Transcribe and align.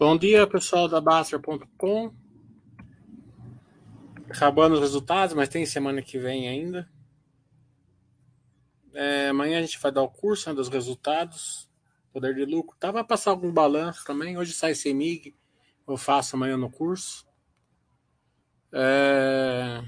Bom 0.00 0.16
dia, 0.16 0.46
pessoal 0.46 0.88
da 0.88 0.98
Baster.com. 0.98 2.14
Acabando 4.30 4.76
os 4.76 4.80
resultados, 4.80 5.34
mas 5.34 5.50
tem 5.50 5.66
semana 5.66 6.00
que 6.00 6.18
vem 6.18 6.48
ainda. 6.48 6.90
É, 8.94 9.28
amanhã 9.28 9.58
a 9.58 9.60
gente 9.60 9.78
vai 9.78 9.92
dar 9.92 10.00
o 10.00 10.08
curso 10.08 10.48
né, 10.48 10.54
dos 10.54 10.70
resultados, 10.70 11.68
poder 12.14 12.34
de 12.34 12.46
lucro. 12.46 12.74
Tá, 12.80 12.90
vai 12.90 13.04
passar 13.04 13.30
algum 13.30 13.52
balanço 13.52 14.02
também. 14.06 14.38
Hoje 14.38 14.54
sai 14.54 14.74
CEMIG, 14.74 15.36
eu 15.86 15.98
faço 15.98 16.34
amanhã 16.34 16.56
no 16.56 16.70
curso. 16.70 17.28
É... 18.72 19.84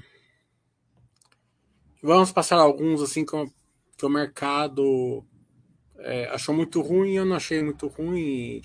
Vamos 2.03 2.31
passar 2.31 2.57
alguns 2.57 3.01
assim 3.01 3.25
que, 3.25 3.51
que 3.97 4.05
o 4.05 4.09
mercado 4.09 5.25
é, 5.97 6.27
achou 6.27 6.53
muito 6.53 6.81
ruim, 6.81 7.13
eu 7.13 7.25
não 7.25 7.35
achei 7.35 7.63
muito 7.63 7.87
ruim. 7.87 8.61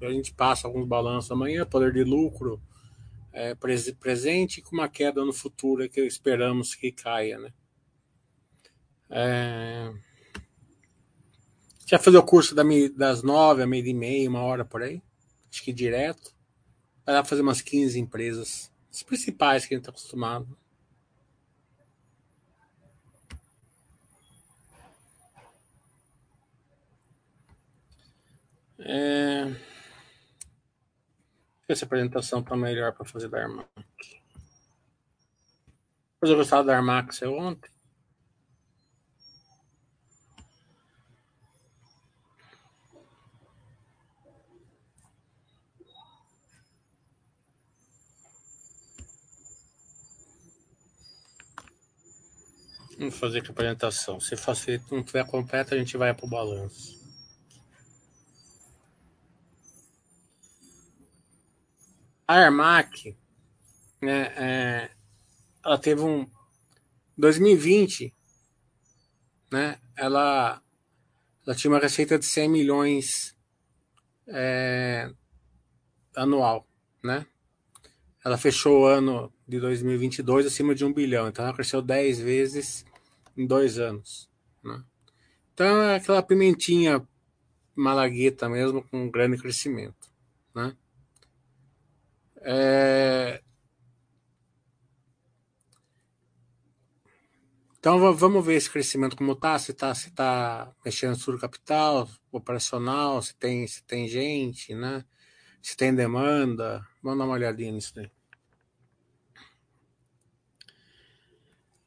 A 0.00 0.10
gente 0.10 0.32
passa 0.32 0.66
alguns 0.66 0.86
balanços 0.86 1.30
amanhã, 1.30 1.64
poder 1.64 1.92
de 1.92 2.04
lucro 2.04 2.60
é, 3.32 3.54
presente 3.54 4.62
com 4.62 4.76
uma 4.76 4.88
queda 4.88 5.24
no 5.24 5.32
futuro 5.32 5.88
que 5.88 6.00
esperamos 6.02 6.74
que 6.74 6.92
caia, 6.92 7.38
né? 7.38 7.52
É... 9.10 9.92
Já 11.86 11.98
fazer 11.98 12.16
o 12.16 12.22
curso 12.22 12.54
das 12.54 13.22
nove 13.22 13.62
a 13.62 13.66
meia 13.66 13.88
e 13.88 13.94
meia, 13.94 14.28
uma 14.28 14.42
hora 14.42 14.64
por 14.64 14.82
aí. 14.82 15.00
Acho 15.50 15.62
que 15.62 15.72
direto. 15.72 16.34
Vai 17.04 17.14
lá 17.14 17.24
fazer 17.24 17.42
umas 17.42 17.60
15 17.60 17.98
empresas. 18.00 18.72
As 18.92 19.02
principais 19.02 19.64
que 19.64 19.74
a 19.74 19.76
gente 19.76 19.82
está 19.82 19.92
acostumado. 19.92 20.58
É... 28.78 29.75
Essa 31.68 31.84
apresentação 31.84 32.40
está 32.40 32.56
melhor 32.56 32.92
para 32.92 33.04
fazer 33.04 33.28
da 33.28 33.42
Armac. 33.42 33.68
Mas 36.20 36.30
eu 36.30 36.36
gostava 36.36 36.64
da 36.64 36.76
Armac 36.76 37.14
seu 37.14 37.32
ontem. 37.36 37.70
Vamos 52.98 53.18
fazer 53.18 53.40
aqui 53.40 53.48
a 53.48 53.50
apresentação. 53.50 54.18
Se 54.20 54.36
facilita, 54.36 54.94
não 54.94 55.02
tiver 55.02 55.26
completa, 55.26 55.74
a 55.74 55.78
gente 55.78 55.96
vai 55.96 56.14
para 56.14 56.24
o 56.24 56.28
balanço. 56.28 56.95
A 62.28 62.34
Armac, 62.34 63.16
né, 64.02 64.32
é, 64.36 64.90
ela 65.64 65.78
teve 65.78 66.02
um 66.02 66.28
2020, 67.16 68.12
né, 69.52 69.78
ela, 69.96 70.60
ela 71.46 71.56
tinha 71.56 71.70
uma 71.70 71.78
receita 71.78 72.18
de 72.18 72.24
100 72.24 72.48
milhões 72.48 73.36
é, 74.26 75.10
anual, 76.16 76.66
né? 77.02 77.26
Ela 78.24 78.36
fechou 78.36 78.82
o 78.82 78.86
ano 78.86 79.32
de 79.46 79.60
2022 79.60 80.46
acima 80.46 80.74
de 80.74 80.84
um 80.84 80.92
bilhão, 80.92 81.28
então 81.28 81.44
ela 81.44 81.54
cresceu 81.54 81.80
10 81.80 82.20
vezes 82.20 82.84
em 83.36 83.46
dois 83.46 83.78
anos, 83.78 84.28
né? 84.64 84.82
Então 85.54 85.82
é 85.82 85.96
aquela 85.96 86.22
pimentinha 86.22 87.06
malagueta 87.74 88.48
mesmo 88.48 88.82
com 88.82 89.10
grande 89.10 89.38
crescimento, 89.38 90.10
né? 90.54 90.76
É... 92.46 93.42
Então 97.78 98.14
vamos 98.14 98.44
ver 98.44 98.54
esse 98.54 98.70
crescimento 98.70 99.16
como 99.16 99.32
está, 99.32 99.58
se 99.58 99.70
está 99.72 99.94
se 99.94 100.10
tá 100.10 100.72
mexendo 100.84 101.16
no 101.28 101.38
capital, 101.38 102.08
operacional, 102.32 103.22
se 103.22 103.34
tem, 103.36 103.66
se 103.66 103.82
tem 103.84 104.08
gente, 104.08 104.74
né? 104.74 105.04
se 105.66 105.76
tem 105.76 105.92
demanda. 105.92 106.86
Vamos 107.02 107.18
dar 107.18 107.24
uma 107.24 107.34
olhadinha 107.34 107.72
nisso 107.72 107.92
daí. 107.92 108.08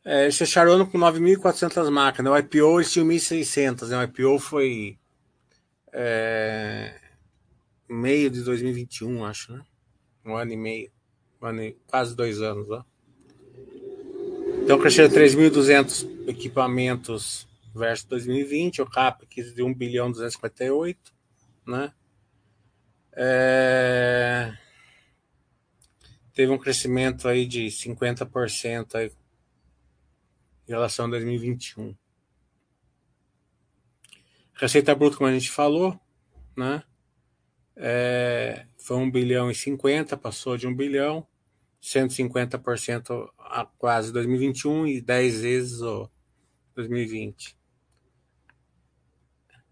É, 0.03 0.23
eles 0.23 0.37
fecharam 0.37 0.71
o 0.71 0.73
ano 0.73 0.85
com 0.85 0.97
9.400 0.97 1.89
máquinas. 1.89 2.33
O 2.33 2.37
IPO 2.37 2.81
eles 2.81 2.91
tinham 2.91 3.07
1.600. 3.07 3.87
Né? 3.87 3.97
O 3.97 4.03
IPO 4.03 4.37
foi 4.37 4.99
é, 5.93 6.99
meio 7.87 8.29
de 8.29 8.41
2021, 8.43 9.23
acho, 9.23 9.53
né? 9.53 9.63
Um 10.29 10.37
ano 10.37 10.53
e 10.53 10.57
meio, 10.57 10.91
um 11.41 11.47
ano 11.47 11.63
e, 11.63 11.77
quase 11.87 12.15
dois 12.15 12.41
anos. 12.41 12.69
Ó. 12.69 12.83
Então 14.63 14.79
cresceram 14.79 15.09
3.200 15.09 16.27
equipamentos 16.27 17.47
versus 17.73 18.05
2020, 18.05 18.81
o 18.81 18.85
CAPEX 18.85 19.53
de 19.53 19.63
1 19.63 19.73
bilhão 19.73 20.11
258, 20.11 21.13
né? 21.65 21.93
É... 23.13 24.53
Teve 26.33 26.51
um 26.51 26.57
crescimento 26.57 27.27
aí 27.27 27.45
de 27.45 27.67
50% 27.67 28.95
aí 28.95 29.11
em 30.67 30.71
relação 30.71 31.05
a 31.05 31.09
2021. 31.09 31.95
Receita 34.53 34.93
bruta, 34.93 35.17
como 35.17 35.29
a 35.29 35.33
gente 35.33 35.49
falou, 35.49 35.99
né? 36.55 36.83
É, 37.81 38.65
foi 38.77 38.97
1 38.97 39.09
bilhão 39.09 39.49
e 39.49 39.55
50, 39.55 40.17
passou 40.17 40.57
de 40.57 40.67
1 40.67 40.75
bilhão, 40.75 41.25
150% 41.81 43.29
a 43.37 43.65
quase 43.65 44.11
2021 44.11 44.85
e 44.85 45.01
10 45.01 45.41
vezes 45.41 45.81
o 45.81 46.09
2020. 46.75 47.57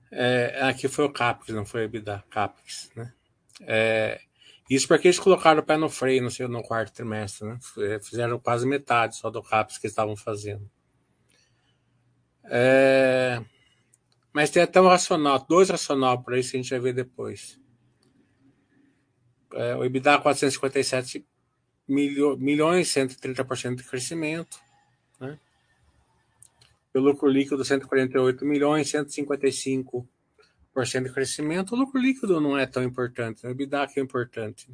É, 0.10 0.62
aqui 0.62 0.88
foi 0.88 1.04
o 1.04 1.12
CAPEX, 1.12 1.54
não 1.54 1.66
foi 1.66 1.82
o 1.82 1.84
EBITDA, 1.84 2.24
CAPEX, 2.30 2.92
né? 2.96 3.14
É, 3.62 4.22
isso 4.70 4.88
porque 4.88 5.10
eles 5.10 5.20
colocaram 5.20 5.60
o 5.60 5.66
pé 5.66 5.76
no 5.76 5.90
freio 5.90 6.24
no, 6.24 6.48
no 6.48 6.64
quarto 6.64 6.94
trimestre, 6.94 7.46
né? 7.46 7.60
Fizeram 8.02 8.40
quase 8.40 8.66
metade 8.66 9.18
só 9.18 9.30
do 9.30 9.44
CAPEX 9.44 9.78
que 9.78 9.88
estavam 9.88 10.16
fazendo. 10.16 10.70
É, 12.46 13.44
mas 14.32 14.50
tem 14.50 14.64
até 14.64 14.80
um 14.80 14.88
racional, 14.88 15.46
dois 15.50 15.70
racional 15.70 16.24
para 16.24 16.40
isso 16.40 16.52
que 16.52 16.58
a 16.58 16.62
gente 16.62 16.70
vai 16.70 16.80
ver 16.80 16.94
depois. 16.94 17.60
É, 19.54 19.76
o 19.76 19.84
EBITDA 19.84 20.20
457 20.20 21.26
milho, 21.88 22.38
milhões, 22.38 22.90
130% 22.90 23.76
de 23.76 23.84
crescimento. 23.84 24.60
Né? 25.20 25.40
O 26.94 27.00
lucro 27.00 27.30
líquido 27.30 27.64
148 27.64 28.46
milhões, 28.46 28.92
155% 28.92 30.08
de 31.04 31.14
crescimento. 31.14 31.74
O 31.74 31.78
lucro 31.78 32.00
líquido 32.00 32.42
não 32.42 32.58
é 32.58 32.66
tão 32.66 32.84
importante, 32.84 33.44
né? 33.44 33.50
o 33.50 33.54
EBITDA 33.54 33.88
que 33.88 34.00
é 34.00 34.04
importante. 34.04 34.68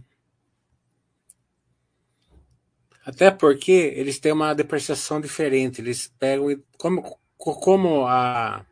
Até 3.05 3.29
porque 3.29 3.71
eles 3.71 4.17
têm 4.17 4.31
uma 4.31 4.53
depreciação 4.53 5.19
diferente. 5.19 5.81
Eles 5.81 6.07
pegam 6.17 6.47
como, 6.77 7.19
como 7.37 8.07
a 8.07 8.65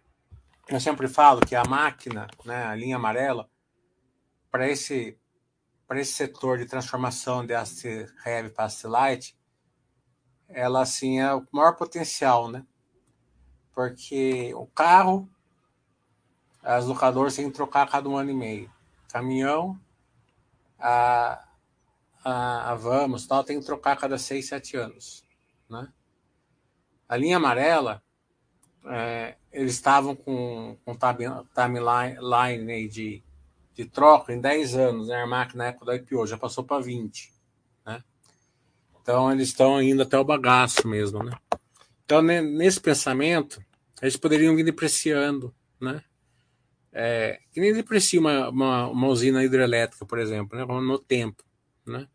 eu 0.72 0.80
sempre 0.80 1.10
falo 1.10 1.42
que 1.42 1.54
a 1.54 1.66
máquina, 1.66 2.28
né, 2.46 2.64
a 2.64 2.74
linha 2.74 2.96
amarela, 2.96 3.50
para 4.50 4.70
esse 4.70 5.18
para 5.92 6.00
esse 6.00 6.14
setor 6.14 6.58
de 6.58 6.66
transformação 6.66 7.46
de 7.46 7.54
AC 7.54 8.08
Heavy 8.26 8.50
para 8.50 8.64
AC 8.64 8.86
Light, 8.86 9.38
ela 10.48 10.84
assim 10.84 11.20
é 11.20 11.36
o 11.36 11.46
maior 11.52 11.76
potencial, 11.76 12.50
né? 12.50 12.66
Porque 13.74 14.54
o 14.56 14.66
carro, 14.68 15.30
as 16.64 16.86
locadoras 16.86 17.36
têm 17.36 17.50
que 17.50 17.56
trocar 17.58 17.82
a 17.82 17.92
cada 17.92 18.08
um 18.08 18.16
ano 18.16 18.30
e 18.30 18.34
meio. 18.34 18.72
Caminhão, 19.12 19.78
a, 20.80 21.46
a, 22.24 22.72
a 22.72 22.76
Vamos, 22.76 23.28
tal, 23.28 23.44
tem 23.44 23.60
que 23.60 23.66
trocar 23.66 23.92
a 23.92 23.98
cada 23.98 24.18
seis, 24.18 24.48
sete 24.48 24.78
anos, 24.78 25.26
né? 25.70 25.92
A 27.06 27.18
linha 27.18 27.36
amarela, 27.36 28.02
é, 28.86 29.36
eles 29.52 29.74
estavam 29.74 30.16
com, 30.16 30.78
com 30.86 30.96
timeline 30.96 32.88
de 32.88 33.22
de 33.74 33.86
troca 33.86 34.34
em 34.34 34.42
10 34.42 34.76
anos, 34.76 35.08
né? 35.08 35.16
A 35.16 35.22
Armac 35.22 35.56
na 35.56 35.68
época 35.68 35.86
da 35.86 35.96
IPO 35.96 36.28
já 36.28 36.38
passou 36.38 36.64
para 36.64 36.82
20, 36.82 37.32
né? 37.86 38.04
Então 39.02 39.32
eles 39.32 39.50
estão 39.50 39.82
indo 39.82 40.02
até 40.02 40.18
o 40.18 40.24
bagaço 40.24 40.88
mesmo, 40.88 41.24
né? 41.24 41.32
Então 42.06 42.22
nesse 42.22 42.80
pensamento 42.80 43.64
eles 44.02 44.18
poderiam 44.18 44.56
vir 44.56 44.64
depreciando, 44.64 45.54
né? 45.80 46.04
É, 46.94 47.40
que 47.54 47.62
nem 47.62 47.74
deprecia 47.74 48.20
uma, 48.20 48.50
uma, 48.50 48.88
uma, 48.88 49.08
usina 49.08 49.44
hidrelétrica, 49.44 50.06
por 50.06 50.20
exemplo, 50.20 50.58
né? 50.58 50.66
no 50.66 51.00
tempo, 51.00 51.42
né? 51.86 52.06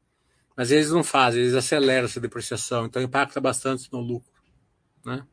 Mas 0.55 0.71
eles 0.71 0.91
não 0.91 1.03
fazem, 1.03 1.41
eles 1.41 1.55
aceleram 1.55 2.05
essa 2.05 2.21
depreciação, 2.21 2.85
então 2.85 3.01
impacta 3.01 3.41
bastante 3.41 3.91
no 3.91 4.01
lucro, 4.01 4.31
né? 5.05 5.27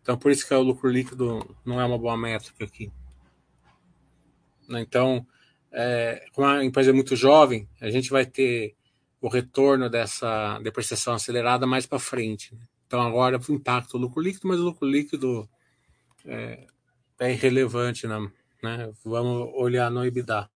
Então 0.00 0.16
por 0.16 0.30
isso 0.30 0.46
que 0.46 0.54
o 0.54 0.62
lucro 0.62 0.88
líquido 0.88 1.54
não 1.64 1.78
é 1.78 1.84
uma 1.84 1.98
boa 1.98 2.16
métrica 2.16 2.64
aqui. 2.64 2.90
Então 4.68 5.26
é, 5.72 6.24
como 6.32 6.46
a 6.46 6.64
empresa 6.64 6.90
é 6.90 6.92
muito 6.92 7.14
jovem, 7.14 7.68
a 7.80 7.90
gente 7.90 8.10
vai 8.10 8.26
ter 8.26 8.74
o 9.20 9.28
retorno 9.28 9.88
dessa 9.88 10.58
depreciação 10.60 11.14
acelerada 11.14 11.66
mais 11.66 11.86
para 11.86 11.98
frente. 11.98 12.54
Né? 12.54 12.62
Então 12.86 13.00
agora 13.00 13.38
o 13.38 13.98
lucro 13.98 14.20
líquido, 14.20 14.48
mas 14.48 14.58
o 14.58 14.64
lucro 14.64 14.88
líquido 14.88 15.48
é, 16.24 16.66
é 17.20 17.32
irrelevante, 17.32 18.06
né? 18.06 18.30
né? 18.62 18.92
Vamos 19.04 19.52
olhar 19.54 19.90
no 19.90 20.04
EBITDA. 20.04 20.50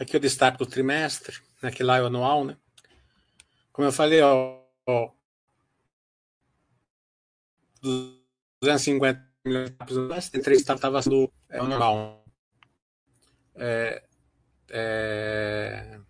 Aqui 0.00 0.16
o 0.16 0.20
destaque 0.20 0.58
do 0.58 0.66
trimestre, 0.66 1.36
né, 1.62 1.70
que 1.70 1.84
lá 1.84 1.98
é 1.98 2.02
o 2.02 2.06
anual, 2.06 2.44
né? 2.44 2.56
Como 3.72 3.86
eu 3.86 3.92
falei, 3.92 4.20
ó, 4.20 4.58
ó 4.84 5.12
250 7.82 9.28
milhões, 9.44 10.30
tem 10.30 10.40
três 10.40 10.60
estavam 10.60 11.00
do 11.02 11.32
é, 11.50 11.58
normal. 11.58 12.24
É, 13.54 14.02
é, 14.70 16.00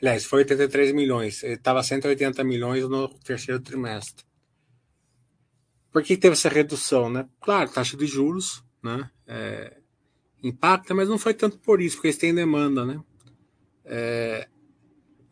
aliás, 0.00 0.24
foi 0.24 0.40
83 0.40 0.92
milhões. 0.92 1.42
Ele 1.42 1.54
estava 1.54 1.82
180 1.82 2.42
milhões 2.44 2.88
no 2.88 3.08
terceiro 3.20 3.60
trimestre. 3.60 4.24
Por 5.92 6.02
que 6.02 6.16
teve 6.16 6.32
essa 6.32 6.48
redução? 6.48 7.08
Né? 7.08 7.28
Claro, 7.40 7.70
taxa 7.70 7.96
de 7.96 8.06
juros 8.06 8.64
né? 8.84 9.10
É, 9.26 9.78
impacta, 10.42 10.94
mas 10.94 11.08
não 11.08 11.18
foi 11.18 11.32
tanto 11.32 11.58
por 11.58 11.80
isso, 11.80 11.96
porque 11.96 12.08
eles 12.08 12.18
têm 12.18 12.34
demanda. 12.34 12.84
Né? 12.84 13.02
É, 13.86 14.46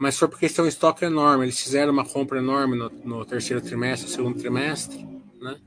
mas 0.02 0.18
foi 0.18 0.26
porque 0.26 0.46
eles 0.46 0.56
têm 0.56 0.64
um 0.64 0.68
estoque 0.68 1.04
enorme. 1.04 1.44
Eles 1.44 1.60
fizeram 1.60 1.92
uma 1.92 2.04
compra 2.04 2.40
enorme 2.40 2.76
no, 2.76 2.90
no 3.04 3.24
terceiro 3.24 3.62
trimestre, 3.62 4.10
segundo 4.10 4.36
trimestre. 4.36 5.06
Né? 5.40 5.60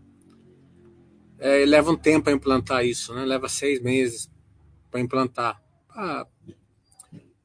É, 1.39 1.65
leva 1.65 1.89
um 1.89 1.95
tempo 1.95 2.25
para 2.25 2.33
implantar 2.33 2.85
isso, 2.85 3.13
né? 3.13 3.23
leva 3.23 3.47
seis 3.47 3.81
meses 3.81 4.29
para 4.91 4.99
implantar. 4.99 5.63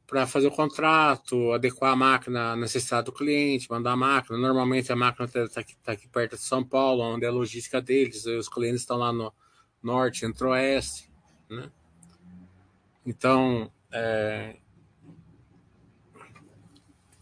Para 0.05 0.27
fazer 0.27 0.49
o 0.49 0.51
contrato, 0.51 1.53
adequar 1.53 1.93
a 1.93 1.97
máquina 1.97 2.55
à 2.55 2.57
necessidade 2.57 3.05
do 3.05 3.13
cliente, 3.13 3.71
mandar 3.71 3.93
a 3.93 3.97
máquina. 3.97 4.37
Normalmente 4.37 4.91
a 4.91 4.97
máquina 4.97 5.27
está 5.27 5.61
aqui, 5.61 5.77
tá 5.77 5.93
aqui 5.93 6.09
perto 6.09 6.35
de 6.35 6.43
São 6.43 6.65
Paulo, 6.65 7.05
onde 7.05 7.25
é 7.25 7.29
a 7.29 7.33
logística 7.33 7.81
deles, 7.81 8.27
os 8.27 8.49
clientes 8.49 8.81
estão 8.81 8.97
lá 8.97 9.13
no 9.13 9.33
norte, 9.81 10.19
centro-oeste. 10.19 11.09
Né? 11.49 11.71
Então, 13.07 13.71
é, 13.93 14.57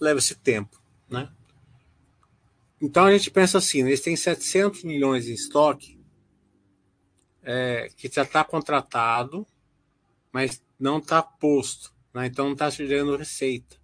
leva 0.00 0.18
esse 0.18 0.34
tempo. 0.34 0.80
Né? 1.08 1.30
Então 2.80 3.04
a 3.04 3.12
gente 3.12 3.30
pensa 3.30 3.58
assim: 3.58 3.80
eles 3.80 4.00
têm 4.00 4.16
700 4.16 4.84
milhões 4.84 5.28
em 5.28 5.34
estoque 5.34 5.98
é, 7.42 7.88
que 7.96 8.08
já 8.12 8.22
está 8.22 8.44
contratado 8.44 9.46
mas 10.32 10.62
não 10.78 10.98
está 10.98 11.22
posto, 11.22 11.92
né? 12.14 12.26
então 12.26 12.46
não 12.46 12.52
está 12.52 12.70
gerando 12.70 13.16
receita. 13.16 13.76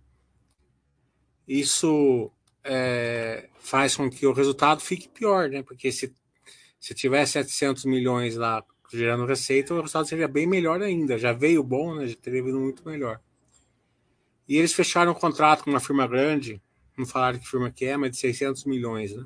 Isso 1.47 2.31
é, 2.63 3.49
faz 3.59 3.97
com 3.97 4.09
que 4.09 4.27
o 4.27 4.33
resultado 4.33 4.81
fique 4.81 5.09
pior, 5.09 5.49
né? 5.49 5.63
porque 5.63 5.91
se, 5.91 6.15
se 6.79 6.95
tiver 6.95 7.27
700 7.27 7.85
milhões 7.85 8.37
lá 8.37 8.65
gerando 8.93 9.27
receita, 9.27 9.75
o 9.75 9.79
resultado 9.79 10.07
seria 10.07 10.29
bem 10.29 10.47
melhor 10.47 10.81
ainda. 10.81 11.19
Já 11.19 11.33
veio 11.33 11.63
bom, 11.63 11.95
né? 11.97 12.07
já 12.07 12.17
teria 12.17 12.43
vindo 12.43 12.61
muito 12.61 12.87
melhor. 12.89 13.21
E 14.49 14.57
eles 14.57 14.73
fecharam 14.73 15.13
um 15.13 15.15
contrato 15.15 15.65
com 15.65 15.71
uma 15.71 15.81
firma 15.81 16.07
grande, 16.07 16.61
não 16.97 17.07
falaram 17.07 17.39
que 17.39 17.49
firma 17.49 17.71
que 17.71 17.87
é, 17.87 17.97
mas 17.97 18.13
de 18.13 18.19
600 18.19 18.65
milhões, 18.65 19.15
né? 19.15 19.25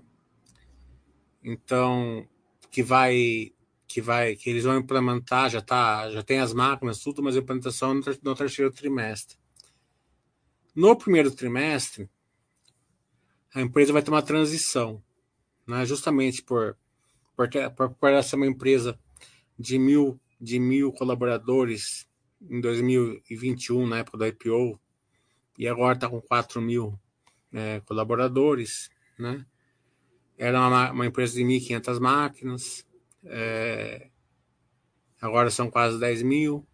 Então, 1.43 2.26
que 2.71 2.83
vai 2.83 3.52
que 3.87 4.02
vai 4.02 4.37
que 4.37 4.50
eles 4.50 4.64
vão 4.64 4.76
implementar, 4.76 5.49
já 5.49 5.62
tá, 5.62 6.11
já 6.11 6.23
tem 6.23 6.40
as 6.40 6.52
máquinas, 6.52 7.00
tudo, 7.00 7.23
mas 7.23 7.35
a 7.35 7.38
implementação 7.38 7.95
no, 7.95 8.02
no 8.23 8.35
terceiro 8.35 8.71
trimestre. 8.71 9.38
No 10.75 10.95
primeiro 10.95 11.31
trimestre, 11.31 12.09
a 13.54 13.62
empresa 13.62 13.93
vai 13.93 14.02
ter 14.02 14.11
uma 14.11 14.23
transição, 14.23 15.02
né? 15.66 15.87
justamente 15.87 16.43
por, 16.43 16.76
por, 17.35 17.49
por, 17.75 17.90
por 17.95 18.12
essa 18.12 18.37
uma 18.37 18.47
empresa 18.47 18.99
de 19.59 19.78
mil, 19.78 20.21
de 20.38 20.59
mil 20.59 20.93
colaboradores 20.93 22.07
em 22.43 22.61
2021, 22.61 23.87
na 23.87 23.99
época 23.99 24.19
do 24.19 24.26
IPO, 24.26 24.78
e 25.59 25.67
agora 25.67 25.95
está 25.95 26.09
com 26.09 26.21
4 26.21 26.62
mil 26.62 26.99
é, 27.53 27.81
colaboradores. 27.81 28.88
Né? 29.19 29.45
Era 30.38 30.61
uma, 30.61 30.93
uma 30.93 31.07
empresa 31.07 31.35
de 31.35 31.43
1.500 31.43 32.00
máquinas, 32.00 32.87
é, 33.25 34.09
agora 35.21 35.50
são 35.50 35.69
quase 35.69 35.99
10 35.99 36.23
mil. 36.23 36.65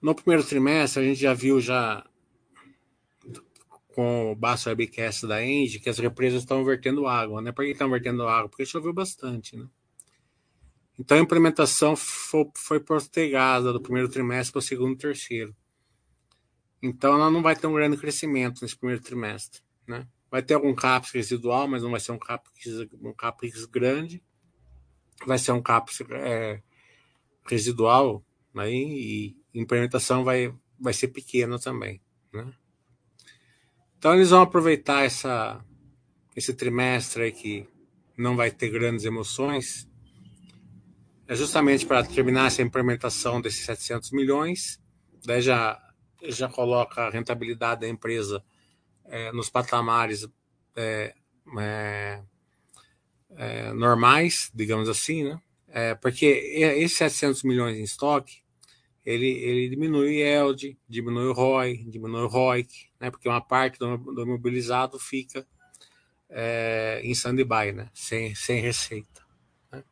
No 0.00 0.14
primeiro 0.14 0.44
trimestre, 0.44 1.02
a 1.02 1.04
gente 1.04 1.20
já 1.20 1.34
viu 1.34 1.60
já 1.60 2.04
com 3.94 4.32
o 4.32 4.34
Basso 4.34 4.68
Webcast 4.68 5.26
da 5.26 5.44
Engie 5.44 5.78
que 5.78 5.90
as 5.90 5.98
represas 5.98 6.42
estão 6.42 6.64
vertendo 6.64 7.06
água. 7.06 7.42
Né? 7.42 7.52
Por 7.52 7.64
que 7.64 7.72
estão 7.72 7.90
vertendo 7.90 8.26
água? 8.26 8.48
Porque 8.48 8.64
choveu 8.64 8.92
bastante. 8.92 9.56
Né? 9.56 9.66
Então 10.98 11.18
a 11.18 11.20
implementação 11.20 11.94
foi, 11.94 12.50
foi 12.56 12.80
postergada 12.80 13.72
do 13.72 13.80
primeiro 13.80 14.08
trimestre 14.08 14.52
para 14.52 14.60
o 14.60 14.62
segundo 14.62 14.94
e 14.94 14.98
terceiro. 14.98 15.54
Então 16.82 17.14
ela 17.14 17.30
não 17.30 17.42
vai 17.42 17.54
ter 17.54 17.66
um 17.66 17.74
grande 17.74 17.96
crescimento 17.96 18.60
nesse 18.62 18.76
primeiro 18.76 19.02
trimestre. 19.02 19.60
Né? 19.86 20.06
Vai 20.30 20.42
ter 20.42 20.54
algum 20.54 20.74
CAPEX 20.74 21.12
residual, 21.12 21.68
mas 21.68 21.82
não 21.82 21.90
vai 21.90 22.00
ser 22.00 22.12
um 22.12 22.18
CAPEX, 22.18 22.66
um 23.00 23.70
grande. 23.70 24.22
Vai 25.24 25.38
ser 25.38 25.52
um 25.52 25.62
CAPEX 25.62 26.00
é, 26.10 26.60
residual, 27.46 28.24
né? 28.52 28.70
e 28.70 29.36
implementação 29.54 30.24
vai, 30.24 30.52
vai 30.78 30.92
ser 30.92 31.08
pequena 31.08 31.58
também. 31.58 32.00
Né? 32.32 32.52
Então 33.96 34.14
eles 34.14 34.30
vão 34.30 34.42
aproveitar 34.42 35.04
essa, 35.04 35.64
esse 36.34 36.52
trimestre 36.52 37.30
que 37.30 37.68
não 38.16 38.36
vai 38.36 38.50
ter 38.50 38.70
grandes 38.70 39.04
emoções, 39.04 39.88
é 41.26 41.34
justamente 41.34 41.86
para 41.86 42.04
terminar 42.04 42.46
essa 42.46 42.62
implementação 42.62 43.40
desses 43.40 43.64
700 43.64 44.10
milhões, 44.12 44.80
daí 45.24 45.40
já, 45.40 45.80
já 46.24 46.48
coloca 46.48 47.02
a 47.02 47.10
rentabilidade 47.10 47.82
da 47.82 47.88
empresa 47.88 48.42
é, 49.04 49.32
nos 49.32 49.50
patamares 49.50 50.28
é, 50.76 51.14
é, 51.58 52.22
é, 53.36 53.72
normais, 53.72 54.50
digamos 54.54 54.88
assim, 54.88 55.24
né? 55.24 55.40
É, 55.68 55.94
porque 55.94 56.26
esses 56.26 56.98
700 56.98 57.42
milhões 57.44 57.78
em 57.78 57.82
estoque, 57.82 58.42
ele, 59.04 59.26
ele 59.26 59.68
diminui 59.70 60.06
o 60.06 60.10
yield, 60.10 60.78
diminui 60.88 61.26
o 61.28 61.32
ROI, 61.32 61.78
diminui 61.88 62.22
o 62.22 62.28
ROIC, 62.28 62.90
né? 63.00 63.10
porque 63.10 63.28
uma 63.28 63.40
parte 63.40 63.78
do, 63.78 63.96
do 63.96 64.22
imobilizado 64.22 64.98
fica 64.98 65.46
é, 66.28 67.00
em 67.02 67.10
stand-by, 67.12 67.72
né? 67.72 67.90
sem, 67.94 68.34
sem 68.34 68.60
receita. 68.60 69.22
Né? 69.72 69.82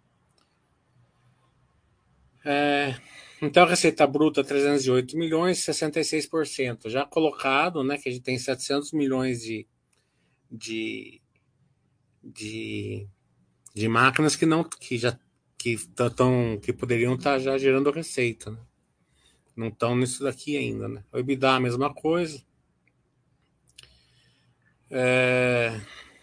É, 2.45 3.01
então, 3.42 3.62
a 3.62 3.66
receita 3.66 4.06
bruta 4.06 4.44
308 4.44 5.16
milhões, 5.16 5.59
66%. 5.59 6.90
Já 6.90 7.06
colocado, 7.06 7.82
né, 7.82 7.97
que 7.97 8.09
a 8.09 8.12
gente 8.12 8.23
tem 8.23 8.38
700 8.38 8.92
milhões 8.92 9.42
de, 9.42 9.66
de, 10.50 11.20
de, 12.23 13.06
de 13.75 13.88
máquinas 13.88 14.37
que 14.37 14.44
não 14.44 14.64
que 14.64 14.99
já 14.99 15.18
que 15.56 15.76
tão, 16.16 16.59
que 16.62 16.73
poderiam 16.73 17.14
estar 17.14 17.32
tá 17.32 17.38
já 17.38 17.59
gerando 17.59 17.90
receita, 17.90 18.50
né? 18.50 18.59
Não 19.54 19.68
estão 19.68 19.94
nisso 19.94 20.25
daqui 20.25 20.56
ainda, 20.56 20.88
né? 20.88 21.04
O 21.12 21.18
EBITDA 21.18 21.50
a 21.50 21.61
mesma 21.61 21.92
coisa. 21.92 22.42
É, 24.90 25.78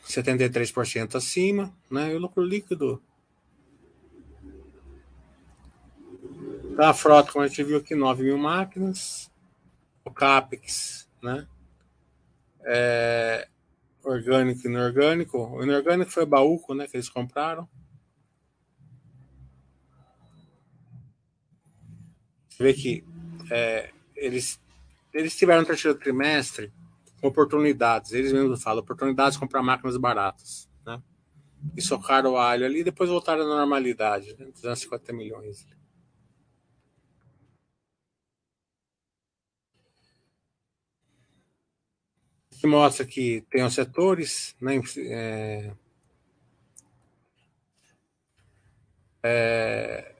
73% 0.08 1.16
acima, 1.16 1.72
né? 1.90 2.12
E 2.12 2.16
o 2.16 2.20
lucro 2.20 2.44
líquido 2.44 3.02
Da 6.78 6.94
frota, 6.94 7.32
como 7.32 7.44
a 7.44 7.48
gente 7.48 7.64
viu 7.64 7.78
aqui, 7.78 7.96
9 7.96 8.22
mil 8.22 8.38
máquinas. 8.38 9.32
O 10.06 10.12
CAPEX, 10.12 11.10
né? 11.24 11.48
É, 12.64 13.48
orgânico 14.04 14.62
e 14.64 14.70
inorgânico. 14.70 15.40
O 15.40 15.64
inorgânico 15.64 16.12
foi 16.12 16.24
Baúco, 16.24 16.76
né? 16.76 16.86
Que 16.86 16.96
eles 16.96 17.10
compraram. 17.10 17.68
Você 22.48 22.62
vê 22.62 22.74
que 22.76 23.04
é, 23.50 23.90
eles, 24.16 24.62
eles 25.12 25.36
tiveram 25.36 25.62
no 25.62 25.68
terceiro 25.68 25.98
trimestre 25.98 26.72
oportunidades. 27.24 28.12
Eles 28.12 28.32
mesmos 28.32 28.62
falam, 28.62 28.84
oportunidades 28.84 29.34
de 29.34 29.40
comprar 29.40 29.64
máquinas 29.64 29.98
baratas. 29.98 30.70
Né? 30.86 31.02
E 31.76 31.82
socaram 31.82 32.34
o 32.34 32.38
alho 32.38 32.68
ali 32.68 32.82
e 32.82 32.84
depois 32.84 33.10
voltaram 33.10 33.42
à 33.42 33.48
normalidade, 33.48 34.36
né? 34.38 34.46
250 34.54 35.12
milhões. 35.12 35.66
Mostra 42.68 43.06
que 43.06 43.44
tem 43.50 43.64
os 43.64 43.74
setores, 43.74 44.56
né? 44.62 44.80
É, 44.98 45.72
é, 49.24 50.16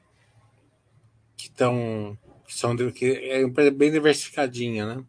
que 1.36 1.46
estão 1.46 2.18
que 2.46 2.54
são 2.54 2.74
que 2.92 3.04
é 3.04 3.38
uma 3.40 3.48
empresa 3.50 3.70
bem 3.70 3.92
diversificadinha, 3.92 4.86
né? 4.86 5.04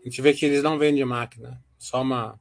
A 0.00 0.08
gente 0.08 0.22
vê 0.22 0.32
que 0.32 0.44
eles 0.44 0.62
não 0.62 0.78
vendem 0.78 1.04
máquina, 1.04 1.62
só 1.78 2.02
uma. 2.02 2.40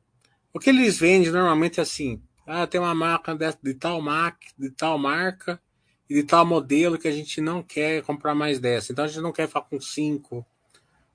O 0.54 0.60
que 0.60 0.70
eles 0.70 1.00
vendem 1.00 1.32
normalmente 1.32 1.80
é 1.80 1.84
assim: 1.84 2.22
ah, 2.46 2.66
tem 2.66 2.82
uma 2.82 2.96
marca 2.96 3.36
de, 3.36 3.52
de 3.62 3.74
tal 3.74 4.02
marca, 4.02 4.48
de 4.58 4.70
tal 4.72 4.98
marca 4.98 5.62
e 6.10 6.16
de 6.16 6.24
tal 6.24 6.46
modelo 6.46 6.98
que 6.98 7.08
a 7.08 7.12
gente 7.12 7.40
não 7.40 7.64
quer 7.64 8.04
comprar 8.04 8.36
mais 8.36 8.60
dessa. 8.60 8.92
Então 8.92 9.06
a 9.06 9.08
gente 9.08 9.22
não 9.22 9.32
quer 9.32 9.48
ficar 9.48 9.62
com 9.62 9.80
cinco 9.80 10.46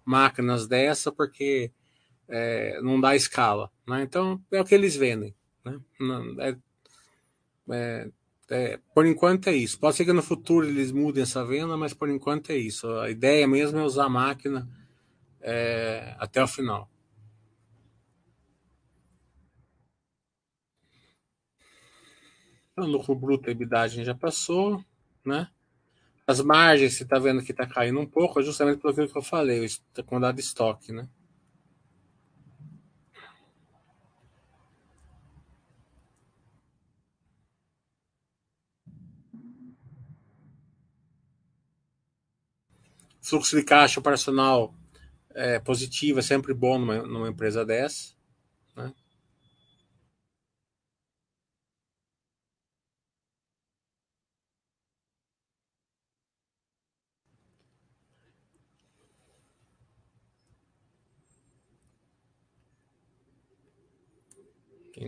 máquinas 0.06 0.66
dessa 0.66 1.12
porque 1.12 1.70
é, 2.28 2.80
não 2.80 3.00
dá 3.00 3.16
escala. 3.16 3.70
Né? 3.86 4.02
Então 4.02 4.40
é 4.52 4.60
o 4.60 4.64
que 4.64 4.74
eles 4.74 4.96
vendem. 4.96 5.34
Né? 5.64 5.80
É, 6.40 6.56
é, 7.68 8.10
é, 8.48 8.80
por 8.94 9.04
enquanto 9.04 9.48
é 9.48 9.54
isso. 9.54 9.78
Pode 9.78 9.96
ser 9.96 10.04
que 10.04 10.12
no 10.12 10.22
futuro 10.22 10.66
eles 10.66 10.92
mudem 10.92 11.22
essa 11.22 11.44
venda, 11.44 11.76
mas 11.76 11.92
por 11.92 12.08
enquanto 12.08 12.50
é 12.50 12.56
isso. 12.56 12.88
A 13.00 13.10
ideia 13.10 13.46
mesmo 13.46 13.78
é 13.78 13.82
usar 13.82 14.04
a 14.04 14.08
máquina 14.08 14.68
é, 15.40 16.14
até 16.18 16.42
o 16.42 16.48
final. 16.48 16.88
O 22.78 22.84
lucro 22.84 23.14
bruto, 23.14 23.48
a 23.48 23.52
EBITDA 23.52 23.88
já 23.88 24.14
passou, 24.14 24.84
né? 25.24 25.48
As 26.26 26.40
margens, 26.40 26.94
você 26.94 27.04
está 27.04 27.18
vendo 27.20 27.42
que 27.42 27.52
está 27.52 27.66
caindo 27.66 28.00
um 28.00 28.06
pouco, 28.06 28.40
é 28.40 28.42
justamente 28.42 28.80
pelo 28.80 28.94
que 28.94 29.16
eu 29.16 29.22
falei, 29.22 29.64
a 29.64 30.02
quantidade 30.02 30.38
de 30.38 30.42
estoque, 30.42 30.92
né? 30.92 31.08
Fluxo 43.22 43.56
de 43.56 43.62
caixa 43.62 44.00
operacional 44.00 44.74
é, 45.34 45.60
positivo 45.60 46.18
é 46.18 46.22
sempre 46.22 46.52
bom 46.54 46.78
numa, 46.78 47.02
numa 47.02 47.28
empresa 47.28 47.64
dessa. 47.64 48.14
Né? 48.76 48.92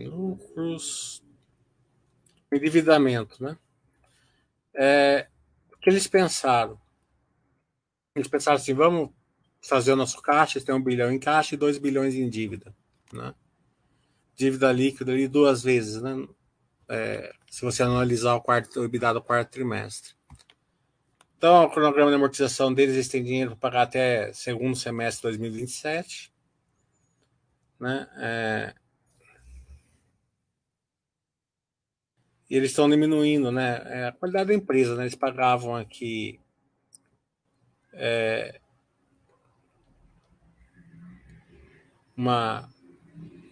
Lucros. 0.07 1.23
Endividamento, 2.51 3.43
né? 3.43 3.57
É, 4.73 5.27
o 5.71 5.77
que 5.77 5.89
eles 5.89 6.07
pensaram? 6.07 6.79
Eles 8.15 8.27
pensaram 8.27 8.57
assim: 8.57 8.73
vamos 8.73 9.09
fazer 9.61 9.93
o 9.93 9.95
nosso 9.95 10.21
caixa, 10.21 10.61
tem 10.61 10.73
um 10.73 10.81
bilhão 10.81 11.11
em 11.11 11.19
caixa 11.19 11.55
e 11.55 11.57
dois 11.57 11.77
bilhões 11.77 12.15
em 12.15 12.29
dívida. 12.29 12.75
Né? 13.13 13.33
Dívida 14.35 14.71
líquida 14.71 15.11
ali 15.11 15.27
duas 15.27 15.63
vezes, 15.63 16.01
né? 16.01 16.27
É, 16.87 17.33
se 17.49 17.61
você 17.61 17.83
analisar 17.83 18.35
o 18.35 18.41
quarto, 18.41 18.79
o 18.79 18.85
EBITDA 18.85 19.13
do 19.13 19.21
quarto 19.21 19.51
trimestre. 19.51 20.13
Então, 21.37 21.63
o 21.63 21.69
cronograma 21.69 22.09
de 22.09 22.15
amortização 22.15 22.73
deles, 22.73 22.95
eles 22.95 23.07
têm 23.07 23.23
dinheiro 23.23 23.51
para 23.51 23.69
pagar 23.69 23.81
até 23.83 24.33
segundo 24.33 24.75
semestre 24.75 25.31
de 25.31 25.37
2027. 25.37 26.33
Né? 27.79 28.09
É, 28.17 28.75
e 32.49 32.55
eles 32.55 32.71
estão 32.71 32.89
diminuindo 32.89 33.51
né? 33.51 33.81
É 33.85 34.07
a 34.07 34.11
qualidade 34.11 34.47
da 34.47 34.55
empresa. 34.55 34.95
Né? 34.95 35.03
Eles 35.03 35.15
pagavam 35.15 35.75
aqui 35.75 36.39
é, 37.93 38.59
uma, 42.17 42.69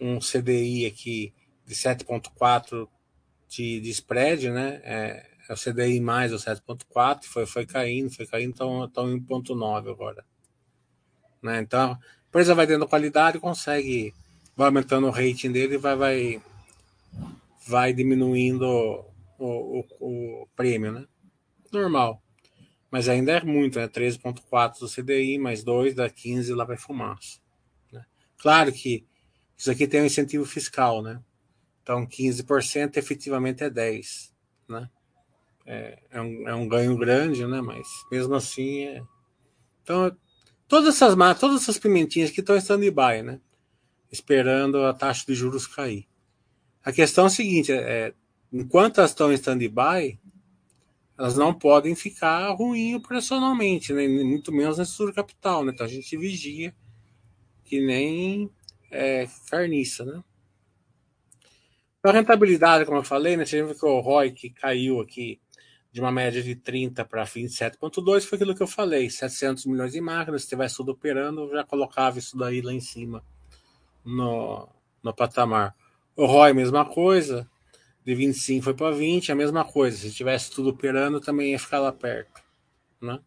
um 0.00 0.18
CDI 0.18 0.86
aqui 0.86 1.32
de 1.64 1.74
7,4 1.74 2.88
de, 3.48 3.80
de 3.80 3.90
spread, 3.90 4.50
né? 4.50 4.80
É, 4.84 5.26
é 5.48 5.52
o 5.52 5.56
CDI 5.56 6.00
mais 6.00 6.32
o 6.32 6.36
7,4, 6.36 7.24
foi, 7.24 7.46
foi 7.46 7.64
caindo, 7.64 8.10
foi 8.10 8.26
caindo, 8.26 8.50
então 8.50 8.84
estão 8.84 9.10
em 9.10 9.20
1,9 9.20 9.90
agora. 9.90 10.24
Né? 11.42 11.60
Então, 11.60 11.92
a 11.92 11.98
empresa 12.28 12.54
vai 12.54 12.66
tendo 12.66 12.86
qualidade, 12.86 13.38
consegue, 13.38 14.12
vai 14.54 14.66
aumentando 14.66 15.06
o 15.06 15.10
rating 15.10 15.50
dele 15.50 15.78
vai, 15.78 15.96
vai, 15.96 16.42
vai 17.68 17.92
diminuindo 17.92 18.64
o, 19.38 19.80
o, 19.80 19.84
o, 20.00 20.48
prêmio, 20.56 20.90
né? 20.90 21.06
Normal. 21.70 22.22
Mas 22.90 23.10
ainda 23.10 23.32
é 23.32 23.44
muito, 23.44 23.78
né? 23.78 23.86
13,4 23.86 24.78
do 24.80 24.88
CDI, 24.88 25.38
mais 25.38 25.62
2 25.62 25.94
da 25.94 26.08
15 26.08 26.54
lá 26.54 26.64
vai 26.64 26.78
fumaça. 26.78 27.38
Claro 28.38 28.72
que 28.72 29.04
isso 29.56 29.70
aqui 29.70 29.86
tem 29.86 30.00
um 30.00 30.06
incentivo 30.06 30.46
fiscal, 30.46 31.02
né? 31.02 31.20
Então, 31.82 32.06
15% 32.06 32.96
efetivamente 32.96 33.64
é 33.64 33.70
10%, 33.70 34.30
né? 34.68 34.88
É, 35.66 35.98
é, 36.10 36.20
um, 36.22 36.48
é 36.48 36.54
um 36.54 36.66
ganho 36.66 36.96
grande, 36.96 37.46
né? 37.46 37.60
Mas 37.60 37.86
mesmo 38.10 38.34
assim 38.34 38.84
é. 38.84 39.02
Então, 39.82 40.16
todas 40.66 40.94
essas 40.94 41.14
todas 41.38 41.62
essas 41.62 41.78
pimentinhas 41.78 42.30
que 42.30 42.40
estão 42.40 42.56
em 42.56 42.60
stand-by, 42.60 43.22
né? 43.22 43.40
Esperando 44.10 44.84
a 44.84 44.94
taxa 44.94 45.26
de 45.26 45.34
juros 45.34 45.66
cair. 45.66 46.08
A 46.88 46.92
questão 46.92 47.24
é 47.24 47.26
a 47.26 47.30
seguinte: 47.30 47.70
é, 47.70 48.14
enquanto 48.50 48.96
elas 48.96 49.10
estão 49.10 49.30
em 49.30 49.34
stand-by, 49.34 50.18
elas 51.18 51.36
não 51.36 51.52
podem 51.52 51.94
ficar 51.94 52.50
ruim 52.52 52.94
operacionalmente, 52.94 53.92
né? 53.92 54.08
muito 54.08 54.50
menos 54.50 54.78
na 54.78 54.84
estrutura 54.84 55.12
capital. 55.12 55.62
Né? 55.62 55.72
Então 55.74 55.84
a 55.84 55.88
gente 55.88 56.16
vigia 56.16 56.74
que 57.62 57.78
nem 57.84 58.50
é, 58.90 59.28
carniça, 59.50 60.02
né? 60.02 60.24
A 62.02 62.10
rentabilidade, 62.10 62.86
como 62.86 62.96
eu 62.96 63.04
falei, 63.04 63.36
né, 63.36 63.44
você 63.44 63.62
que 63.74 63.84
o 63.84 64.00
ROI 64.00 64.30
que 64.30 64.48
caiu 64.48 64.98
aqui 64.98 65.38
de 65.92 66.00
uma 66.00 66.10
média 66.10 66.42
de 66.42 66.56
30 66.56 67.04
para 67.04 67.22
27,2 67.26 68.22
foi 68.22 68.36
aquilo 68.36 68.54
que 68.54 68.62
eu 68.62 68.66
falei, 68.66 69.10
700 69.10 69.66
milhões 69.66 69.92
de 69.92 70.00
máquinas, 70.00 70.42
se 70.44 70.48
tivesse 70.48 70.76
tudo 70.76 70.92
operando, 70.92 71.42
eu 71.42 71.50
já 71.50 71.64
colocava 71.64 72.18
isso 72.18 72.38
daí 72.38 72.62
lá 72.62 72.72
em 72.72 72.80
cima 72.80 73.22
no, 74.02 74.66
no 75.02 75.12
patamar. 75.12 75.76
O 76.18 76.26
ROI, 76.26 76.52
mesma 76.52 76.84
coisa, 76.84 77.48
de 78.04 78.12
25 78.12 78.64
foi 78.64 78.74
para 78.74 78.90
20, 78.90 79.30
a 79.30 79.36
mesma 79.36 79.64
coisa, 79.64 79.96
se 79.96 80.12
tivesse 80.12 80.50
tudo 80.50 80.70
operando, 80.70 81.20
também 81.20 81.52
ia 81.52 81.60
ficar 81.60 81.78
lá 81.78 81.92
perto, 81.92 82.42
né? 83.00 83.20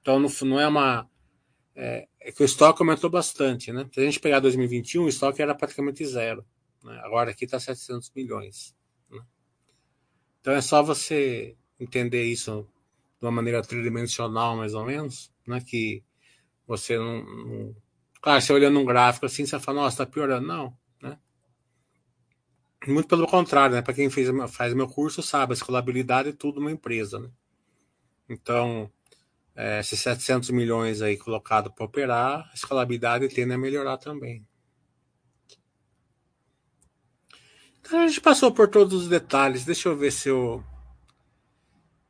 Então 0.00 0.18
não, 0.18 0.28
não 0.42 0.58
é 0.58 0.66
uma 0.66 1.08
é, 1.76 2.08
é, 2.20 2.32
que 2.32 2.42
o 2.42 2.44
estoque 2.44 2.82
aumentou 2.82 3.08
bastante, 3.08 3.72
né? 3.72 3.88
Se 3.94 4.00
a 4.00 4.02
gente 4.02 4.18
pegar 4.18 4.40
2021, 4.40 5.04
o 5.04 5.08
estoque 5.08 5.40
era 5.40 5.54
praticamente 5.54 6.04
zero. 6.04 6.44
Né? 6.82 7.00
Agora 7.04 7.30
aqui 7.30 7.44
está 7.44 7.60
700 7.60 8.10
milhões. 8.16 8.74
Né? 9.08 9.20
Então 10.40 10.54
é 10.54 10.60
só 10.60 10.82
você 10.82 11.56
entender 11.78 12.24
isso 12.24 12.66
de 13.20 13.26
uma 13.26 13.30
maneira 13.30 13.62
tridimensional, 13.62 14.56
mais 14.56 14.74
ou 14.74 14.84
menos, 14.84 15.32
né? 15.46 15.60
Que 15.60 16.02
você 16.66 16.98
não, 16.98 17.24
não... 17.24 17.76
Claro, 18.20 18.42
você 18.42 18.52
olhando 18.52 18.80
um 18.80 18.84
gráfico 18.84 19.24
assim, 19.24 19.46
você 19.46 19.60
fala, 19.60 19.82
nossa, 19.82 20.02
está 20.02 20.12
piorando. 20.12 20.48
Não? 20.48 20.76
Muito 22.88 23.08
pelo 23.08 23.26
contrário, 23.26 23.76
né? 23.76 23.82
Para 23.82 23.94
quem 23.94 24.08
fez, 24.10 24.28
faz 24.50 24.72
meu 24.74 24.88
curso 24.88 25.22
sabe, 25.22 25.52
a 25.52 25.54
escalabilidade 25.54 26.30
é 26.30 26.32
tudo 26.32 26.60
uma 26.60 26.70
empresa, 26.70 27.18
né? 27.18 27.30
Então, 28.28 28.90
é, 29.54 29.80
esses 29.80 30.00
700 30.00 30.50
milhões 30.50 31.02
aí 31.02 31.16
colocado 31.16 31.72
para 31.72 31.84
operar, 31.84 32.48
a 32.50 32.54
escalabilidade 32.54 33.28
tende 33.28 33.52
a 33.52 33.58
melhorar 33.58 33.98
também. 33.98 34.46
Então 37.80 38.00
a 38.00 38.06
gente 38.06 38.20
passou 38.20 38.52
por 38.52 38.68
todos 38.68 39.02
os 39.02 39.08
detalhes. 39.08 39.64
Deixa 39.64 39.88
eu 39.88 39.96
ver 39.96 40.12
se 40.12 40.28
eu. 40.28 40.62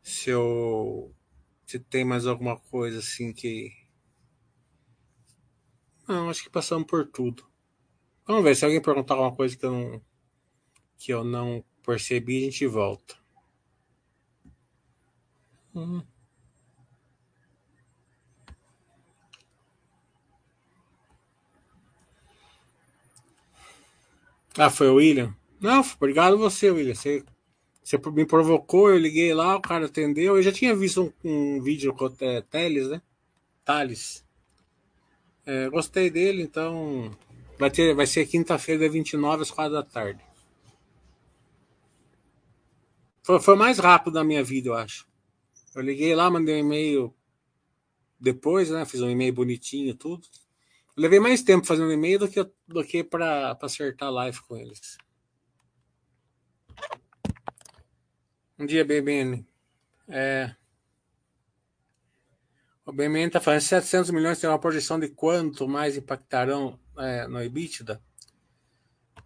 Se 0.02 0.30
eu. 0.30 1.14
Se 1.66 1.78
tem 1.78 2.04
mais 2.04 2.26
alguma 2.26 2.58
coisa 2.58 2.98
assim 2.98 3.32
que. 3.32 3.70
Não, 6.08 6.28
acho 6.28 6.42
que 6.42 6.50
passamos 6.50 6.86
por 6.86 7.06
tudo. 7.06 7.46
Vamos 8.26 8.42
ver 8.42 8.56
se 8.56 8.64
alguém 8.64 8.82
perguntar 8.82 9.14
alguma 9.14 9.34
coisa 9.34 9.56
que 9.56 9.64
eu 9.64 9.72
não. 9.72 10.07
Que 10.98 11.12
eu 11.12 11.24
não 11.24 11.64
percebi, 11.82 12.38
a 12.38 12.44
gente 12.50 12.66
volta. 12.66 13.16
Hum. 15.74 16.02
Ah, 24.56 24.70
foi 24.70 24.88
o 24.88 24.96
William? 24.96 25.32
Não, 25.60 25.84
obrigado 25.96 26.36
você, 26.36 26.68
William. 26.68 26.94
Você, 26.94 27.24
você 27.82 27.96
me 28.10 28.26
provocou, 28.26 28.90
eu 28.90 28.98
liguei 28.98 29.32
lá, 29.32 29.56
o 29.56 29.62
cara 29.62 29.86
atendeu. 29.86 30.36
Eu 30.36 30.42
já 30.42 30.50
tinha 30.50 30.74
visto 30.74 31.14
um, 31.24 31.56
um 31.56 31.62
vídeo 31.62 31.94
com 31.94 32.12
é, 32.20 32.40
Teles, 32.42 32.88
né? 32.88 33.00
Thales. 33.64 34.24
É, 35.46 35.68
gostei 35.70 36.10
dele, 36.10 36.42
então 36.42 37.10
vai, 37.58 37.70
ter, 37.70 37.94
vai 37.94 38.06
ser 38.06 38.26
quinta-feira, 38.26 38.88
29, 38.88 39.42
às 39.42 39.50
4 39.50 39.72
da 39.72 39.82
tarde. 39.82 40.27
Foi, 43.28 43.38
foi 43.40 43.56
mais 43.56 43.78
rápido 43.78 44.14
da 44.14 44.24
minha 44.24 44.42
vida, 44.42 44.70
eu 44.70 44.74
acho. 44.74 45.06
Eu 45.74 45.82
liguei 45.82 46.14
lá, 46.14 46.30
mandei 46.30 46.54
um 46.54 46.60
e-mail 46.60 47.14
depois, 48.18 48.70
né? 48.70 48.86
Fiz 48.86 49.02
um 49.02 49.10
e-mail 49.10 49.34
bonitinho, 49.34 49.94
tudo. 49.94 50.26
Eu 50.96 51.02
levei 51.02 51.20
mais 51.20 51.42
tempo 51.42 51.66
fazendo 51.66 51.92
e-mail 51.92 52.20
do 52.20 52.26
que, 52.26 52.42
do 52.66 52.82
que 52.82 53.04
para 53.04 53.54
acertar 53.60 54.10
live 54.10 54.40
com 54.40 54.56
eles. 54.56 54.96
Um 58.58 58.64
dia, 58.64 58.82
BBN. 58.82 59.46
É... 60.08 60.56
O 62.86 62.92
BMN 62.92 63.26
está 63.26 63.40
falando 63.42 63.60
700 63.60 64.10
milhões 64.10 64.40
tem 64.40 64.48
uma 64.48 64.58
projeção 64.58 64.98
de 64.98 65.08
quanto 65.08 65.68
mais 65.68 65.98
impactarão 65.98 66.80
é, 66.96 67.26
no 67.26 67.42
EBITDA. 67.42 68.02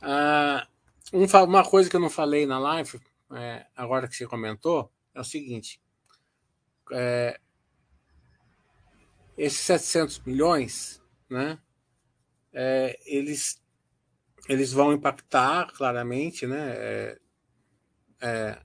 Ah, 0.01 0.67
um, 1.13 1.25
uma 1.45 1.65
coisa 1.65 1.89
que 1.89 1.95
eu 1.95 2.01
não 2.01 2.11
falei 2.11 2.47
na 2.47 2.59
live, 2.59 3.01
é, 3.35 3.67
agora 3.75 4.09
que 4.09 4.15
você 4.15 4.27
comentou, 4.27 4.93
é 5.15 5.21
o 5.21 5.25
seguinte: 5.25 5.81
é, 6.93 7.41
esses 9.37 9.61
700 9.61 10.21
milhões, 10.21 11.03
né, 11.29 11.59
é, 12.53 12.99
eles, 13.07 13.63
eles 14.49 14.73
vão 14.73 14.93
impactar 14.93 15.73
claramente, 15.73 16.47
né? 16.47 16.75
É, 16.77 17.19
é, 18.21 18.63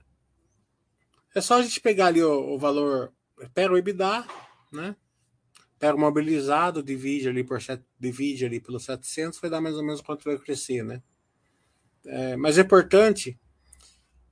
é 1.34 1.40
só 1.40 1.58
a 1.58 1.62
gente 1.62 1.80
pegar 1.80 2.06
ali 2.06 2.22
o, 2.22 2.54
o 2.54 2.58
valor, 2.58 3.12
pega 3.54 3.72
o 3.72 3.78
EBITDA, 3.78 4.26
né? 4.72 4.96
Pega 5.78 5.94
o 5.94 6.00
mobilizado, 6.00 6.82
divide 6.82 7.28
ali 7.28 7.44
por 7.44 7.58
divide 7.98 8.44
ali 8.44 8.60
pelos 8.60 8.84
700, 8.84 9.38
vai 9.38 9.48
dar 9.48 9.60
mais 9.60 9.76
ou 9.76 9.84
menos 9.84 10.00
quanto 10.00 10.24
vai 10.24 10.36
crescer, 10.36 10.82
né? 10.84 11.02
É, 12.04 12.36
mas 12.36 12.58
é 12.58 12.62
importante 12.62 13.38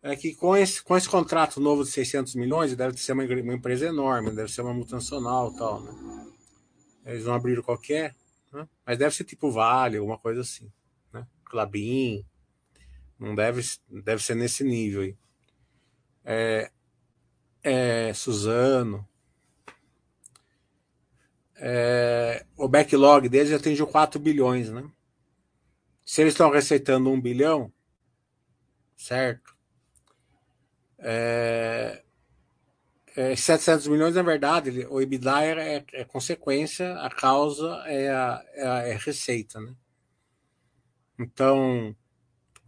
é 0.07 0.15
que 0.15 0.37
com 0.37 0.57
esse, 0.57 0.81
com 0.83 0.97
esse 0.97 1.09
contrato 1.09 1.61
novo 1.61 1.83
de 1.83 1.91
600 1.91 2.37
milhões, 2.37 2.77
deve 2.77 2.97
ser 2.97 3.13
uma, 3.13 3.25
uma 3.25 3.55
empresa 3.55 3.87
enorme, 3.87 4.31
deve 4.31 4.53
ser 4.53 4.61
uma 4.61 4.73
multinacional 4.73 5.53
tal, 5.55 5.81
né? 5.81 6.27
Eles 7.05 7.25
não 7.25 7.35
abriram 7.35 7.63
qualquer, 7.63 8.15
né? 8.53 8.69
mas 8.87 8.99
deve 8.99 9.15
ser 9.15 9.25
tipo 9.25 9.51
Vale, 9.51 9.97
alguma 9.97 10.17
coisa 10.17 10.43
assim, 10.43 10.71
né? 11.13 11.27
Clabin, 11.45 12.25
não 13.19 13.35
deve, 13.35 13.63
deve 13.89 14.23
ser 14.23 14.37
nesse 14.37 14.63
nível 14.63 15.03
aí. 15.03 15.17
É, 16.25 16.71
é, 17.65 18.15
Suzano, 18.15 19.09
é, 21.57 22.47
o 22.57 22.69
backlog 22.69 23.29
deles 23.29 23.53
atingiu 23.53 23.89
4 23.89 24.21
bilhões, 24.21 24.71
né? 24.71 24.89
Se 26.05 26.21
eles 26.21 26.35
estão 26.35 26.49
receitando 26.49 27.11
1 27.11 27.21
bilhão, 27.21 27.73
certo? 28.97 29.56
É, 30.99 32.03
é, 33.17 33.35
700 33.35 33.89
milhões, 33.89 34.15
na 34.15 34.23
verdade, 34.23 34.87
o 34.91 35.01
EBITDA 35.01 35.45
é, 35.45 35.85
é, 35.93 36.05
consequência, 36.05 36.95
a 37.01 37.09
causa 37.09 37.83
é 37.87 38.11
a, 38.11 38.45
é 38.55 38.67
a 38.67 38.89
é 38.89 38.97
receita, 38.97 39.59
né? 39.61 39.75
Então, 41.19 41.97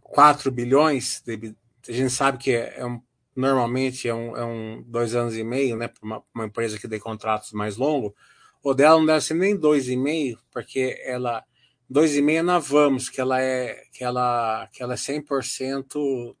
4 0.01 0.51
bilhões, 0.51 1.21
de, 1.25 1.55
a 1.87 1.91
gente 1.91 2.11
sabe 2.11 2.39
que 2.39 2.51
é, 2.51 2.83
um, 2.85 2.99
normalmente 3.35 4.07
é 4.07 4.13
um, 4.13 4.35
é 4.35 4.43
um 4.43 4.83
dois 4.87 5.13
anos 5.15 5.37
e 5.37 5.43
meio, 5.43 5.75
né? 5.77 5.87
Para 5.87 6.03
uma, 6.03 6.23
uma 6.33 6.45
empresa 6.45 6.79
que 6.79 6.87
tem 6.87 6.99
contratos 6.99 7.51
mais 7.53 7.77
longos, 7.77 8.13
o 8.63 8.73
dela 8.73 8.97
não 8.97 9.05
deve 9.05 9.21
ser 9.21 9.35
nem 9.35 9.55
2,5, 9.57 10.39
porque 10.51 10.99
ela 11.05 11.43
2,5 11.91 12.41
na 12.41 12.59
Vamos, 12.59 13.09
que 13.09 13.21
ela 13.21 13.41
é 13.41 13.83
que 13.93 14.03
ela 14.03 14.67
que 14.73 14.83
ela 14.83 14.93
é 14.93 14.97
100% 14.97 16.35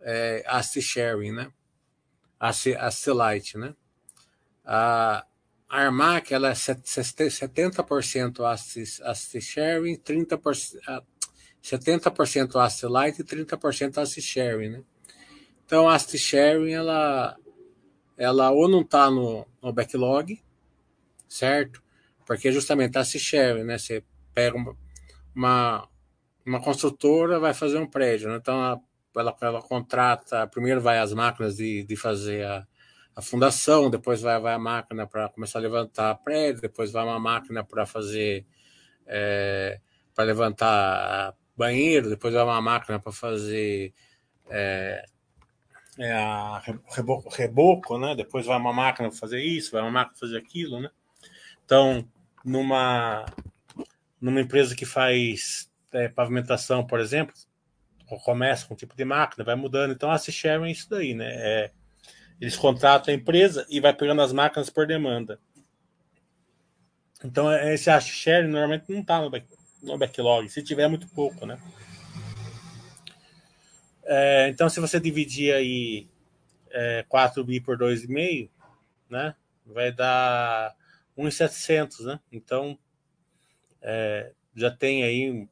é, 0.00 0.44
asset 0.46 0.82
sharing, 0.82 1.32
né? 1.32 1.52
Asset, 2.38 2.76
asset 2.76 3.16
light, 3.16 3.56
né? 3.58 3.74
A, 4.64 5.24
a 5.68 5.82
Armac 5.82 6.32
ela 6.32 6.50
é 6.50 6.52
70% 6.52 8.44
asset, 8.44 9.02
asset 9.02 9.40
sharing, 9.40 9.96
30% 9.96 11.02
70% 11.62 12.56
asset 12.56 12.90
light 12.90 13.18
e 13.18 13.24
30% 13.24 13.98
asset 13.98 14.22
sharing, 14.22 14.70
né? 14.70 14.82
Então 15.64 15.88
a 15.88 15.94
asset 15.94 16.18
sharing 16.18 16.72
ela 16.72 17.36
ela 18.16 18.50
ou 18.50 18.68
não 18.68 18.80
está 18.80 19.10
no, 19.10 19.46
no 19.62 19.72
backlog, 19.72 20.42
certo? 21.28 21.82
Porque 22.26 22.50
justamente 22.50 22.98
a 22.98 23.04
sharing, 23.04 23.64
né? 23.64 23.78
Você 23.78 24.02
pega 24.34 24.56
uma, 24.56 24.76
uma, 25.34 25.88
uma, 26.44 26.60
construtora, 26.60 27.38
vai 27.38 27.54
fazer 27.54 27.78
um 27.78 27.86
prédio, 27.86 28.28
né? 28.28 28.38
então 28.40 28.82
ela, 29.20 29.36
ela, 29.40 29.62
contrata, 29.62 30.46
primeiro 30.46 30.80
vai 30.80 30.98
as 30.98 31.12
máquinas 31.12 31.56
de, 31.56 31.84
de 31.84 31.96
fazer 31.96 32.44
a, 32.44 32.66
a 33.16 33.22
fundação, 33.22 33.90
depois 33.90 34.20
vai, 34.20 34.38
vai 34.40 34.54
a 34.54 34.58
máquina 34.58 35.06
para 35.06 35.28
começar 35.28 35.58
a 35.58 35.62
levantar 35.62 36.14
prédio, 36.16 36.62
depois 36.62 36.92
vai 36.92 37.04
uma 37.04 37.18
máquina 37.18 37.64
para 37.64 37.86
fazer 37.86 38.46
é, 39.06 39.80
para 40.14 40.24
levantar 40.24 41.34
banheiro, 41.56 42.10
depois 42.10 42.34
vai 42.34 42.42
uma 42.42 42.60
máquina 42.60 42.98
para 43.00 43.12
fazer 43.12 43.92
é, 44.48 45.04
é 45.98 46.12
a 46.12 46.62
reboco, 46.90 47.28
reboco, 47.28 47.98
né? 47.98 48.14
Depois 48.14 48.46
vai 48.46 48.56
uma 48.56 48.72
máquina 48.72 49.08
para 49.08 49.18
fazer 49.18 49.42
isso, 49.42 49.72
vai 49.72 49.82
uma 49.82 49.90
máquina 49.90 50.12
para 50.16 50.28
fazer 50.28 50.38
aquilo, 50.38 50.80
né? 50.80 50.90
Então, 51.64 52.08
numa, 52.44 53.26
numa 54.20 54.40
empresa 54.40 54.76
que 54.76 54.86
faz 54.86 55.68
é, 55.92 56.08
pavimentação, 56.08 56.86
por 56.86 57.00
exemplo, 57.00 57.34
começa 58.24 58.66
com 58.66 58.74
um 58.74 58.76
tipo 58.76 58.96
de 58.96 59.04
máquina, 59.04 59.44
vai 59.44 59.54
mudando. 59.54 59.92
Então, 59.92 60.10
a 60.10 60.18
sharing 60.18 60.68
é 60.68 60.70
isso 60.70 60.88
daí, 60.88 61.14
né? 61.14 61.30
É, 61.30 61.70
eles 62.40 62.56
contratam 62.56 63.12
a 63.12 63.16
empresa 63.16 63.66
e 63.68 63.80
vai 63.80 63.92
pegando 63.92 64.22
as 64.22 64.32
máquinas 64.32 64.70
por 64.70 64.86
demanda. 64.86 65.40
Então, 67.24 67.50
é, 67.50 67.74
esse 67.74 67.90
asset 67.90 68.12
sharing 68.12 68.48
normalmente 68.48 68.90
não 68.90 69.00
está 69.00 69.20
no, 69.20 69.28
back, 69.28 69.46
no 69.82 69.98
backlog, 69.98 70.48
se 70.48 70.62
tiver 70.62 70.84
é 70.84 70.88
muito 70.88 71.08
pouco, 71.08 71.44
né? 71.44 71.58
É, 74.04 74.48
então, 74.48 74.68
se 74.68 74.80
você 74.80 74.98
dividir 74.98 75.52
aí 75.52 76.08
é, 76.70 77.04
4 77.08 77.44
bi 77.44 77.60
por 77.60 77.76
2,5, 77.76 78.48
né? 79.10 79.34
Vai 79.66 79.92
dar 79.92 80.74
1,700, 81.16 82.06
né? 82.06 82.20
Então, 82.32 82.78
é, 83.82 84.32
já 84.54 84.70
tem 84.70 85.02
aí 85.02 85.48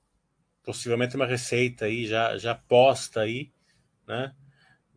possivelmente 0.67 1.15
uma 1.15 1.27
receita 1.27 1.85
aí 1.85 2.07
já, 2.07 2.37
já 2.37 2.55
posta 2.57 3.21
aí, 3.21 3.53
né? 4.07 4.35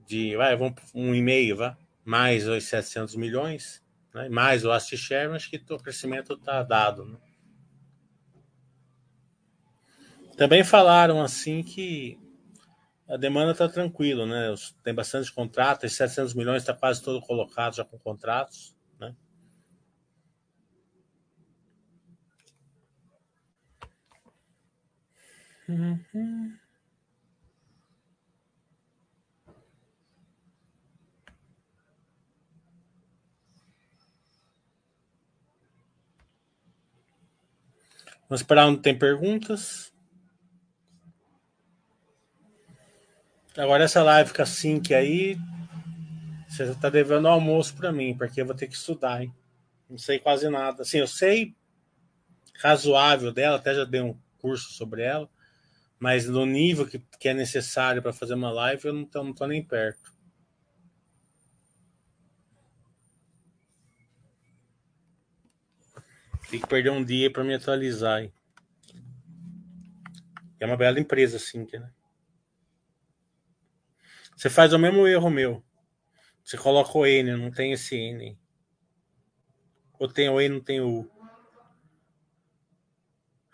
De, 0.08 0.36
vai, 0.36 0.58
vamos 0.58 0.82
um 0.95 1.13
e-mail, 1.13 1.55
vai, 1.55 1.77
mais 2.03 2.47
os 2.47 2.63
700 2.63 3.15
milhões, 3.15 3.84
né? 4.13 4.27
mais 4.29 4.65
o 4.65 4.71
Asset 4.71 4.97
Share, 4.97 5.32
acho 5.32 5.49
que 5.51 5.63
o 5.69 5.77
crescimento 5.77 6.34
está 6.34 6.63
dado, 6.63 7.05
né? 7.05 7.17
Também 10.36 10.63
falaram 10.63 11.21
assim 11.21 11.62
que 11.62 12.17
a 13.08 13.17
demanda 13.17 13.51
está 13.51 13.69
tranquila, 13.69 14.25
né? 14.25 14.55
Tem 14.84 14.93
bastante 14.93 15.32
contratos, 15.32 15.84
esses 15.84 15.97
700 15.97 16.34
milhões 16.34 16.63
está 16.63 16.73
quase 16.73 17.03
todo 17.03 17.21
colocado 17.21 17.75
já 17.75 17.86
com 17.86 17.99
contratos. 17.99 18.75
Uhum. 25.69 26.58
Vamos 38.27 38.41
esperar 38.41 38.65
onde 38.65 38.82
tem 38.82 38.97
perguntas. 38.97 39.93
Agora 43.55 43.84
essa 43.84 44.01
live 44.01 44.29
fica 44.29 44.41
assim 44.41 44.79
que 44.79 44.95
aí 44.95 45.38
você 46.47 46.63
está 46.63 46.89
devendo 46.89 47.27
almoço 47.27 47.75
para 47.75 47.91
mim, 47.91 48.17
porque 48.17 48.41
eu 48.41 48.45
vou 48.47 48.55
ter 48.55 48.67
que 48.67 48.73
estudar, 48.73 49.21
hein? 49.21 49.32
Não 49.88 49.99
sei 49.99 50.17
quase 50.17 50.49
nada. 50.49 50.82
Assim, 50.82 50.97
eu 50.97 51.08
sei 51.08 51.55
razoável 52.60 53.32
dela, 53.32 53.58
até 53.58 53.75
já 53.75 53.86
dei 53.86 54.01
um 54.01 54.17
curso 54.39 54.73
sobre 54.73 55.03
ela, 55.03 55.29
mas 55.99 56.27
no 56.27 56.45
nível 56.45 56.88
que, 56.88 56.99
que 57.19 57.27
é 57.27 57.33
necessário 57.33 58.01
para 58.01 58.13
fazer 58.13 58.33
uma 58.33 58.49
live, 58.51 58.85
eu 58.85 58.93
não 58.93 59.05
tô, 59.05 59.23
não 59.23 59.33
tô 59.33 59.45
nem 59.45 59.63
perto. 59.63 60.17
Tem 66.49 66.59
que 66.59 66.67
perder 66.67 66.89
um 66.89 67.03
dia 67.03 67.31
para 67.31 67.43
me 67.43 67.53
atualizar. 67.53 68.23
Hein? 68.23 68.33
É 70.59 70.65
uma 70.65 70.77
bela 70.77 70.99
empresa, 70.99 71.38
assim, 71.38 71.67
né? 71.71 71.91
Você 74.35 74.49
faz 74.49 74.71
o 74.71 74.79
mesmo 74.79 75.05
erro 75.05 75.29
meu. 75.29 75.63
Você 76.43 76.57
coloca 76.57 76.97
o 76.97 77.05
N, 77.05 77.35
não 77.35 77.51
tem 77.51 77.73
esse 77.73 77.95
N. 77.95 78.39
Ou 79.99 80.07
tem 80.07 80.29
o 80.29 80.39
N, 80.39 80.55
não 80.55 80.62
tem 80.62 80.79
o 80.79 81.01
U. 81.01 81.18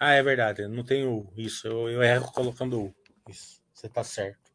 Ah, 0.08 0.14
é 0.14 0.22
verdade. 0.22 0.68
Não 0.68 0.84
tenho 0.86 1.34
isso. 1.36 1.68
Eu, 1.68 1.90
eu 1.90 2.04
erro 2.04 2.32
colocando 2.32 2.80
U. 2.80 2.96
Isso. 3.28 3.60
Você 3.74 3.90
tá 3.90 4.04
certo. 4.04 4.52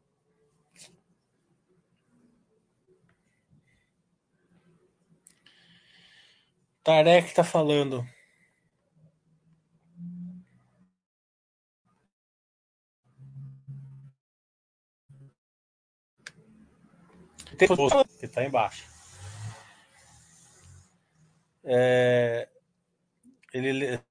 Tarek 6.81 7.33
tá 7.33 7.43
falando. 7.43 8.07
que 18.17 18.27
tá 18.29 18.45
embaixo. 18.45 18.89
É, 21.65 22.47
ele 23.53 24.01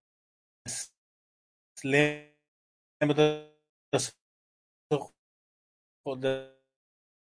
lembra 1.84 3.14
da, 6.18 6.50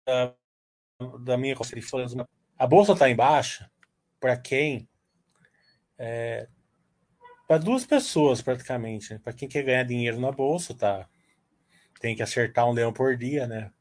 da, 0.06 0.36
da 1.20 1.38
minha 1.38 1.56
a 2.58 2.68
bolsa 2.68 2.94
está 2.94 3.10
em 3.10 3.16
baixa? 3.16 3.72
Para 4.20 4.38
quem? 4.38 4.90
É, 5.98 6.48
para 7.48 7.58
duas 7.58 7.86
pessoas 7.86 8.42
praticamente 8.42 9.14
né? 9.14 9.20
para 9.24 9.34
quem 9.34 9.50
quer 9.50 9.64
ganhar 9.64 9.84
dinheiro 9.84 10.20
na 10.20 10.32
bolsa 10.32 10.74
tá? 10.74 11.10
Tem 12.00 12.16
que 12.16 12.24
acertar 12.24 12.66
um 12.70 12.72
leão 12.72 12.94
por 12.94 13.18
dia 13.18 13.48
né? 13.48 13.72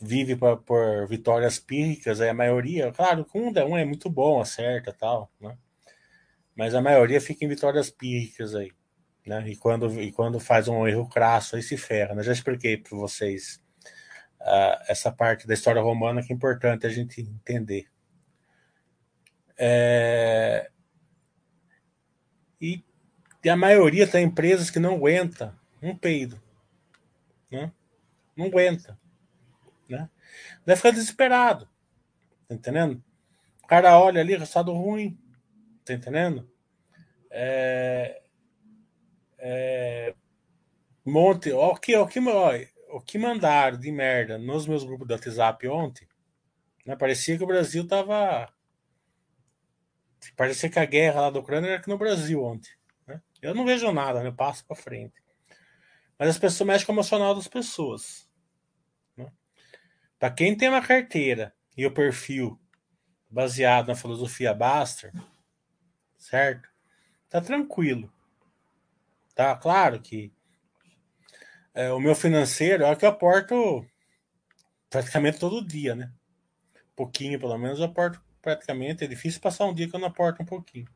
Vive 0.00 0.36
por, 0.36 0.62
por 0.62 1.06
vitórias 1.06 1.58
pírricas 1.58 2.20
aí 2.20 2.30
a 2.30 2.34
maioria 2.34 2.92
claro 2.92 3.26
um, 3.34 3.50
um 3.50 3.76
é 3.76 3.84
muito 3.84 4.08
bom 4.08 4.40
acerta 4.40 4.92
tal 4.92 5.30
né? 5.40 5.58
Mas 6.56 6.74
a 6.74 6.80
maioria 6.80 7.20
fica 7.20 7.44
em 7.44 7.48
vitórias 7.48 7.90
pírricas 7.90 8.54
aí 8.54 8.72
né? 9.26 9.48
E 9.48 9.56
quando, 9.56 10.00
e 10.00 10.12
quando 10.12 10.38
faz 10.38 10.68
um 10.68 10.86
erro 10.86 11.08
crasso, 11.08 11.56
aí 11.56 11.62
se 11.62 11.76
ferra. 11.76 12.14
Né? 12.14 12.22
Já 12.22 12.32
expliquei 12.32 12.76
para 12.76 12.96
vocês 12.96 13.60
uh, 14.40 14.84
essa 14.86 15.10
parte 15.10 15.46
da 15.46 15.54
história 15.54 15.80
romana 15.80 16.22
que 16.22 16.32
é 16.32 16.36
importante 16.36 16.86
a 16.86 16.90
gente 16.90 17.20
entender. 17.20 17.86
É... 19.56 20.70
E, 22.60 22.84
e, 23.42 23.50
a 23.50 23.56
maioria 23.56 24.06
tem 24.06 24.24
empresas 24.24 24.70
que 24.70 24.78
não 24.78 24.96
aguenta 24.96 25.54
um 25.82 25.96
peido. 25.96 26.40
Né? 27.50 27.72
Não 28.36 28.46
aguenta. 28.46 28.98
Né? 29.88 30.08
Deve 30.66 30.76
ficar 30.76 30.90
desesperado. 30.90 31.68
Tá 32.48 32.54
entendendo? 32.54 33.02
O 33.62 33.66
cara 33.66 33.98
olha 33.98 34.20
ali, 34.20 34.36
resultado 34.36 34.72
ruim. 34.72 35.18
Tá 35.84 35.92
entendendo? 35.94 36.50
É, 37.30 38.23
é, 39.46 40.14
monte, 41.04 41.52
o 41.52 41.74
que, 41.76 41.94
o, 41.94 42.06
que, 42.06 42.18
o 42.88 43.00
que 43.02 43.18
mandaram 43.18 43.78
de 43.78 43.92
merda 43.92 44.38
nos 44.38 44.66
meus 44.66 44.82
grupos 44.84 45.06
do 45.06 45.12
WhatsApp 45.12 45.68
ontem, 45.68 46.08
né, 46.86 46.96
parecia 46.96 47.36
que 47.36 47.44
o 47.44 47.46
Brasil 47.46 47.86
tava. 47.86 48.50
Parecia 50.34 50.70
que 50.70 50.78
a 50.78 50.86
guerra 50.86 51.20
lá 51.20 51.30
da 51.30 51.40
Ucrânia 51.40 51.68
era 51.68 51.76
aqui 51.76 51.90
no 51.90 51.98
Brasil 51.98 52.42
ontem. 52.42 52.70
Né? 53.06 53.20
Eu 53.42 53.54
não 53.54 53.66
vejo 53.66 53.92
nada, 53.92 54.22
né? 54.22 54.28
Eu 54.28 54.34
passo 54.34 54.64
para 54.64 54.74
frente. 54.74 55.22
Mas 56.18 56.30
as 56.30 56.38
pessoas 56.38 56.66
mexem 56.66 56.86
com 56.86 56.92
o 56.92 56.94
emocional 56.94 57.34
das 57.34 57.46
pessoas. 57.46 58.26
Né? 59.14 59.30
Para 60.18 60.30
quem 60.30 60.56
tem 60.56 60.70
uma 60.70 60.80
carteira 60.80 61.54
e 61.76 61.84
o 61.84 61.92
perfil 61.92 62.58
baseado 63.28 63.88
na 63.88 63.94
filosofia 63.94 64.54
Baster, 64.54 65.12
certo? 66.16 66.66
Tá 67.28 67.42
tranquilo. 67.42 68.10
Tá 69.34 69.56
claro 69.56 70.00
que 70.00 70.32
é, 71.74 71.92
o 71.92 72.00
meu 72.00 72.14
financeiro 72.14 72.84
é 72.84 72.92
o 72.92 72.96
que 72.96 73.04
eu 73.04 73.10
aporto 73.10 73.84
praticamente 74.88 75.38
todo 75.38 75.66
dia, 75.66 75.94
né? 75.94 76.12
pouquinho, 76.94 77.38
pelo 77.38 77.58
menos, 77.58 77.78
eu 77.78 77.86
aporto 77.86 78.20
praticamente. 78.40 79.04
É 79.04 79.06
difícil 79.06 79.40
passar 79.40 79.66
um 79.66 79.74
dia 79.74 79.88
que 79.88 79.94
eu 79.94 80.00
não 80.00 80.08
aporto 80.08 80.42
um 80.42 80.46
pouquinho. 80.46 80.86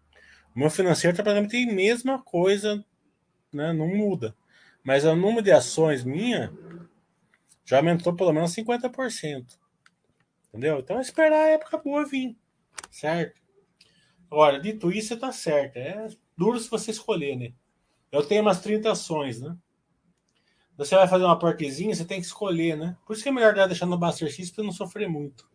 O 0.55 0.59
meu 0.59 0.71
financeiro 0.71 1.17
tá 1.17 1.23
praticamente 1.23 1.57
a 1.57 1.75
mesma 1.75 2.23
coisa, 2.23 2.85
né? 3.53 3.73
Não 3.73 3.89
muda. 3.89 4.35
Mas 4.83 5.05
o 5.05 5.15
número 5.15 5.43
de 5.43 5.53
ações 5.53 6.05
minha 6.05 6.53
já 7.65 7.79
aumentou 7.79 8.15
pelo 8.15 8.33
menos 8.33 8.55
50%. 8.55 9.59
Entendeu? 10.49 10.79
Então 10.79 11.01
esperar 11.01 11.45
a 11.45 11.49
época 11.51 11.79
boa 11.79 12.07
vir. 12.07 12.37
Certo? 12.91 13.41
Agora, 14.31 14.61
dito 14.61 14.91
isso, 14.91 15.09
você 15.09 15.17
tá 15.17 15.33
certo. 15.33 15.77
É 15.77 16.09
duro 16.37 16.59
se 16.59 16.71
você 16.71 16.91
escolher, 16.91 17.37
né? 17.37 17.53
Eu 18.11 18.23
tenho 18.23 18.43
umas 18.43 18.61
30 18.61 18.93
ações, 18.93 19.41
né? 19.41 19.57
Você 20.77 20.95
vai 20.95 21.09
fazer 21.09 21.25
uma 21.25 21.39
partezinha, 21.39 21.95
você 21.95 22.05
tem 22.05 22.21
que 22.21 22.27
escolher, 22.27 22.77
né? 22.77 22.97
Por 23.05 23.13
isso 23.13 23.23
que 23.23 23.29
é 23.29 23.33
melhor 23.33 23.55
deixar 23.67 23.87
no 23.87 23.99
Buster 23.99 24.31
X 24.31 24.51
para 24.51 24.65
não 24.65 24.73
sofrer 24.73 25.09
muito. 25.09 25.49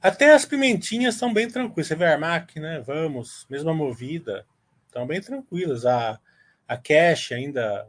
Até 0.00 0.32
as 0.32 0.44
pimentinhas 0.44 1.14
estão 1.14 1.32
bem 1.32 1.50
tranquilas. 1.50 1.88
Você 1.88 1.96
vê 1.96 2.04
a 2.04 2.12
Armac, 2.12 2.58
né? 2.60 2.80
Vamos, 2.80 3.46
mesma 3.50 3.74
movida, 3.74 4.46
estão 4.86 5.06
bem 5.06 5.20
tranquilas. 5.20 5.84
A, 5.84 6.20
a 6.68 6.76
Cash 6.76 7.32
ainda 7.32 7.88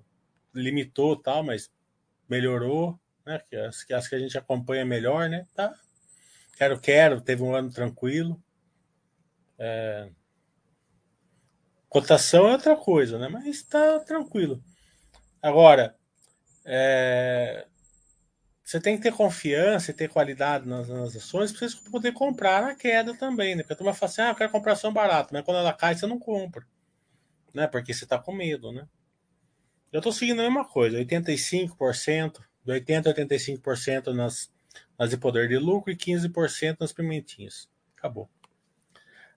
limitou 0.54 1.16
tal, 1.16 1.44
mas 1.44 1.72
melhorou, 2.28 3.00
né? 3.26 3.42
As, 3.68 3.86
as 3.92 4.08
que 4.08 4.16
a 4.16 4.20
gente 4.20 4.38
acompanha 4.38 4.84
melhor, 4.84 5.30
né? 5.30 5.46
Tá. 5.54 5.72
Quero, 6.58 6.80
quero, 6.80 7.22
teve 7.22 7.44
um 7.44 7.54
ano 7.54 7.72
tranquilo. 7.72 8.42
É... 9.60 10.10
Cotação 11.90 12.48
é 12.48 12.54
outra 12.54 12.76
coisa, 12.76 13.20
né? 13.20 13.28
Mas 13.28 13.46
está 13.46 14.00
tranquilo. 14.00 14.64
Agora, 15.42 15.96
é... 16.64 17.68
você 18.64 18.80
tem 18.80 18.96
que 18.96 19.04
ter 19.04 19.12
confiança 19.12 19.92
e 19.92 19.94
ter 19.94 20.08
qualidade 20.08 20.68
nas, 20.68 20.88
nas 20.88 21.16
ações 21.16 21.52
para 21.52 21.68
você 21.68 21.90
poder 21.90 22.14
comprar 22.14 22.62
na 22.62 22.76
queda 22.76 23.14
também, 23.16 23.56
né? 23.56 23.64
Porque 23.64 23.74
a 23.74 23.76
turma 23.76 23.94
fala 23.94 24.12
assim, 24.12 24.22
ah, 24.22 24.30
eu 24.30 24.36
quero 24.36 24.52
comprar 24.52 24.74
ação 24.74 24.94
barata, 24.94 25.30
mas 25.34 25.44
quando 25.44 25.58
ela 25.58 25.74
cai, 25.74 25.96
você 25.96 26.08
não 26.08 26.18
compra, 26.18 26.66
né? 27.54 27.68
Porque 27.68 27.94
você 27.94 28.06
está 28.06 28.18
com 28.18 28.32
medo, 28.32 28.72
né? 28.72 28.88
Eu 29.92 30.00
estou 30.00 30.14
seguindo 30.14 30.40
a 30.40 30.44
mesma 30.44 30.64
coisa, 30.64 31.00
85%, 31.00 32.40
de 32.64 32.74
80% 32.74 33.08
a 33.08 33.14
85% 33.14 34.14
nas, 34.14 34.52
nas 34.98 35.10
de 35.10 35.18
poder 35.18 35.48
de 35.50 35.58
lucro 35.58 35.92
e 35.92 35.98
15% 35.98 36.78
nas 36.80 36.94
pimentinhas. 36.94 37.68
Acabou. 37.98 38.30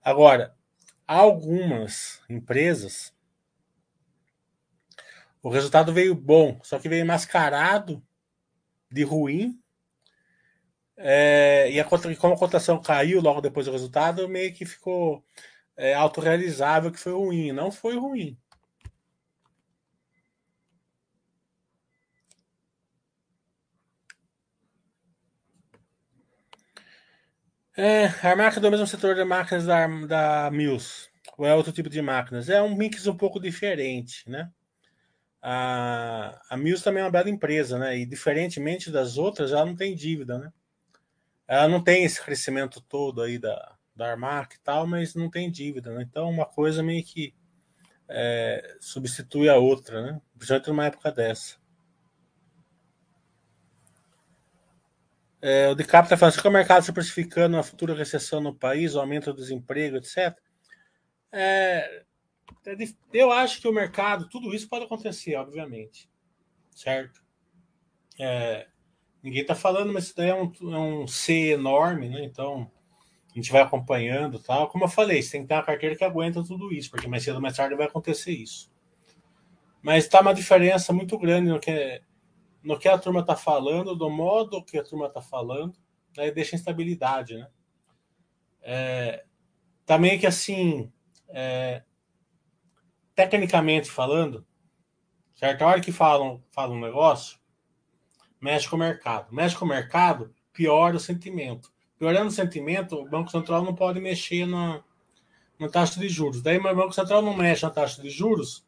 Agora, 0.03 0.55
algumas 1.07 2.21
empresas, 2.29 3.15
o 5.41 5.49
resultado 5.49 5.93
veio 5.93 6.15
bom, 6.15 6.59
só 6.63 6.79
que 6.79 6.89
veio 6.89 7.07
mascarado 7.07 8.03
de 8.91 9.05
ruim. 9.05 9.61
É, 10.97 11.71
e 11.71 11.81
a, 11.81 11.85
como 11.85 12.35
a 12.35 12.39
cotação 12.39 12.81
caiu 12.83 13.21
logo 13.21 13.41
depois 13.41 13.67
do 13.67 13.73
resultado, 13.73 14.29
meio 14.29 14.53
que 14.53 14.65
ficou 14.65 15.25
é, 15.77 15.95
autorrealizável 15.95 16.91
que 16.91 16.99
foi 16.99 17.13
ruim. 17.13 17.53
Não 17.53 17.71
foi 17.71 17.97
ruim. 17.97 18.37
É, 27.75 28.07
a 28.29 28.37
marca 28.37 28.61
do 28.61 28.71
mesmo 28.71 28.87
setor 28.87 29.15
de 29.15 29.25
máquinas 29.25 29.65
da, 29.65 29.87
da 30.07 30.51
Mills, 30.51 31.09
ou 31.39 31.47
é 31.47 31.55
outro 31.55 31.73
tipo 31.73 31.89
de 31.89 32.03
máquinas? 32.03 32.51
É 32.51 32.61
um 32.61 32.77
mix 32.77 33.07
um 33.07 33.17
pouco 33.17 33.41
diferente, 33.41 34.29
né? 34.29 34.51
A, 35.41 36.39
a 36.51 36.57
Mills 36.57 36.85
também 36.85 37.03
é 37.03 37.05
uma 37.07 37.11
bela 37.11 37.31
empresa, 37.31 37.79
né? 37.79 37.97
E 37.99 38.05
diferentemente 38.05 38.91
das 38.91 39.17
outras, 39.17 39.53
ela 39.53 39.65
não 39.65 39.75
tem 39.75 39.95
dívida, 39.95 40.39
né? 40.39 40.53
Ela 41.49 41.67
não 41.67 41.83
tem 41.83 42.05
esse 42.05 42.23
crescimento 42.23 42.81
todo 42.83 43.23
aí 43.23 43.39
da, 43.39 43.77
da 43.97 44.11
Armac 44.11 44.55
e 44.55 44.61
tal, 44.61 44.87
mas 44.87 45.15
não 45.15 45.31
tem 45.31 45.51
dívida, 45.51 45.93
né? 45.95 46.03
Então, 46.03 46.29
uma 46.29 46.45
coisa 46.45 46.83
meio 46.83 47.03
que 47.03 47.35
é, 48.07 48.77
substitui 48.81 49.49
a 49.49 49.57
outra, 49.57 50.03
né? 50.03 50.21
Principalmente 50.37 50.69
numa 50.69 50.87
época 50.87 51.11
dessa. 51.11 51.57
É, 55.45 55.69
o 55.69 55.75
DiCaprio 55.75 56.05
está 56.05 56.17
falando, 56.17 56.35
se 56.35 56.47
o 56.47 56.51
mercado 56.53 56.85
se 56.85 56.93
precificando 56.93 57.57
uma 57.57 57.65
futura 57.65 57.97
recessão 57.97 58.41
no 58.41 58.55
país, 58.55 58.95
o 58.95 59.01
aumento 59.01 59.33
do 59.33 59.41
desemprego, 59.41 59.97
etc. 59.97 60.39
É, 61.33 62.05
é 62.65 62.77
eu 63.13 63.33
acho 63.33 63.61
que 63.61 63.67
o 63.67 63.73
mercado, 63.73 64.29
tudo 64.29 64.55
isso 64.55 64.69
pode 64.69 64.85
acontecer, 64.85 65.35
obviamente. 65.35 66.09
Certo? 66.71 67.21
É, 68.21 68.69
ninguém 69.21 69.43
está 69.43 69.57
falando, 69.57 69.93
mas 69.93 70.05
isso 70.05 70.17
daí 70.17 70.29
é 70.29 70.35
um, 70.35 70.53
é 70.73 70.79
um 70.79 71.09
C 71.09 71.51
enorme, 71.51 72.09
né? 72.09 72.25
Então, 72.25 72.71
a 73.33 73.35
gente 73.35 73.51
vai 73.51 73.63
acompanhando 73.63 74.39
tal. 74.39 74.69
Como 74.69 74.85
eu 74.85 74.89
falei, 74.89 75.21
você 75.23 75.33
tem 75.33 75.43
que 75.43 75.49
ter 75.49 75.55
uma 75.55 75.65
carteira 75.65 75.97
que 75.97 76.05
aguenta 76.05 76.45
tudo 76.45 76.73
isso, 76.73 76.89
porque 76.89 77.09
mais 77.09 77.25
cedo 77.25 77.37
ou 77.37 77.43
mais 77.43 77.57
tarde 77.57 77.75
vai 77.75 77.87
acontecer 77.87 78.31
isso. 78.31 78.71
Mas 79.83 80.05
está 80.05 80.21
uma 80.21 80.33
diferença 80.33 80.93
muito 80.93 81.19
grande 81.19 81.49
no 81.49 81.59
que 81.59 81.71
é 81.71 82.03
no 82.63 82.79
que 82.79 82.89
a 82.89 82.99
turma 82.99 83.21
está 83.21 83.37
falando, 83.37 83.97
do 83.97 84.09
modo 84.09 84.65
que 84.65 84.79
a 84.79 84.85
turma 84.85 85.07
está 85.07 85.21
falando, 85.21 85.75
aí 86.17 86.31
deixa 86.31 86.57
instabilidade, 86.57 87.37
né? 87.37 87.49
É, 88.63 89.25
tá 89.85 89.99
que 90.19 90.27
assim, 90.27 90.93
é, 91.29 91.83
tecnicamente 93.15 93.91
falando, 93.91 94.47
certo? 95.35 95.63
A 95.63 95.67
hora 95.67 95.81
que 95.81 95.91
falam, 95.91 96.43
falam 96.51 96.77
um 96.77 96.81
negócio, 96.81 97.39
mexe 98.41 98.69
com 98.69 98.77
o 98.77 98.79
mercado. 98.79 99.33
Mexe 99.35 99.57
com 99.57 99.65
o 99.65 99.69
mercado, 99.69 100.33
piora 100.53 100.97
o 100.97 101.01
sentimento. 101.01 101.73
Piorando 101.99 102.29
o 102.29 102.33
sentimento, 102.33 102.97
o 102.97 103.09
Banco 103.09 103.31
Central 103.31 103.65
não 103.65 103.75
pode 103.75 104.01
mexer 104.01 104.47
na, 104.47 104.83
na 105.59 105.69
taxa 105.69 106.01
de 106.01 106.09
juros. 106.09 106.43
Daí, 106.43 106.59
o 106.59 106.63
Banco 106.63 106.93
Central 106.93 107.23
não 107.23 107.37
mexe 107.37 107.63
na 107.63 107.71
taxa 107.71 108.03
de 108.03 108.11
juros, 108.11 108.67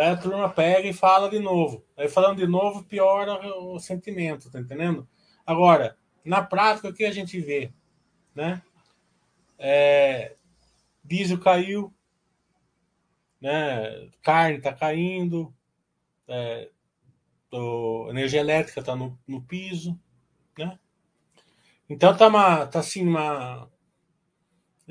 daí 0.00 0.12
a 0.12 0.16
turma 0.16 0.48
pega 0.48 0.88
e 0.88 0.94
fala 0.94 1.28
de 1.28 1.38
novo. 1.38 1.84
Aí, 1.94 2.08
falando 2.08 2.38
de 2.38 2.46
novo, 2.46 2.82
piora 2.84 3.34
o 3.58 3.78
sentimento, 3.78 4.50
tá 4.50 4.58
entendendo? 4.58 5.06
Agora, 5.44 5.94
na 6.24 6.42
prática, 6.42 6.88
o 6.88 6.94
que 6.94 7.04
a 7.04 7.12
gente 7.12 7.38
vê? 7.38 7.70
Né? 8.34 8.62
É, 9.58 10.36
diesel 11.04 11.38
caiu, 11.38 11.92
né? 13.38 14.08
carne 14.22 14.56
está 14.56 14.72
caindo, 14.72 15.54
é, 16.26 16.70
energia 18.08 18.40
elétrica 18.40 18.80
está 18.80 18.96
no, 18.96 19.18
no 19.28 19.42
piso, 19.42 20.00
né? 20.56 20.78
Então 21.90 22.16
tá 22.16 22.28
uma, 22.28 22.66
tá 22.66 22.78
assim 22.78 23.06
uma 23.06 23.68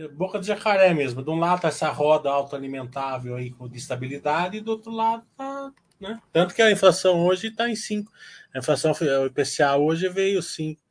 boca 0.08 0.40
de 0.40 0.48
jacaré 0.48 0.94
mesmo. 0.94 1.22
De 1.22 1.30
um 1.30 1.40
lado 1.40 1.62
tá 1.62 1.68
essa 1.68 1.90
roda 1.90 2.30
autoalimentável 2.30 3.36
aí 3.36 3.54
de 3.70 3.78
estabilidade 3.78 4.58
e 4.58 4.62
do 4.62 4.72
outro 4.72 4.92
lado 4.92 5.24
tá, 5.36 5.72
né? 6.00 6.20
Tanto 6.32 6.54
que 6.54 6.62
a 6.62 6.72
inflação 6.72 7.26
hoje 7.26 7.48
está 7.48 7.70
em 7.70 7.76
5. 7.76 8.12
A 8.54 8.60
inflação 8.60 8.92
o 8.92 9.26
IPCA 9.26 9.76
hoje 9.76 10.08
veio 10.10 10.42
5, 10.42 10.82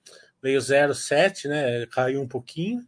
veio 0.42 0.60
0,7, 0.60 1.48
né? 1.48 1.86
Caiu 1.86 2.20
um 2.20 2.28
pouquinho. 2.28 2.86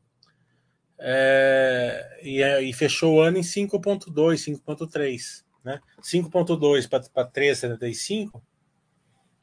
É, 1.03 2.21
e, 2.23 2.43
é, 2.43 2.63
e, 2.63 2.75
fechou 2.75 3.15
o 3.15 3.21
ano 3.21 3.39
em 3.39 3.43
5.2, 3.43 4.13
5.3, 4.13 5.43
né? 5.65 5.81
5.2 6.03 6.87
para 6.87 7.27
3,75 7.27 8.43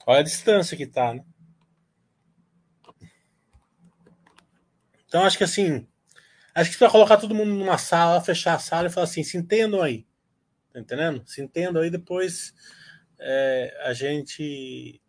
Olha 0.05 0.19
a 0.19 0.23
distância 0.23 0.77
que 0.77 0.85
tá, 0.85 1.15
né? 1.15 1.25
Então 5.07 5.23
acho 5.23 5.37
que 5.37 5.43
assim, 5.43 5.87
acho 6.61 6.71
que 6.71 6.79
vai 6.79 6.89
colocar 6.89 7.17
todo 7.17 7.35
mundo 7.35 7.53
numa 7.53 7.77
sala, 7.77 8.21
fechar 8.21 8.55
a 8.55 8.59
sala 8.59 8.87
e 8.87 8.91
falar 8.91 9.05
assim, 9.05 9.23
se 9.23 9.37
entendam 9.37 9.81
aí. 9.81 10.05
Tá 10.71 10.79
entendendo? 10.79 11.23
Se 11.25 11.41
entendam 11.41 11.81
aí, 11.81 11.89
depois 11.89 12.53
é, 13.19 13.77
a 13.83 13.93
gente. 13.93 15.01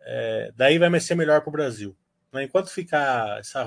É, 0.00 0.52
daí 0.56 0.78
vai 0.78 1.00
ser 1.00 1.14
melhor 1.14 1.40
para 1.40 1.48
o 1.48 1.52
Brasil. 1.52 1.96
Enquanto 2.34 2.68
ficar 2.68 3.38
essa, 3.38 3.64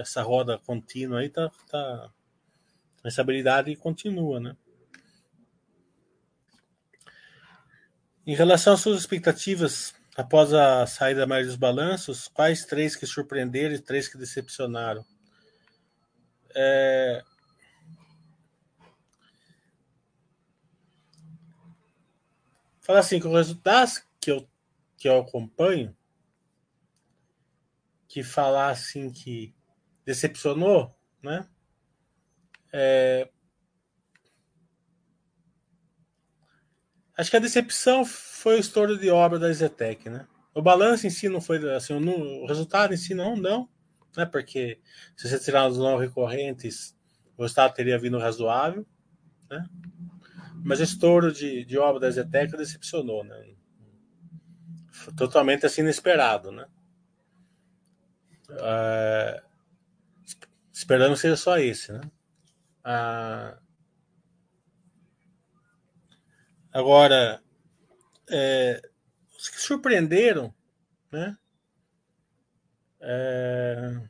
essa 0.00 0.22
roda 0.22 0.58
contínua 0.58 1.20
aí, 1.20 1.28
tá, 1.28 1.50
tá, 1.68 2.10
a 3.04 3.08
estabilidade 3.08 3.76
continua, 3.76 4.40
né? 4.40 4.56
Em 8.26 8.34
relação 8.34 8.72
às 8.72 8.80
suas 8.80 8.98
expectativas 8.98 9.94
Após 10.16 10.54
a 10.54 10.86
saída 10.86 11.20
da 11.20 11.26
maioria 11.26 11.50
dos 11.50 11.58
balanços, 11.58 12.26
quais 12.26 12.64
três 12.64 12.96
que 12.96 13.04
surpreenderam 13.04 13.74
e 13.74 13.78
três 13.78 14.08
que 14.08 14.16
decepcionaram? 14.16 15.04
É... 16.58 17.22
Fala 22.80 23.00
assim, 23.00 23.20
com 23.20 23.28
os 23.28 23.34
resultados 23.34 24.02
que 24.18 24.30
eu, 24.30 24.48
que 24.96 25.06
eu 25.06 25.18
acompanho, 25.20 25.94
que 28.08 28.22
falar 28.22 28.70
assim 28.70 29.10
que 29.10 29.54
decepcionou, 30.04 30.96
né? 31.22 31.46
É... 32.72 33.28
Acho 37.18 37.30
que 37.30 37.36
a 37.36 37.40
decepção 37.40 38.04
foi 38.04 38.56
o 38.56 38.60
estouro 38.60 38.96
de 38.96 39.10
obra 39.10 39.38
da 39.38 39.52
Zetec, 39.52 40.08
né? 40.08 40.26
O 40.54 40.62
balanço 40.62 41.06
em 41.06 41.10
si 41.10 41.28
não 41.28 41.40
foi 41.40 41.58
assim, 41.74 41.92
o 41.92 42.46
resultado 42.46 42.94
em 42.94 42.96
si 42.96 43.14
não, 43.14 43.36
não, 43.36 43.68
né? 44.16 44.26
Porque 44.26 44.80
se 45.16 45.28
você 45.28 45.38
tirar 45.38 45.68
os 45.68 45.78
não 45.78 45.98
recorrentes, 45.98 46.96
o 47.36 47.42
resultado 47.42 47.74
teria 47.74 47.98
vindo 47.98 48.18
razoável, 48.18 48.86
né? 49.50 49.68
Mas 50.64 50.80
o 50.80 50.84
estouro 50.84 51.32
de, 51.32 51.64
de 51.64 51.78
obra 51.78 52.00
da 52.00 52.10
Zetec 52.10 52.56
decepcionou, 52.56 53.22
né? 53.22 53.54
Foi 54.90 55.14
totalmente 55.14 55.66
assim 55.66 55.82
inesperado, 55.82 56.50
né? 56.50 56.66
É, 58.50 59.42
esperando 60.72 61.14
que 61.14 61.20
seja 61.20 61.36
só 61.36 61.58
esse, 61.58 61.92
né? 61.92 62.00
Ah, 62.82 63.58
Agora, 66.76 67.42
é, 68.30 68.82
os 69.34 69.48
que 69.48 69.58
surpreenderam, 69.58 70.54
né? 71.10 71.34
É, 73.08 74.00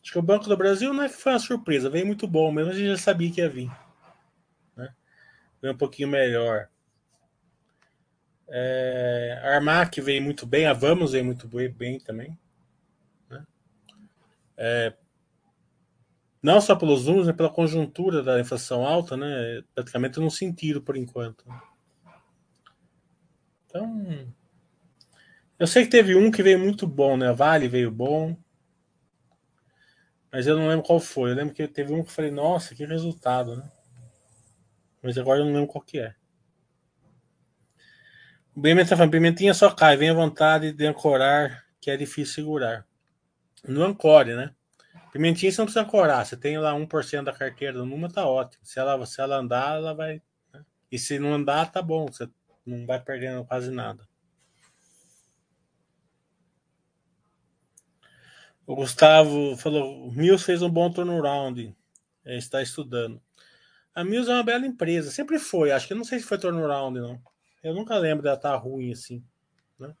acho 0.00 0.12
que 0.12 0.18
o 0.18 0.22
Banco 0.22 0.48
do 0.48 0.56
Brasil 0.56 0.94
não 0.94 1.02
é 1.02 1.08
que 1.08 1.16
foi 1.16 1.32
uma 1.32 1.40
surpresa, 1.40 1.90
veio 1.90 2.06
muito 2.06 2.28
bom, 2.28 2.52
mesmo 2.52 2.70
a 2.70 2.74
gente 2.74 2.86
já 2.86 2.96
sabia 2.96 3.32
que 3.32 3.40
ia 3.40 3.48
vir. 3.48 3.68
Né? 4.76 4.94
Veio 5.60 5.74
um 5.74 5.76
pouquinho 5.76 6.08
melhor. 6.08 6.68
É, 8.46 9.40
a 9.42 9.56
Armac 9.56 10.00
veio 10.00 10.22
muito 10.22 10.46
bem, 10.46 10.66
a 10.66 10.72
Vamos 10.72 11.10
veio 11.10 11.24
muito 11.24 11.48
bem 11.48 11.98
também. 11.98 12.38
Né? 13.28 13.44
É, 14.56 14.94
não 16.40 16.60
só 16.60 16.76
pelos 16.76 17.04
números, 17.04 17.26
mas 17.26 17.36
pela 17.36 17.50
conjuntura 17.50 18.22
da 18.22 18.38
inflação 18.38 18.86
alta, 18.86 19.16
né? 19.16 19.62
Praticamente 19.74 20.20
não 20.20 20.30
sentiram 20.30 20.80
por 20.80 20.96
enquanto. 20.96 21.44
Então, 23.66 24.32
eu 25.58 25.66
sei 25.66 25.84
que 25.84 25.90
teve 25.90 26.14
um 26.14 26.30
que 26.30 26.42
veio 26.42 26.58
muito 26.58 26.86
bom, 26.86 27.16
né? 27.16 27.32
Vale 27.32 27.68
veio 27.68 27.90
bom, 27.90 28.36
mas 30.30 30.46
eu 30.46 30.56
não 30.56 30.68
lembro 30.68 30.84
qual 30.86 31.00
foi. 31.00 31.30
Eu 31.30 31.34
lembro 31.34 31.54
que 31.54 31.66
teve 31.66 31.92
um 31.92 32.02
que 32.02 32.08
eu 32.08 32.14
falei, 32.14 32.30
nossa, 32.30 32.74
que 32.74 32.84
resultado, 32.84 33.56
né? 33.56 33.70
Mas 35.02 35.16
agora 35.16 35.40
eu 35.40 35.44
não 35.46 35.52
lembro 35.52 35.68
qual 35.68 35.82
que 35.82 35.98
é. 35.98 36.14
O 38.54 38.60
Pimenta 38.60 38.90
tá 38.90 38.96
falando, 38.96 39.12
pimentinha 39.12 39.54
só 39.54 39.70
cai, 39.70 39.96
vem 39.96 40.10
a 40.10 40.14
vontade 40.14 40.72
de 40.72 40.84
ancorar, 40.84 41.64
que 41.80 41.90
é 41.90 41.96
difícil 41.96 42.34
segurar. 42.34 42.84
No 43.66 43.84
ancore, 43.84 44.34
né? 44.34 44.52
Pimentinha 45.12 45.50
você 45.50 45.60
não 45.60 45.66
precisa 45.66 45.84
corar. 45.84 46.24
Você 46.24 46.36
tem 46.36 46.58
lá 46.58 46.74
1% 46.74 47.24
da 47.24 47.32
carteira 47.32 47.84
numa, 47.84 48.10
tá 48.10 48.26
ótimo. 48.26 48.64
Se 48.64 48.80
ela, 48.80 49.06
se 49.06 49.20
ela 49.20 49.36
andar, 49.36 49.76
ela 49.76 49.94
vai. 49.94 50.20
Né? 50.52 50.64
E 50.90 50.98
se 50.98 51.18
não 51.18 51.34
andar, 51.34 51.70
tá 51.70 51.80
bom. 51.80 52.06
Você 52.06 52.28
não 52.66 52.84
vai 52.84 53.00
perdendo 53.00 53.44
quase 53.44 53.70
nada. 53.70 54.07
O 58.68 58.76
Gustavo 58.76 59.56
falou: 59.56 60.12
Mills 60.12 60.44
fez 60.44 60.60
um 60.60 60.68
bom 60.68 60.90
turnaround. 60.90 61.74
Ele 62.22 62.36
está 62.36 62.60
estudando. 62.60 63.18
A 63.94 64.04
Mills 64.04 64.30
é 64.30 64.34
uma 64.34 64.42
bela 64.42 64.66
empresa. 64.66 65.10
Sempre 65.10 65.38
foi. 65.38 65.72
Acho 65.72 65.88
que 65.88 65.94
não 65.94 66.04
sei 66.04 66.18
se 66.20 66.26
foi 66.26 66.36
turnaround, 66.36 67.00
não. 67.00 67.18
Eu 67.62 67.74
nunca 67.74 67.96
lembro 67.96 68.22
dela 68.22 68.36
estar 68.36 68.52
tá 68.52 68.56
ruim 68.56 68.92
assim. 68.92 69.24
Né? 69.78 69.94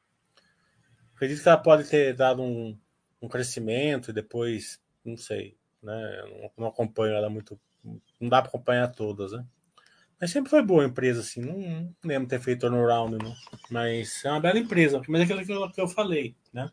Acredito 1.14 1.42
que 1.42 1.48
ela 1.48 1.56
pode 1.56 1.84
ter 1.88 2.12
dado 2.14 2.42
um, 2.42 2.78
um 3.22 3.26
crescimento 3.26 4.10
e 4.10 4.12
depois 4.12 4.78
não 5.02 5.16
sei, 5.16 5.56
né? 5.82 6.22
Não, 6.42 6.50
não 6.58 6.68
acompanho 6.68 7.14
ela 7.14 7.30
muito, 7.30 7.58
não 8.20 8.28
dá 8.28 8.42
para 8.42 8.50
acompanhar 8.50 8.88
todas, 8.88 9.32
né? 9.32 9.46
Mas 10.20 10.30
sempre 10.30 10.50
foi 10.50 10.62
boa 10.62 10.82
a 10.82 10.86
empresa, 10.86 11.20
assim, 11.20 11.40
não, 11.40 11.56
não 11.56 11.94
lembro 12.04 12.28
ter 12.28 12.40
feito 12.40 12.60
turnaround, 12.60 13.16
não. 13.16 13.34
Mas 13.70 14.22
é 14.26 14.30
uma 14.30 14.40
bela 14.40 14.58
empresa, 14.58 15.00
mas 15.08 15.22
é 15.22 15.24
aquilo 15.24 15.46
que 15.46 15.52
eu, 15.52 15.70
que 15.70 15.80
eu 15.80 15.88
falei, 15.88 16.36
né? 16.52 16.70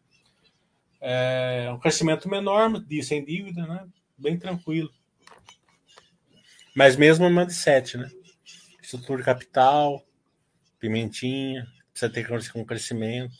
É 1.01 1.69
um 1.71 1.79
crescimento 1.79 2.29
menor, 2.29 2.71
sem 3.03 3.23
dívida, 3.23 3.65
né? 3.67 3.87
Bem 4.17 4.37
tranquilo. 4.37 4.91
Mas 6.75 6.95
mesmo 6.95 7.27
uma 7.27 7.45
de 7.45 7.53
7, 7.53 7.97
né? 7.97 8.09
Estrutura 8.81 9.19
de 9.19 9.25
capital, 9.25 10.05
pimentinha, 10.79 11.67
precisa 11.91 12.11
ter 12.11 12.27
um 12.55 12.65
crescimento. 12.65 13.35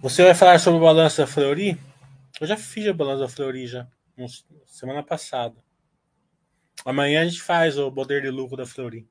Você 0.00 0.22
vai 0.22 0.34
falar 0.34 0.58
sobre 0.58 0.78
o 0.78 0.82
balanço 0.82 1.18
da 1.18 1.26
Fleury? 1.26 1.78
Eu 2.40 2.46
já 2.46 2.56
fiz 2.56 2.86
o 2.86 2.94
balanço 2.94 3.20
da 3.20 3.28
Fleury 3.28 3.66
já, 3.66 3.88
semana 4.64 5.02
passada. 5.02 5.56
Amanhã 6.84 7.22
a 7.22 7.24
gente 7.24 7.42
faz 7.42 7.76
o 7.76 7.90
poder 7.90 8.22
de 8.22 8.30
lucro 8.30 8.56
da 8.56 8.64
Fleury. 8.64 9.08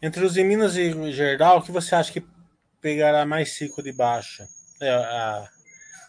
Entre 0.00 0.24
os 0.24 0.34
de 0.34 0.44
Minas 0.44 0.76
e 0.76 1.12
Gerdau, 1.12 1.58
o 1.58 1.62
que 1.62 1.72
você 1.72 1.94
acha 1.94 2.12
que 2.12 2.26
pegará 2.80 3.24
mais 3.24 3.54
ciclo 3.54 3.82
de 3.82 3.92
baixa? 3.92 4.46
É, 4.80 4.90
a, 4.90 5.48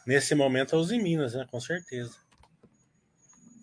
nesse 0.05 0.35
momento 0.35 0.75
é 0.75 0.77
os 0.77 0.89
de 0.89 0.97
Minas, 0.97 1.33
né? 1.33 1.47
Com 1.49 1.59
certeza. 1.59 2.17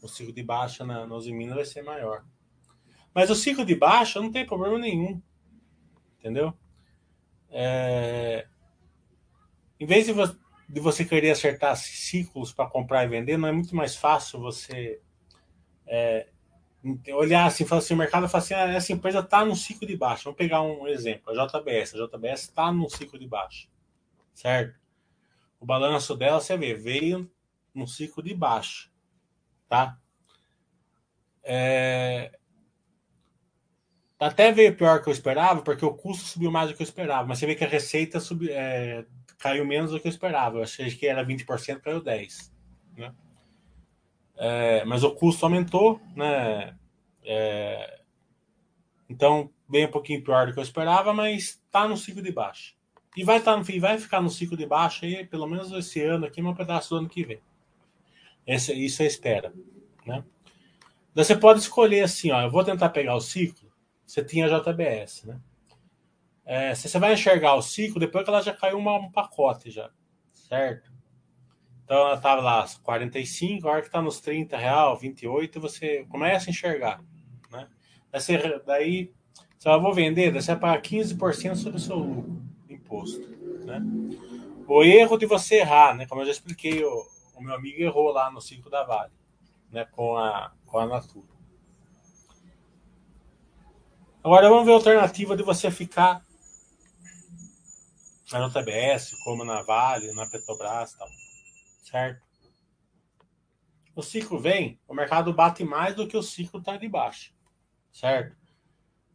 O 0.03 0.09
ciclo 0.09 0.33
de 0.33 0.43
baixa 0.43 0.85
na, 0.85 1.07
nos 1.07 1.25
de 1.25 1.33
Minas 1.33 1.57
vai 1.57 1.65
ser 1.65 1.83
maior. 1.83 2.25
Mas 3.15 3.31
o 3.31 3.35
ciclo 3.35 3.65
de 3.65 3.75
baixa 3.75 4.21
não 4.21 4.33
tem 4.33 4.47
problema 4.47 4.79
nenhum. 4.79 5.23
Entendeu? 6.19 6.55
É, 7.51 8.47
em 9.79 9.87
vez 9.87 10.07
de, 10.07 10.13
vo 10.13 10.25
de 10.69 10.81
você 10.81 11.05
querer 11.05 11.31
acertar 11.31 11.77
ciclos 11.77 12.53
para 12.53 12.69
comprar 12.69 13.05
e 13.05 13.09
vender, 13.09 13.37
não 13.37 13.49
é 13.49 13.53
muito 13.53 13.77
mais 13.77 13.95
fácil 13.95 14.41
você 14.41 15.01
é, 15.87 16.29
olhar 17.15 17.47
assim, 17.47 17.65
falar 17.65 17.81
assim, 17.81 17.95
o 17.95 17.97
mercado 17.97 18.29
fala 18.29 18.45
assim, 18.45 18.55
ah, 18.55 18.69
essa 18.69 18.93
empresa 18.93 19.21
está 19.21 19.45
no 19.45 19.57
ciclo 19.57 19.87
de 19.87 19.97
baixo. 19.97 20.25
Vamos 20.25 20.37
pegar 20.37 20.61
um 20.63 20.87
exemplo, 20.87 21.31
a 21.31 21.47
JBS. 21.47 21.95
A 21.95 22.07
JBS 22.07 22.43
está 22.43 22.71
no 22.71 22.89
ciclo 22.91 23.19
de 23.19 23.27
baixo, 23.27 23.69
certo? 24.35 24.79
O 25.59 25.65
balanço 25.65 26.15
dela, 26.15 26.41
você 26.41 26.57
vê, 26.59 26.75
veio 26.75 27.31
no 27.75 27.89
ciclo 27.89 28.23
de 28.23 28.35
baixo, 28.35 28.93
tá? 29.69 29.99
É... 31.43 32.39
Até 34.19 34.53
veio 34.53 34.77
pior 34.77 35.03
que 35.03 35.09
eu 35.09 35.13
esperava, 35.13 35.63
porque 35.63 35.85
o 35.85 35.95
custo 35.95 36.25
subiu 36.25 36.51
mais 36.51 36.69
do 36.69 36.77
que 36.77 36.83
eu 36.83 36.87
esperava, 36.87 37.27
mas 37.27 37.39
você 37.39 37.47
vê 37.47 37.55
que 37.55 37.65
a 37.65 37.69
receita 37.69 38.19
é... 38.51 39.05
caiu 39.39 39.65
menos 39.67 39.91
do 39.91 40.01
que 40.01 40.07
eu 40.07 40.11
esperava. 40.11 40.59
Eu 40.59 40.63
achei 40.63 40.91
que 40.91 41.07
era 41.07 41.25
20%, 41.25 41.81
caiu 41.81 42.03
10%. 42.03 42.51
Né? 42.97 43.15
É... 44.37 44.85
mas 44.85 45.05
o 45.05 45.11
custo 45.11 45.45
aumentou, 45.45 46.01
né? 46.15 46.77
É... 47.23 48.01
então, 49.09 49.51
bem 49.69 49.87
um 49.87 49.91
pouquinho 49.91 50.23
pior 50.23 50.47
do 50.47 50.53
que 50.53 50.59
eu 50.59 50.63
esperava, 50.65 51.13
mas 51.13 51.61
está 51.65 51.89
no 51.89 51.97
ciclo 51.97 52.23
de 52.23 52.33
baixo. 52.33 52.75
E 53.17 53.23
vai, 53.23 53.41
tá 53.41 53.57
no, 53.57 53.65
vai 53.81 53.99
ficar 53.99 54.21
no 54.21 54.31
ciclo 54.31 54.57
de 54.57 54.67
baixo 54.67 55.05
aí, 55.05 55.25
pelo 55.25 55.47
menos 55.47 55.71
esse 55.73 56.03
ano 56.03 56.27
aqui, 56.27 56.43
um 56.43 56.55
pedaço 56.55 56.91
do 56.91 56.97
ano 56.97 57.09
que 57.09 57.25
vem. 57.25 57.41
Esse, 58.47 58.73
isso 58.73 59.03
é 59.03 59.07
espera. 59.07 59.53
Né? 60.05 60.25
Daí 61.15 61.25
você 61.25 61.37
pode 61.37 61.61
escolher 61.61 62.03
assim, 62.03 62.33
ó, 62.33 62.43
eu 62.43 62.51
vou 62.51 62.65
tentar 62.65 62.91
pegar 62.91 63.15
o 63.15 63.21
ciclo, 63.21 63.71
você 64.05 64.23
tinha 64.25 64.49
JBS, 64.49 65.25
né? 65.25 65.41
É, 66.45 66.75
você 66.75 66.99
vai 66.99 67.15
enxergar 67.15 67.55
o 67.55 67.63
ciclo, 67.63 67.99
depois 67.99 68.23
que 68.23 68.31
ela 68.31 68.43
já 68.43 68.53
caiu 68.53 68.77
uma, 68.77 68.99
um 68.99 69.11
pacote 69.11 69.71
já, 69.71 69.91
certo? 70.31 70.93
Então 71.85 71.99
ela 71.99 72.15
estava 72.15 72.41
lá 72.41 72.67
45, 72.83 73.69
a 73.69 73.71
hora 73.71 73.81
que 73.81 73.89
está 73.89 74.01
nos 74.01 74.21
30 74.21 74.57
real, 74.57 74.97
28, 74.97 75.61
você 75.61 76.05
começa 76.09 76.49
a 76.49 76.51
enxergar, 76.51 77.03
né? 77.51 77.69
Daí, 78.11 78.21
você, 78.21 78.63
daí 78.67 79.15
você 79.59 79.69
vai, 79.69 79.81
vou 79.81 79.95
vender, 79.95 80.33
daí 80.33 80.43
você 80.43 80.57
paga 80.57 80.81
15% 80.81 81.57
sobre 81.57 81.77
o 81.77 81.81
seu 81.81 81.97
lucro 81.97 82.43
imposto. 82.69 83.27
Né? 83.65 83.81
O 84.67 84.83
erro 84.83 85.19
de 85.19 85.27
você 85.27 85.57
errar, 85.57 85.95
né? 85.95 86.07
como 86.07 86.23
eu 86.23 86.27
já 86.27 86.33
expliquei, 86.33 86.85
o, 86.85 87.07
o 87.35 87.43
meu 87.43 87.55
amigo 87.55 87.81
errou 87.81 88.11
lá 88.13 88.31
no 88.31 88.41
ciclo 88.41 88.71
da 88.71 88.83
Vale, 88.83 89.13
né? 89.71 89.87
com, 89.93 90.17
a, 90.17 90.53
com 90.67 90.79
a 90.79 90.87
Natura. 90.87 91.35
Agora 94.23 94.49
vamos 94.49 94.65
ver 94.65 94.73
a 94.73 94.77
alternativa 94.77 95.37
de 95.37 95.43
você 95.43 95.71
ficar 95.71 96.23
na 98.33 98.49
JBS, 98.49 99.15
como 99.23 99.45
na 99.45 99.63
Vale, 99.63 100.13
na 100.15 100.27
Petrobras 100.27 100.95
tal. 100.95 101.09
Certo? 101.95 102.21
O 103.95 104.03
ciclo 104.03 104.37
vem, 104.37 104.81
o 104.89 104.93
mercado 104.93 105.33
bate 105.33 105.63
mais 105.63 105.95
do 105.95 106.09
que 106.09 106.17
o 106.17 106.25
ciclo 106.25 106.59
está 106.59 106.77
de 106.77 106.89
baixo. 106.89 107.33
Certo? 107.93 108.37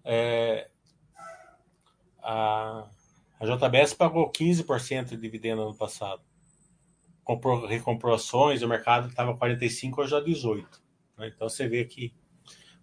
É, 0.01 0.71
a, 2.23 2.87
a 3.37 3.45
JBS 3.45 3.93
pagou 3.95 4.31
15% 4.31 5.09
de 5.09 5.17
dividendo 5.17 5.61
ano 5.63 5.75
passado. 5.75 6.21
Comprou, 7.21 7.67
recomprou 7.67 8.15
ações, 8.15 8.63
o 8.63 8.67
mercado 8.69 9.09
estava 9.09 9.35
45, 9.35 10.01
hoje 10.01 10.11
já 10.11 10.21
18. 10.21 10.81
Né? 11.17 11.27
Então 11.35 11.49
você 11.49 11.67
vê 11.67 11.83
que 11.83 12.15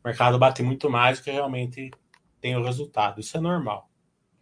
o 0.04 0.06
mercado 0.06 0.38
bate 0.38 0.62
muito 0.62 0.90
mais 0.90 1.20
do 1.20 1.24
que 1.24 1.30
realmente 1.30 1.90
tem 2.38 2.54
o 2.54 2.62
resultado. 2.62 3.18
Isso 3.18 3.34
é 3.38 3.40
normal. 3.40 3.90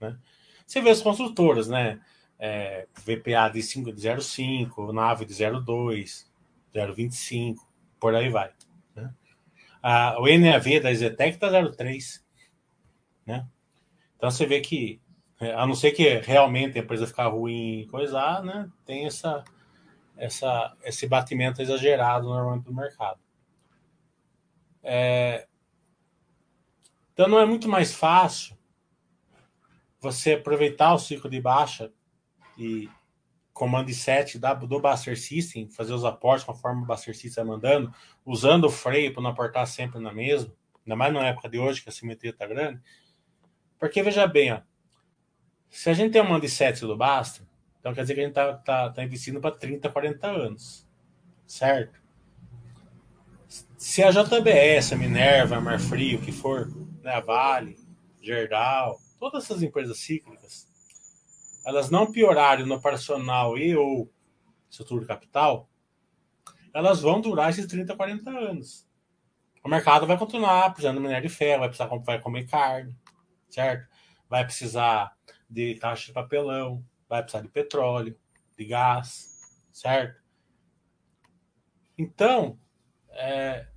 Né? 0.01 0.19
Você 0.67 0.81
vê 0.81 0.90
as 0.90 1.01
construtoras, 1.01 1.69
né? 1.69 2.01
É, 2.38 2.87
VPA 2.97 3.49
de 3.49 3.61
0,5, 3.61 4.92
nave 4.92 5.25
de 5.25 5.33
0,2, 5.33 6.27
0,25, 6.75 7.57
por 7.99 8.14
aí 8.14 8.29
vai. 8.29 8.53
Né? 8.94 9.14
A, 9.83 10.20
o 10.20 10.27
NAV 10.27 10.81
da 10.81 10.92
Zetec 10.92 11.35
está 11.35 11.49
0,3. 11.49 12.23
Né? 13.27 13.47
Então 14.16 14.31
você 14.31 14.44
vê 14.47 14.61
que 14.61 15.01
é, 15.40 15.53
a 15.55 15.66
não 15.66 15.75
ser 15.75 15.92
que 15.92 16.09
realmente 16.20 16.79
a 16.79 16.83
empresa 16.83 17.07
ficar 17.07 17.29
ruim 17.29 17.81
e 17.81 17.87
coisar, 17.87 18.42
né? 18.42 18.70
Tem 18.85 19.07
essa, 19.07 19.44
essa, 20.16 20.77
esse 20.85 21.07
batimento 21.07 21.61
exagerado 21.61 22.27
normalmente 22.27 22.64
do 22.64 22.75
mercado. 22.75 23.20
É, 24.83 25.47
então 27.12 27.29
não 27.29 27.38
é 27.38 27.47
muito 27.47 27.68
mais 27.68 27.94
fácil 27.94 28.57
você 30.01 30.35
aproveitar 30.35 30.94
o 30.94 30.99
ciclo 30.99 31.31
de 31.31 31.40
baixa 31.40 31.92
e 32.57 32.88
comando 33.53 33.93
7 33.93 34.38
da, 34.38 34.53
do 34.53 34.81
Buster 34.81 35.19
System, 35.19 35.71
fazer 35.71 35.93
os 35.93 36.05
aportes 36.05 36.45
conforme 36.45 36.83
o 36.83 36.87
Buster 36.87 37.17
System 37.17 37.45
mandando, 37.45 37.95
usando 38.25 38.64
o 38.64 38.70
freio 38.70 39.12
para 39.12 39.22
não 39.22 39.31
aportar 39.31 39.66
sempre 39.66 40.01
na 40.01 40.12
mesma, 40.12 40.53
ainda 40.85 40.97
mais 40.97 41.14
na 41.14 41.26
época 41.26 41.49
de 41.49 41.59
hoje 41.59 41.83
que 41.83 41.89
a 41.89 41.93
simetria 41.93 42.31
está 42.31 42.47
grande. 42.47 42.81
Porque 43.78 44.03
veja 44.03 44.26
bem, 44.26 44.53
ó, 44.53 44.61
se 45.70 45.89
a 45.89 45.95
gente 45.95 46.12
tem 46.12 46.22
uma 46.22 46.41
de 46.41 46.49
7 46.49 46.81
do 46.81 46.97
Basta, 46.97 47.47
então 47.78 47.95
quer 47.95 48.03
dizer 48.03 48.14
que 48.14 48.20
a 48.20 48.24
gente 48.24 48.33
está 48.33 48.55
tá, 48.55 48.91
tá 48.91 49.05
investindo 49.05 49.41
para 49.41 49.55
30, 49.55 49.89
40 49.89 50.26
anos. 50.26 50.89
Certo? 51.47 52.03
Se 53.76 54.03
a 54.03 54.11
JBS, 54.11 54.93
a 54.93 54.97
Minerva, 54.97 55.57
a 55.57 55.61
Marfrio, 55.61 56.18
o 56.18 56.22
que 56.22 56.33
for, 56.33 56.68
né, 57.03 57.12
a 57.12 57.20
Vale, 57.20 57.76
Gerdau, 58.22 58.99
todas 59.18 59.45
essas 59.45 59.62
empresas 59.62 59.99
cíclicas, 59.99 60.66
elas 61.65 61.91
não 61.91 62.11
piorarem 62.11 62.67
no 62.67 62.75
operacional 62.75 63.57
e 63.57 63.77
ou 63.77 64.12
estrutura 64.71 65.07
capital, 65.07 65.69
elas 66.73 67.01
vão 67.01 67.21
durar 67.21 67.51
esses 67.51 67.67
30, 67.67 67.97
40 67.97 68.31
anos. 68.31 68.89
O 69.65 69.69
mercado 69.69 70.07
vai 70.07 70.19
continuar 70.19 70.71
precisando 70.71 70.97
de 70.97 71.03
minério 71.03 71.29
de 71.29 71.35
ferro, 71.35 71.61
vai 71.61 71.69
precisar 71.69 71.89
vai 71.99 72.21
comer 72.21 72.47
carne, 72.47 72.97
certo? 73.49 73.89
Vai 74.29 74.45
precisar 74.45 75.17
de 75.49 75.77
caixa 75.77 76.07
de 76.07 76.12
papelão, 76.12 76.85
vai 77.09 77.23
precisar 77.23 77.43
de 77.43 77.49
petróleo, 77.49 78.19
de 78.59 78.65
gás, 78.65 79.67
certo? 79.73 80.23
Então, 81.97 82.59
é, 83.11 83.69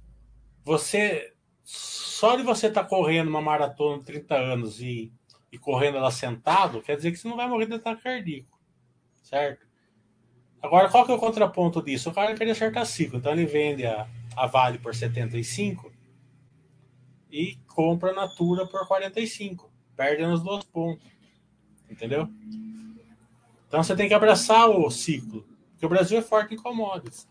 você 0.64 1.34
só 1.64 2.36
de 2.36 2.44
você 2.44 2.68
estar 2.68 2.84
tá 2.84 2.90
correndo 2.90 3.28
uma 3.28 3.42
maratona 3.42 4.00
de 4.00 4.06
30 4.06 4.36
anos 4.36 4.82
e, 4.82 5.14
e 5.52 5.58
correndo 5.58 5.98
ela 5.98 6.12
sentado, 6.12 6.82
quer 6.82 6.95
dizer 6.95 7.12
que 7.12 7.18
você 7.18 7.28
não 7.28 7.38
vai 7.38 7.48
morrer 7.48 7.66
de 7.66 7.74
ataque 7.74 8.04
cardíaco, 8.04 8.60
certo? 9.24 9.66
Agora, 10.62 10.89
qual 10.89 11.06
que 11.06 11.12
é 11.12 11.16
o 11.16 11.20
contraponto 11.20 11.82
disso? 11.82 12.10
O 12.10 12.14
cara 12.14 12.34
queria 12.34 12.54
acertar 12.54 12.86
ciclo, 12.86 13.20
então 13.20 13.32
ele 13.32 13.45
vende 13.45 13.86
a, 13.86 14.08
a 14.36 14.48
Vale 14.48 14.80
por 14.80 14.93
75 14.93 15.91
e 17.32 17.56
compra 17.68 18.12
a 18.12 18.16
Natura 18.16 18.66
por 18.66 18.88
45, 18.88 19.72
perde 19.95 20.26
nos 20.26 20.41
dois 20.41 20.64
pontos. 20.64 21.08
Entendeu? 21.89 22.28
Então 23.68 23.84
você 23.84 23.95
tem 23.95 24.08
que 24.08 24.14
abraçar 24.14 24.70
o 24.70 24.89
ciclo. 24.89 25.45
Porque 25.72 25.86
o 25.86 25.89
Brasil 25.89 26.18
é 26.18 26.22
forte 26.22 26.56
em 26.56 26.58
commodities. 26.58 27.28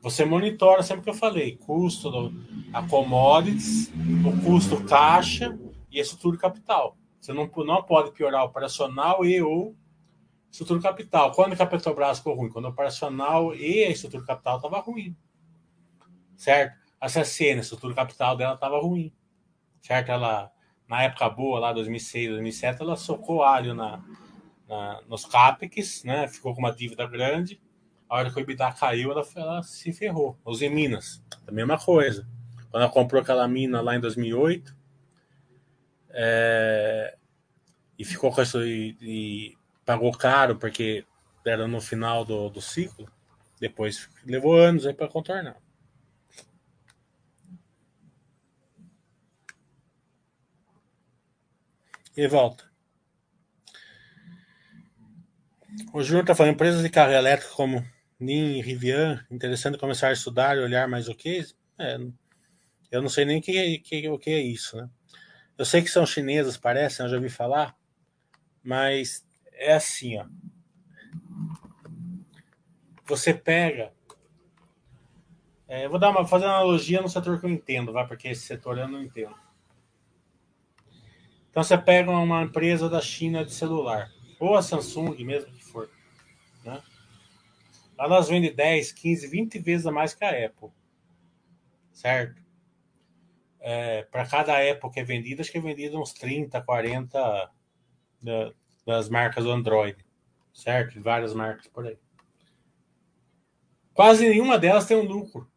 Você 0.00 0.24
monitora 0.24 0.82
sempre 0.82 1.02
que 1.02 1.10
eu 1.10 1.14
falei, 1.14 1.56
custo 1.56 2.10
do, 2.10 2.32
a 2.72 2.86
commodities, 2.86 3.90
o 4.24 4.44
custo 4.44 4.84
caixa 4.84 5.58
e 5.90 5.98
a 5.98 6.02
estrutura 6.02 6.36
capital. 6.36 6.96
Você 7.20 7.32
não, 7.32 7.50
não 7.64 7.82
pode 7.82 8.12
piorar 8.12 8.44
operacional 8.44 9.24
e 9.24 9.42
ou 9.42 9.76
estrutura 10.50 10.80
capital. 10.80 11.32
Quando 11.32 11.56
que 11.56 11.62
a 11.62 11.66
Petrobras 11.66 12.18
ficou 12.18 12.34
ruim? 12.34 12.50
Quando 12.50 12.66
o 12.66 12.68
operacional 12.68 13.54
e 13.54 13.84
a 13.84 13.90
estrutura 13.90 14.24
capital 14.24 14.56
estava 14.56 14.80
ruim. 14.80 15.16
Certo? 16.36 16.78
A 17.00 17.06
CSN, 17.06 17.58
a 17.58 17.60
estrutura 17.60 17.94
capital 17.94 18.36
dela 18.36 18.54
estava 18.54 18.80
ruim. 18.80 19.12
Certo? 19.82 20.10
Ela 20.10 20.50
na 20.88 21.02
época 21.02 21.28
boa, 21.28 21.60
lá 21.60 21.72
2006, 21.72 22.30
2007, 22.30 22.80
ela 22.80 22.96
socou 22.96 23.42
alho 23.42 23.74
na, 23.74 24.02
na, 24.66 25.02
nos 25.06 25.26
CAPEX, 25.26 26.02
né? 26.02 26.26
Ficou 26.28 26.54
com 26.54 26.60
uma 26.60 26.72
dívida 26.72 27.06
grande. 27.06 27.60
A 28.08 28.16
hora 28.16 28.30
que 28.30 28.38
o 28.38 28.40
EBITDA 28.40 28.72
caiu, 28.72 29.12
ela, 29.12 29.22
ela 29.36 29.62
se 29.62 29.92
ferrou. 29.92 30.38
Os 30.42 30.62
em 30.62 30.70
Minas, 30.70 31.22
a 31.46 31.52
mesma 31.52 31.78
coisa. 31.78 32.26
Quando 32.70 32.84
ela 32.84 32.92
comprou 32.92 33.20
aquela 33.20 33.46
mina 33.46 33.82
lá 33.82 33.96
em 33.96 34.00
2008, 34.00 34.74
é, 36.10 37.16
e 37.98 38.04
ficou 38.04 38.32
com 38.32 38.42
isso 38.42 38.62
e, 38.64 38.96
e, 39.00 39.58
pagou 39.84 40.12
caro 40.12 40.56
porque 40.56 41.04
era 41.44 41.66
no 41.66 41.80
final 41.80 42.24
do, 42.24 42.48
do 42.48 42.60
ciclo. 42.60 43.10
Depois 43.60 44.08
levou 44.24 44.56
anos 44.56 44.86
aí 44.86 44.94
para 44.94 45.08
contornar. 45.08 45.56
e 52.18 52.26
volta. 52.26 52.64
O 55.92 56.02
Júnior 56.02 56.22
está 56.22 56.34
falando, 56.34 56.54
empresas 56.54 56.82
de 56.82 56.90
carro 56.90 57.12
elétrico 57.12 57.54
como 57.54 57.86
NIN 58.18 58.58
e 58.58 58.60
Rivian, 58.60 59.24
interessante 59.30 59.78
começar 59.78 60.08
a 60.08 60.12
estudar 60.12 60.56
e 60.56 60.60
olhar 60.60 60.88
mais 60.88 61.08
o 61.08 61.14
que. 61.14 61.46
É, 61.78 61.96
eu 62.90 63.00
não 63.00 63.08
sei 63.08 63.24
nem 63.24 63.40
que, 63.40 63.78
que, 63.78 64.08
o 64.08 64.18
que 64.18 64.30
é 64.30 64.40
isso, 64.40 64.76
né? 64.76 64.90
Eu 65.58 65.64
sei 65.64 65.82
que 65.82 65.90
são 65.90 66.06
chinesas, 66.06 66.56
parece, 66.56 67.02
eu 67.02 67.08
já 67.08 67.16
ouvi 67.16 67.28
falar, 67.28 67.76
mas 68.62 69.26
é 69.52 69.74
assim, 69.74 70.16
ó. 70.16 70.26
Você 73.04 73.34
pega. 73.34 73.92
É, 75.66 75.88
vou 75.88 75.98
dar 75.98 76.10
uma, 76.10 76.24
fazer 76.24 76.44
uma 76.44 76.54
analogia 76.54 77.02
no 77.02 77.08
setor 77.08 77.40
que 77.40 77.46
eu 77.46 77.50
entendo, 77.50 77.92
vai, 77.92 78.06
porque 78.06 78.28
esse 78.28 78.42
setor 78.42 78.78
eu 78.78 78.86
não 78.86 79.02
entendo. 79.02 79.34
Então 81.50 81.64
você 81.64 81.76
pega 81.76 82.12
uma 82.12 82.44
empresa 82.44 82.88
da 82.88 83.00
China 83.00 83.44
de 83.44 83.52
celular, 83.52 84.08
ou 84.38 84.54
a 84.54 84.62
Samsung, 84.62 85.24
mesmo 85.24 85.52
que 85.52 85.64
for, 85.64 85.90
né? 86.64 86.80
Elas 87.98 88.28
vendem 88.28 88.54
10, 88.54 88.92
15, 88.92 89.26
20 89.26 89.58
vezes 89.58 89.86
a 89.86 89.90
mais 89.90 90.14
que 90.14 90.24
a 90.24 90.46
Apple. 90.46 90.70
Certo? 91.92 92.47
É, 93.60 94.02
para 94.04 94.26
cada 94.26 94.54
que 94.92 95.00
é 95.00 95.04
vendida, 95.04 95.42
acho 95.42 95.50
que 95.50 95.58
é 95.58 95.60
vendido 95.60 96.00
uns 96.00 96.12
30, 96.12 96.60
40 96.62 97.50
da, 98.22 98.52
das 98.86 99.08
marcas 99.08 99.44
do 99.44 99.50
Android. 99.50 100.04
Certo? 100.52 101.00
Várias 101.00 101.34
marcas 101.34 101.66
por 101.68 101.86
aí. 101.86 101.98
Quase 103.92 104.28
nenhuma 104.28 104.58
delas 104.58 104.86
tem 104.86 104.96
um 104.96 105.04
lucro. 105.04 105.50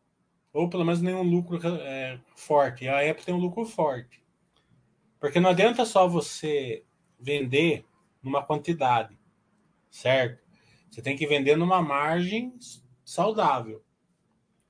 Ou 0.54 0.70
pelo 0.70 0.84
menos 0.84 1.02
nenhum 1.02 1.24
lucro 1.24 1.60
é, 1.64 2.20
forte. 2.36 2.88
A 2.88 3.10
Apple 3.10 3.24
tem 3.24 3.34
um 3.34 3.40
lucro 3.40 3.66
forte. 3.66 4.22
Porque 5.20 5.40
não 5.40 5.52
adianta 5.52 5.86
só 5.86 6.08
você 6.08 6.84
vender 7.20 7.86
numa 8.22 8.44
quantidade, 8.44 9.18
certo? 9.90 10.44
Você 10.90 11.02
tem 11.02 11.16
que 11.16 11.28
vender 11.28 11.56
numa 11.56 11.82
margem 11.82 12.54
saudável, 13.06 13.84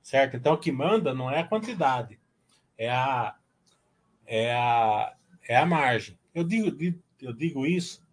certo? 0.01 0.37
Então 0.37 0.53
o 0.53 0.57
que 0.57 0.71
manda 0.71 1.13
não 1.13 1.31
é 1.31 1.39
a 1.39 1.47
quantidade, 1.47 2.19
é 2.81 2.89
a 2.89 3.35
é 4.25 4.53
a 4.53 5.15
é 5.47 5.57
a 5.57 5.65
margem. 5.65 6.17
Eu 6.33 6.43
digo 6.43 6.75
eu 7.21 7.33
digo 7.33 7.65
isso 7.65 8.03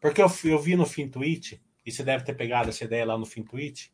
porque 0.00 0.22
eu, 0.22 0.30
eu 0.44 0.58
vi 0.58 0.76
no 0.76 0.84
FinTwitch, 0.84 1.54
e 1.84 1.90
você 1.90 2.02
deve 2.02 2.24
ter 2.24 2.34
pegado 2.34 2.68
essa 2.68 2.84
ideia 2.84 3.06
lá 3.06 3.16
no 3.16 3.24
FinTwitch, 3.24 3.88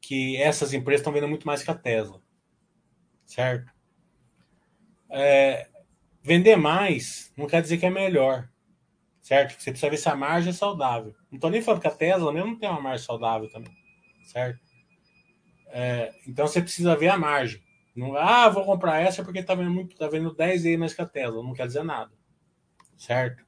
que 0.00 0.36
essas 0.36 0.72
empresas 0.72 1.00
estão 1.00 1.12
vendendo 1.12 1.30
muito 1.30 1.46
mais 1.46 1.62
que 1.62 1.70
a 1.70 1.74
Tesla, 1.74 2.22
certo? 3.24 3.72
É, 5.10 5.68
Vender 6.22 6.56
mais 6.56 7.32
não 7.36 7.46
quer 7.46 7.62
dizer 7.62 7.78
que 7.78 7.86
é 7.86 7.90
melhor, 7.90 8.48
certo? 9.22 9.60
Você 9.60 9.70
precisa 9.70 9.90
ver 9.90 9.96
se 9.96 10.08
a 10.08 10.14
margem 10.16 10.50
é 10.50 10.52
saudável. 10.52 11.14
Não 11.30 11.36
estou 11.36 11.50
nem 11.50 11.62
falando 11.62 11.80
que 11.80 11.88
a 11.88 11.94
Tesla 11.94 12.32
mesmo 12.32 12.50
não 12.50 12.58
tem 12.58 12.68
uma 12.68 12.80
margem 12.80 13.06
saudável 13.06 13.48
também, 13.50 13.72
certo? 14.24 14.60
É, 15.68 16.12
então 16.26 16.46
você 16.46 16.60
precisa 16.60 16.96
ver 16.96 17.08
a 17.08 17.18
margem. 17.18 17.62
Não, 17.98 18.16
ah, 18.16 18.48
vou 18.48 18.64
comprar 18.64 19.00
essa 19.00 19.24
porque 19.24 19.40
está 19.40 19.56
vendo, 19.56 19.72
muito, 19.72 19.96
tá 19.96 20.06
vendo 20.06 20.32
10 20.32 20.62
vezes 20.62 20.78
mais 20.78 20.94
que 20.94 21.02
a 21.02 21.06
Tesla. 21.06 21.42
Não 21.42 21.52
quer 21.52 21.66
dizer 21.66 21.82
nada, 21.82 22.12
certo? 22.96 23.44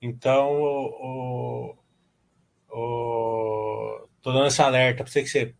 Então, 0.00 0.62
o, 0.62 1.76
o, 2.70 4.08
tô 4.22 4.32
dando 4.32 4.46
esse 4.46 4.62
alerta 4.62 5.04
para 5.04 5.12
você 5.12 5.22
que 5.22 5.28
você, 5.28 5.54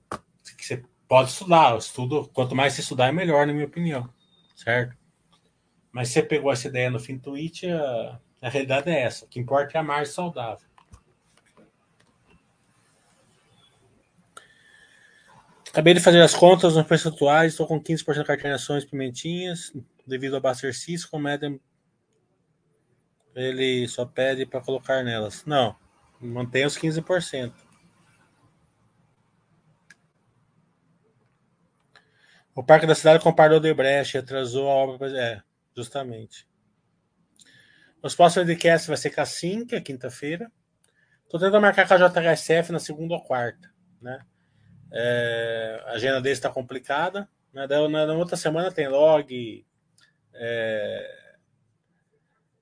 que 0.57 0.65
você 0.65 0.83
pode 1.07 1.29
estudar. 1.29 1.77
estudo, 1.77 2.31
quanto 2.33 2.55
mais 2.55 2.73
você 2.73 2.81
estudar, 2.81 3.09
é 3.09 3.13
melhor, 3.13 3.47
na 3.47 3.53
minha 3.53 3.67
opinião, 3.67 4.09
certo? 4.55 4.97
Mas 5.93 6.09
você 6.09 6.23
pegou 6.23 6.51
essa 6.51 6.69
ideia 6.69 6.91
no 6.91 6.99
fim 6.99 7.19
tweet, 7.19 7.69
a, 7.69 8.19
a 8.41 8.49
realidade 8.49 8.89
é 8.89 9.03
essa. 9.03 9.27
O 9.27 9.29
que 9.29 9.39
importa 9.39 9.77
é 9.77 9.81
a 9.81 9.85
margem 9.85 10.15
saudável. 10.15 10.66
Acabei 15.77 15.93
de 15.93 16.01
fazer 16.01 16.23
as 16.23 16.35
contas 16.35 16.75
nos 16.75 16.87
percentuais, 16.87 17.53
estou 17.53 17.67
com 17.67 17.79
15% 17.79 18.15
de 18.15 18.25
carteira 18.25 18.57
de 18.57 18.63
ações 18.63 18.83
pimentinhas, 18.83 19.75
devido 20.07 20.37
ao 20.37 20.55
Cisco, 20.55 21.19
Medem 21.19 21.61
ele 23.35 23.87
só 23.87 24.07
pede 24.07 24.47
para 24.47 24.63
colocar 24.63 25.05
nelas. 25.05 25.45
Não, 25.45 25.77
mantém 26.19 26.65
os 26.65 26.79
15%. 26.79 27.53
O 32.55 32.65
Parque 32.65 32.87
da 32.87 32.95
Cidade 32.95 33.23
comparou 33.23 33.61
de 33.61 33.75
brecha, 33.75 34.21
atrasou 34.21 34.71
a 34.71 34.75
obra. 34.75 35.11
É, 35.15 35.43
Justamente. 35.77 36.49
Os 38.03 38.15
próximos 38.15 38.47
podcast 38.47 38.89
vai 38.89 38.97
ser 38.97 39.11
com 39.11 39.21
a 39.21 39.27
5, 39.27 39.75
é 39.75 39.81
quinta-feira. 39.83 40.51
Estou 41.25 41.39
tentando 41.39 41.61
marcar 41.61 41.87
com 41.87 41.93
a 41.93 41.99
JHSF 41.99 42.73
na 42.73 42.79
segunda 42.79 43.13
ou 43.13 43.23
quarta. 43.23 43.71
Né? 44.01 44.25
É, 44.99 45.85
a 45.87 45.91
agenda 45.93 46.21
deles 46.21 46.39
está 46.39 46.49
complicada. 46.49 47.29
Né? 47.53 47.67
Na, 47.67 48.07
na, 48.07 48.15
outra 48.15 48.37
semana 48.37 48.73
tem 48.73 48.89
log, 48.89 49.67
é, 50.33 51.37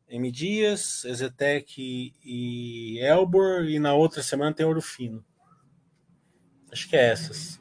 M 0.09 0.31
Dias, 0.33 1.05
Ezetec 1.05 2.13
e, 2.25 2.99
Elbor, 3.01 3.65
e 3.65 3.79
na 3.79 3.95
outra 3.95 4.23
semana 4.23 4.53
tem 4.53 4.67
Ouro 4.67 4.83
Fino. 4.83 5.25
Acho 6.73 6.89
que 6.89 6.97
é 6.97 7.11
essas. 7.11 7.61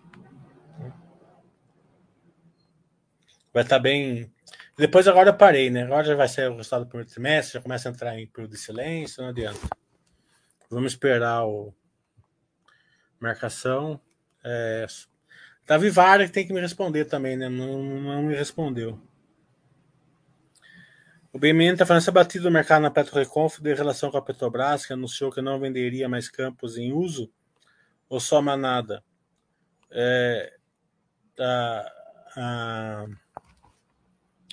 Vai 3.54 3.62
estar 3.62 3.76
tá 3.76 3.80
bem 3.80 4.34
depois 4.76 5.08
agora 5.08 5.30
eu 5.30 5.38
parei, 5.38 5.70
né? 5.70 5.84
Agora 5.84 6.04
já 6.04 6.16
vai 6.16 6.28
ser 6.28 6.50
o 6.50 6.56
resultado 6.56 6.86
do 6.86 6.88
primeiro 6.88 7.10
trimestre, 7.10 7.54
já 7.54 7.62
começa 7.62 7.88
a 7.88 7.92
entrar 7.92 8.20
em 8.20 8.26
período 8.26 8.52
de 8.52 8.58
silêncio, 8.58 9.22
não 9.22 9.30
adianta. 9.30 9.60
Vamos 10.70 10.94
esperar 10.94 11.46
o 11.46 11.72
marcação. 13.20 14.02
É... 14.44 14.86
Davi 15.66 15.90
Vara 15.90 16.26
que 16.26 16.32
tem 16.32 16.46
que 16.46 16.54
me 16.54 16.60
responder 16.60 17.06
também, 17.06 17.38
né? 17.38 17.50
Não, 17.50 17.82
não 17.82 18.24
me 18.24 18.36
respondeu. 18.36 19.00
O 21.34 21.40
BMN 21.40 21.74
está 21.74 21.84
falando 21.84 22.04
essa 22.04 22.12
batida 22.12 22.44
do 22.44 22.52
mercado 22.52 22.84
na 22.84 22.92
PetroReconf 22.92 23.60
em 23.60 23.74
relação 23.74 24.12
com 24.12 24.18
a 24.18 24.22
Petrobras, 24.22 24.86
que 24.86 24.94
anunciou 24.94 25.32
que 25.32 25.42
não 25.42 25.60
venderia 25.60 26.08
mais 26.08 26.30
campos 26.30 26.78
em 26.78 26.94
uso, 26.94 27.28
ou 28.08 28.20
só 28.20 28.40
manada? 28.40 29.04
É, 29.90 30.54
tá, 31.36 31.92
a, 32.36 33.06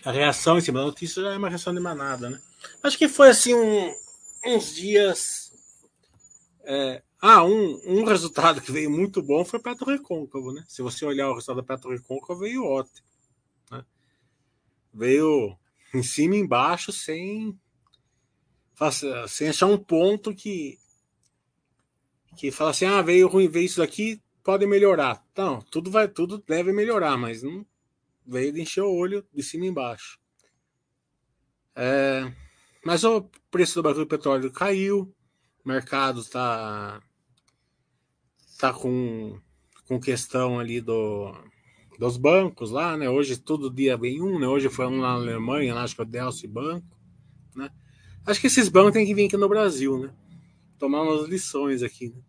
a 0.07 0.11
reação 0.11 0.57
em 0.57 0.62
cima 0.62 0.80
da 0.80 0.86
notícia 0.86 1.22
já 1.22 1.34
é 1.34 1.36
uma 1.36 1.51
reação 1.51 1.74
de 1.74 1.80
manada, 1.80 2.30
né? 2.30 2.41
Acho 2.82 2.97
que 2.97 3.09
foi 3.09 3.28
assim 3.28 3.53
um, 3.55 3.95
uns 4.47 4.74
dias. 4.74 5.53
É, 6.64 7.03
ah, 7.20 7.44
um, 7.44 7.80
um 7.84 8.04
resultado 8.06 8.60
que 8.60 8.72
veio 8.72 8.90
muito 8.90 9.22
bom 9.22 9.44
foi 9.44 9.60
Petro 9.60 9.86
Recôncavo, 9.86 10.52
né? 10.52 10.64
Se 10.68 10.82
você 10.82 11.04
olhar 11.04 11.28
o 11.28 11.34
resultado 11.34 11.56
da 11.56 11.62
Petro 11.62 11.90
Recôncavo, 11.90 12.40
veio 12.40 12.64
ótimo. 12.64 13.06
Né? 13.70 13.84
Veio 14.92 15.56
em 15.92 16.02
cima 16.02 16.36
e 16.36 16.38
embaixo 16.38 16.92
sem, 16.92 17.58
sem 19.28 19.48
achar 19.48 19.66
um 19.66 19.78
ponto 19.78 20.34
que 20.34 20.78
que 22.36 22.50
fala 22.50 22.70
assim, 22.70 22.86
ah, 22.86 23.02
veio 23.02 23.28
ruim, 23.28 23.48
veio 23.48 23.66
isso 23.66 23.80
daqui, 23.80 24.22
pode 24.42 24.64
melhorar. 24.66 25.22
Não, 25.36 25.60
tudo 25.60 25.90
vai, 25.90 26.08
tudo 26.08 26.38
deve 26.38 26.72
melhorar, 26.72 27.16
mas 27.18 27.42
não, 27.42 27.66
veio 28.24 28.52
de 28.52 28.62
encher 28.62 28.82
o 28.82 28.94
olho 28.94 29.26
de 29.34 29.42
cima 29.42 29.66
e 29.66 29.68
embaixo. 29.68 30.18
É, 31.74 32.32
mas 32.84 33.04
o 33.04 33.28
preço 33.50 33.74
do 33.74 33.82
barril 33.82 34.04
de 34.04 34.08
petróleo 34.08 34.52
caiu, 34.52 35.14
o 35.64 35.68
mercado 35.68 36.20
está 36.20 37.02
tá 38.61 38.72
com, 38.72 39.40
com 39.88 39.98
questão 39.98 40.58
ali 40.58 40.80
do, 40.80 41.32
dos 41.98 42.16
bancos 42.16 42.70
lá, 42.70 42.96
né? 42.96 43.08
Hoje 43.08 43.36
todo 43.38 43.72
dia 43.72 43.96
vem 43.96 44.20
um, 44.22 44.38
né? 44.38 44.46
Hoje 44.46 44.68
foi 44.68 44.86
um 44.86 45.00
lá 45.00 45.14
na 45.14 45.14
Alemanha, 45.14 45.74
lá, 45.74 45.82
acho 45.82 45.94
que 45.94 46.00
é 46.02 46.04
o 46.04 46.06
Delci 46.06 46.46
Banco, 46.46 46.86
né? 47.54 47.70
Acho 48.26 48.40
que 48.40 48.46
esses 48.46 48.68
bancos 48.68 48.92
têm 48.92 49.06
que 49.06 49.14
vir 49.14 49.26
aqui 49.26 49.36
no 49.36 49.48
Brasil, 49.48 49.98
né? 49.98 50.14
Tomar 50.78 51.02
umas 51.02 51.28
lições 51.28 51.82
aqui, 51.82 52.11
né? 52.11 52.22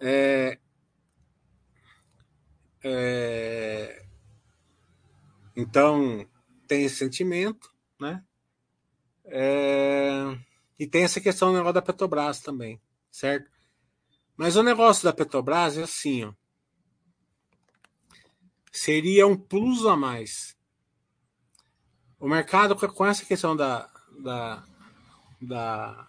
É, 0.00 0.58
é... 2.84 4.04
Então, 5.56 6.24
tem 6.68 6.84
esse 6.84 6.96
sentimento, 6.96 7.72
né? 8.00 8.22
É... 9.24 10.38
E 10.78 10.86
tem 10.86 11.02
essa 11.02 11.20
questão 11.20 11.48
do 11.48 11.54
negócio 11.56 11.74
da 11.74 11.82
Petrobras 11.82 12.40
também, 12.40 12.80
certo? 13.10 13.57
Mas 14.38 14.54
o 14.54 14.62
negócio 14.62 15.02
da 15.02 15.12
Petrobras 15.12 15.76
é 15.76 15.82
assim, 15.82 16.24
ó. 16.24 16.32
Seria 18.70 19.26
um 19.26 19.36
plus 19.36 19.84
a 19.84 19.96
mais. 19.96 20.56
O 22.20 22.28
mercado, 22.28 22.76
com 22.76 23.04
essa 23.04 23.24
questão 23.24 23.56
da, 23.56 23.90
da, 24.20 24.64
da 25.42 26.08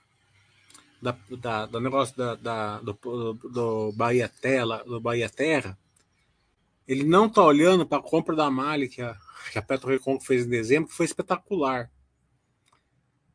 da, 1.02 1.18
da, 1.38 1.66
do 1.66 1.80
negócio 1.80 2.16
da, 2.16 2.36
da 2.36 2.80
do, 2.82 2.94
do, 3.34 3.92
Bahia 3.94 4.30
Terra, 4.30 4.84
do 4.84 5.00
Bahia 5.00 5.30
Terra, 5.30 5.80
ele 6.88 7.04
não 7.04 7.28
está 7.28 7.42
olhando 7.42 7.86
para 7.86 8.00
a 8.00 8.04
compra 8.04 8.36
da 8.36 8.52
Mali 8.52 8.90
que 8.90 9.02
a, 9.02 9.18
que 9.52 9.58
a 9.58 9.62
PetroRecon 9.62 10.20
fez 10.20 10.46
em 10.46 10.50
dezembro, 10.50 10.90
que 10.90 10.96
foi 10.96 11.06
espetacular. 11.06 11.90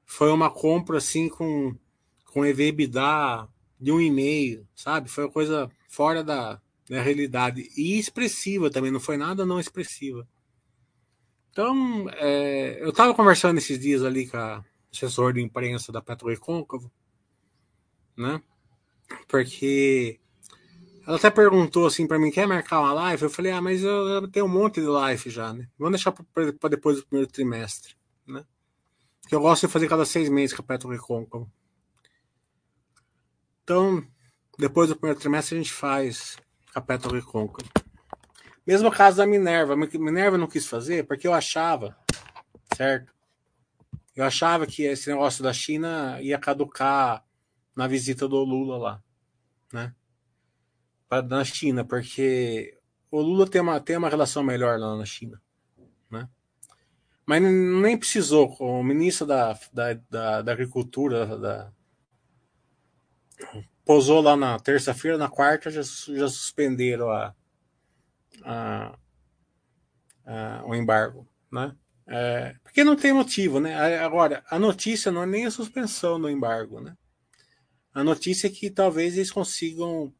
Foi 0.04 0.30
uma 0.30 0.50
compra 0.50 0.98
assim 0.98 1.28
com, 1.28 1.74
com 2.26 2.44
EV/EBITDA 2.44 3.48
de 3.80 3.92
um 3.92 4.00
e 4.00 4.10
meio, 4.10 4.66
sabe? 4.74 5.08
Foi 5.08 5.24
uma 5.24 5.32
coisa 5.32 5.70
fora 5.88 6.22
da, 6.22 6.60
da 6.88 7.02
realidade 7.02 7.70
e 7.76 7.98
expressiva 7.98 8.70
também, 8.70 8.90
não 8.90 9.00
foi 9.00 9.16
nada 9.16 9.46
não 9.46 9.60
expressiva. 9.60 10.26
Então, 11.50 12.08
é, 12.14 12.82
eu 12.82 12.90
estava 12.90 13.14
conversando 13.14 13.58
esses 13.58 13.78
dias 13.78 14.02
ali 14.02 14.26
com 14.26 14.36
a 14.36 14.64
assessor 14.92 15.32
de 15.32 15.40
imprensa 15.40 15.92
da 15.92 16.02
PetroRecôncavo, 16.02 16.90
né? 18.16 18.42
Porque 19.28 20.18
ela 21.06 21.16
até 21.16 21.30
perguntou 21.30 21.86
assim 21.86 22.06
para 22.06 22.18
mim, 22.18 22.30
quer 22.30 22.46
marcar 22.46 22.80
uma 22.80 22.92
live? 22.92 23.22
Eu 23.22 23.30
falei, 23.30 23.52
ah, 23.52 23.60
mas 23.60 23.82
eu, 23.82 24.08
eu 24.08 24.28
tenho 24.28 24.46
um 24.46 24.48
monte 24.48 24.80
de 24.80 24.86
live 24.86 25.30
já, 25.30 25.52
né? 25.52 25.68
Vamos 25.78 25.92
deixar 25.92 26.12
para 26.12 26.68
depois 26.68 26.96
do 26.96 27.06
primeiro 27.06 27.30
trimestre, 27.30 27.94
né? 28.26 28.44
Que 29.28 29.34
eu 29.34 29.40
gosto 29.40 29.66
de 29.66 29.72
fazer 29.72 29.88
cada 29.88 30.04
seis 30.04 30.28
meses 30.28 30.58
Petro 30.60 30.88
Recôncavo. 30.88 31.50
Então, 33.64 34.06
depois 34.58 34.90
do 34.90 34.96
primeiro 34.96 35.18
trimestre 35.18 35.56
a 35.56 35.58
gente 35.58 35.72
faz 35.72 36.36
Petro 36.86 37.14
Recôncavo. 37.14 37.68
Mesmo 38.66 38.90
caso 38.90 39.16
da 39.16 39.26
Minerva. 39.26 39.74
Minerva 39.74 40.38
não 40.38 40.46
quis 40.46 40.66
fazer 40.66 41.06
porque 41.06 41.26
eu 41.26 41.32
achava, 41.32 41.96
certo? 42.76 43.12
Eu 44.14 44.24
achava 44.24 44.66
que 44.66 44.82
esse 44.82 45.10
negócio 45.10 45.42
da 45.42 45.52
China 45.52 46.18
ia 46.20 46.38
caducar 46.38 47.24
na 47.74 47.86
visita 47.86 48.28
do 48.28 48.36
Lula 48.36 48.76
lá, 48.76 49.02
né? 49.72 49.94
Na 51.28 51.44
China, 51.44 51.84
porque 51.84 52.76
o 53.10 53.20
Lula 53.20 53.48
tem 53.48 53.60
uma, 53.60 53.80
tem 53.80 53.96
uma 53.96 54.08
relação 54.08 54.42
melhor 54.42 54.78
lá 54.78 54.96
na 54.96 55.04
China, 55.04 55.40
né? 56.10 56.28
Mas 57.26 57.42
nem 57.42 57.96
precisou. 57.96 58.56
O 58.58 58.82
ministro 58.82 59.26
da, 59.26 59.58
da, 59.72 59.94
da, 60.10 60.42
da 60.42 60.52
Agricultura 60.52 61.26
da, 61.38 61.72
posou 63.84 64.20
lá 64.20 64.36
na 64.36 64.58
terça-feira, 64.58 65.18
na 65.18 65.28
quarta 65.28 65.70
já, 65.70 65.82
já 65.82 66.28
suspenderam 66.28 67.10
a, 67.10 67.34
a, 68.42 68.98
a, 70.24 70.64
o 70.66 70.74
embargo, 70.74 71.28
né? 71.52 71.74
É, 72.06 72.54
porque 72.62 72.84
não 72.84 72.96
tem 72.96 73.12
motivo, 73.12 73.60
né? 73.60 73.74
Agora, 74.00 74.44
a 74.50 74.58
notícia 74.58 75.10
não 75.10 75.22
é 75.22 75.26
nem 75.26 75.46
a 75.46 75.50
suspensão 75.50 76.20
do 76.20 76.28
embargo, 76.28 76.80
né? 76.80 76.94
A 77.94 78.04
notícia 78.04 78.46
é 78.46 78.50
que 78.50 78.70
talvez 78.70 79.16
eles 79.16 79.30
consigam 79.30 80.12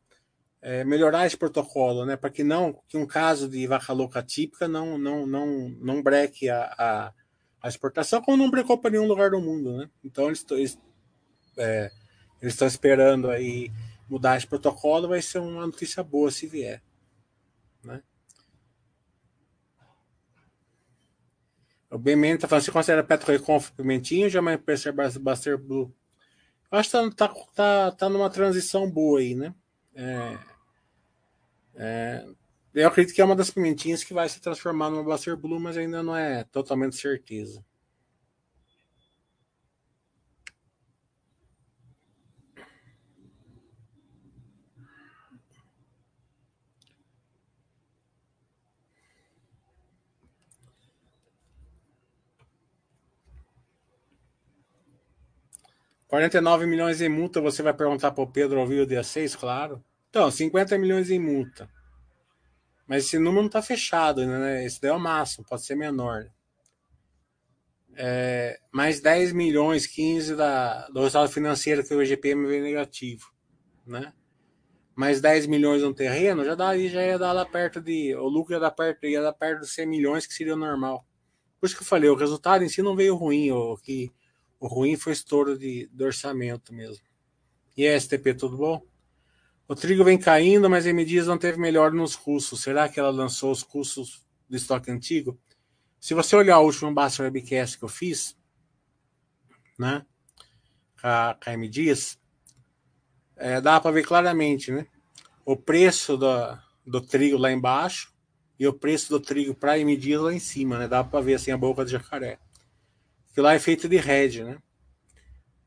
é, 0.63 0.83
melhorar 0.85 1.27
esse 1.27 1.37
protocolo, 1.37 2.07
né? 2.07 2.17
Para 2.17 2.31
que 2.31 2.43
não 2.43 2.81
que 2.89 2.97
um 2.97 3.07
caso 3.07 3.49
de 3.49 3.67
vaca 3.67 3.93
louca 3.93 4.23
típica 4.23 4.67
não 4.67 4.97
não 4.97 5.27
não 5.27 5.69
não 5.81 6.03
breque 6.03 6.49
a, 6.49 6.63
a, 6.79 7.13
a 7.61 7.69
exportação, 7.69 8.23
como 8.23 8.37
não 8.37 8.51
brecou 8.51 8.79
para 8.79 8.91
nenhum 8.91 9.07
lugar 9.07 9.31
do 9.31 9.41
mundo, 9.41 9.77
né? 9.77 9.91
Então 10.03 10.29
eles 10.29 10.45
eles 10.53 10.79
é, 11.59 11.91
estão 12.53 12.67
esperando 12.69 13.31
aí 13.31 13.71
mudar 14.09 14.37
esse 14.37 14.47
protocolo, 14.47 15.09
vai 15.09 15.23
ser 15.23 15.39
uma 15.39 15.67
notícia 15.67 16.03
boa 16.03 16.31
se 16.31 16.47
vier, 16.47 16.83
né? 17.83 18.03
O 21.91 21.99
BMN 21.99 22.35
está 22.35 22.49
falando, 22.49 22.65
você 22.65 22.73
considera 22.73 23.05
Petro 23.05 23.31
Reconf 23.31 23.71
Pimentinho 23.71 24.25
ou 24.25 24.31
jamais 24.31 24.61
Percer 24.61 24.93
Buster 24.93 25.57
Blue? 25.57 25.95
Eu 26.71 26.79
acho 26.79 26.91
que 26.91 26.97
está 26.97 27.29
tá, 27.29 27.35
tá, 27.55 27.93
tá 27.93 28.09
numa 28.09 28.29
transição 28.29 28.91
boa 28.91 29.21
aí, 29.21 29.35
né? 29.35 29.55
É, 29.95 30.39
é, 31.77 32.27
eu 32.75 32.89
acredito 32.89 33.15
que 33.15 33.21
é 33.21 33.25
uma 33.25 33.37
das 33.37 33.51
pimentinhas 33.51 34.03
que 34.03 34.13
vai 34.13 34.29
se 34.29 34.41
transformar 34.41 34.91
numa 34.91 35.05
Buster 35.05 35.37
Blue, 35.37 35.61
mas 35.61 35.77
ainda 35.77 36.03
não 36.03 36.17
é 36.17 36.43
totalmente 36.43 36.97
certeza. 36.97 37.65
49 56.15 56.65
milhões 56.67 57.01
em 57.01 57.09
multa, 57.09 57.41
você 57.41 57.61
vai 57.61 57.75
perguntar 57.75 58.13
para 58.13 58.23
o 58.23 58.31
Pedro 58.31 58.61
ouvir 58.61 58.79
o 58.79 58.87
dia 58.87 59.03
6, 59.03 59.35
claro. 59.35 59.85
Então, 60.11 60.31
50 60.31 60.79
milhões 60.79 61.11
em 61.11 61.19
multa. 61.19 61.69
Mas 62.87 63.07
esse 63.07 63.19
número 63.19 63.41
não 63.41 63.49
está 63.49 63.61
fechado, 63.61 64.25
né? 64.25 64.65
Esse 64.65 64.81
daí 64.81 64.93
é 64.93 64.95
o 64.95 65.01
máximo, 65.01 65.45
pode 65.45 65.65
ser 65.65 65.75
menor. 65.75 66.31
É, 67.97 68.61
mais 68.71 69.01
10 69.01 69.33
milhões, 69.33 69.89
15 69.89 70.37
da, 70.37 70.87
do 70.87 71.01
resultado 71.01 71.33
financeiro 71.33 71.83
que 71.85 71.93
o 71.93 72.01
IGPM 72.01 72.47
veio 72.47 72.63
negativo, 72.63 73.33
né? 73.85 74.13
Mais 74.95 75.21
10 75.21 75.49
milhões 75.49 75.83
no 75.83 75.93
terreno, 75.93 76.45
já, 76.45 76.55
dá, 76.55 76.79
já 76.79 77.05
ia 77.05 77.19
dar 77.19 77.33
lá 77.33 77.45
perto 77.45 77.81
de. 77.81 78.15
O 78.15 78.29
lucro 78.29 78.55
ia 78.55 78.61
dar 78.61 78.71
perto, 78.71 79.05
ia 79.05 79.21
dar 79.21 79.33
perto 79.33 79.63
de 79.63 79.69
100 79.69 79.85
milhões, 79.85 80.27
que 80.29 80.35
seria 80.35 80.55
normal. 80.55 81.05
Por 81.59 81.67
isso 81.67 81.77
que 81.77 81.83
eu 81.83 81.87
falei, 81.89 82.09
o 82.09 82.15
resultado 82.15 82.63
em 82.63 82.69
si 82.69 82.83
não 82.83 82.95
veio 82.95 83.17
ruim, 83.17 83.51
o 83.51 83.77
que 83.79 84.13
o 84.65 84.67
ruim 84.67 84.97
foi 84.97 85.13
estouro 85.13 85.59
de, 85.59 85.91
orçamento 86.01 86.73
mesmo. 86.73 87.05
E 87.77 87.87
a 87.87 88.01
STP, 88.01 88.33
tudo 88.33 88.57
bom? 88.57 88.83
O 89.69 89.75
trigo 89.75 90.03
vem 90.03 90.17
caindo, 90.17 90.71
mas 90.71 90.87
a 90.87 90.93
Medias 90.95 91.27
não 91.27 91.37
teve 91.37 91.59
melhor 91.59 91.93
nos 91.93 92.15
russos. 92.15 92.63
Será 92.63 92.89
que 92.89 92.99
ela 92.99 93.11
lançou 93.11 93.53
os 93.53 93.63
cursos 93.63 94.27
de 94.49 94.57
estoque 94.57 94.91
antigo? 94.91 95.39
Se 96.01 96.15
você 96.15 96.35
olhar 96.35 96.61
o 96.61 96.65
último 96.65 96.95
Basta 96.95 97.23
Webcast 97.23 97.77
que 97.77 97.85
eu 97.85 97.91
fiz, 97.91 98.39
né? 99.79 100.07
Com 100.99 101.09
a, 101.09 101.39
com 101.45 101.51
a 101.51 101.53
M. 101.53 101.71
É, 103.37 103.61
dá 103.61 103.79
para 103.79 103.91
ver 103.91 104.07
claramente, 104.07 104.73
né? 104.73 104.87
O 105.45 105.59
preço 105.59 106.17
do, 106.17 106.59
do 106.87 107.03
trigo 107.03 107.37
lá 107.37 107.53
embaixo 107.53 108.15
e 108.59 108.67
o 108.67 108.73
preço 108.73 109.11
do 109.11 109.21
trigo 109.21 109.55
para 109.55 109.79
M. 109.79 109.95
Dias 109.95 110.23
lá 110.23 110.33
em 110.33 110.39
cima, 110.39 110.79
né? 110.79 110.89
Dá 110.89 111.05
para 111.05 111.21
ver 111.21 111.35
assim 111.35 111.51
a 111.51 111.59
boca 111.59 111.85
de 111.85 111.93
jacaré 111.93 112.39
que 113.35 113.41
lá 113.41 113.53
é 113.53 113.59
feito 113.59 113.89
de 113.89 113.97
rede, 113.97 114.45
né? 114.45 114.59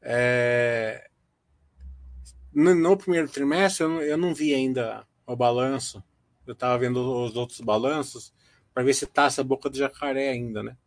É... 0.02 1.10
No, 2.54 2.74
no, 2.74 2.98
primeiro 2.98 3.28
trimestre 3.30 3.84
eu 3.84 3.90
não, 3.90 4.02
eu 4.02 4.18
não, 4.18 4.34
vi 4.34 4.54
ainda 4.54 5.06
o 5.26 5.36
balanço. 5.36 6.02
Eu 6.46 6.54
estava 6.54 6.78
vendo 6.80 6.98
os 6.98 7.36
outros 7.36 7.60
balanços 7.60 8.34
para 8.74 8.84
ver 8.84 8.94
se 8.94 9.04
está 9.04 9.26
essa 9.26 9.44
boca 9.44 9.70
de 9.70 9.80
jacaré 9.80 10.30
ainda, 10.30 10.64
né? 10.64 10.78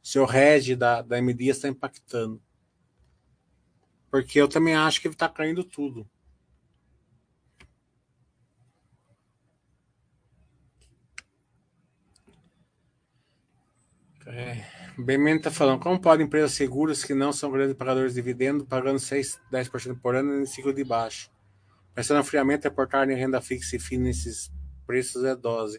Se 0.00 0.18
o 0.18 0.24
RED 0.24 0.76
da, 0.76 1.02
da 1.02 1.18
MD 1.18 1.48
está 1.48 1.68
impactando. 1.68 2.40
Porque 4.10 4.40
eu 4.40 4.48
também 4.48 4.76
acho 4.76 5.00
que 5.02 5.08
está 5.08 5.28
caindo 5.28 5.64
tudo. 5.64 6.08
É. 14.24 14.77
Benjamin 14.98 15.36
está 15.36 15.50
falando, 15.50 15.80
como 15.80 16.00
podem 16.00 16.26
empresas 16.26 16.52
seguras 16.52 17.04
que 17.04 17.14
não 17.14 17.32
são 17.32 17.52
grandes 17.52 17.76
pagadores 17.76 18.14
de 18.14 18.20
dividendos, 18.20 18.66
pagando 18.66 18.98
6, 18.98 19.40
10% 19.50 20.00
por 20.00 20.16
ano 20.16 20.42
em 20.42 20.46
ciclo 20.46 20.72
de 20.72 20.82
baixo? 20.82 21.30
Pensando 21.94 22.22
friamente, 22.24 22.66
aportar 22.66 23.08
em 23.08 23.14
renda 23.14 23.40
fixa 23.40 23.76
e 23.76 23.78
FII 23.78 23.98
nesses 23.98 24.50
preços 24.86 25.22
é 25.24 25.36
dose. 25.36 25.78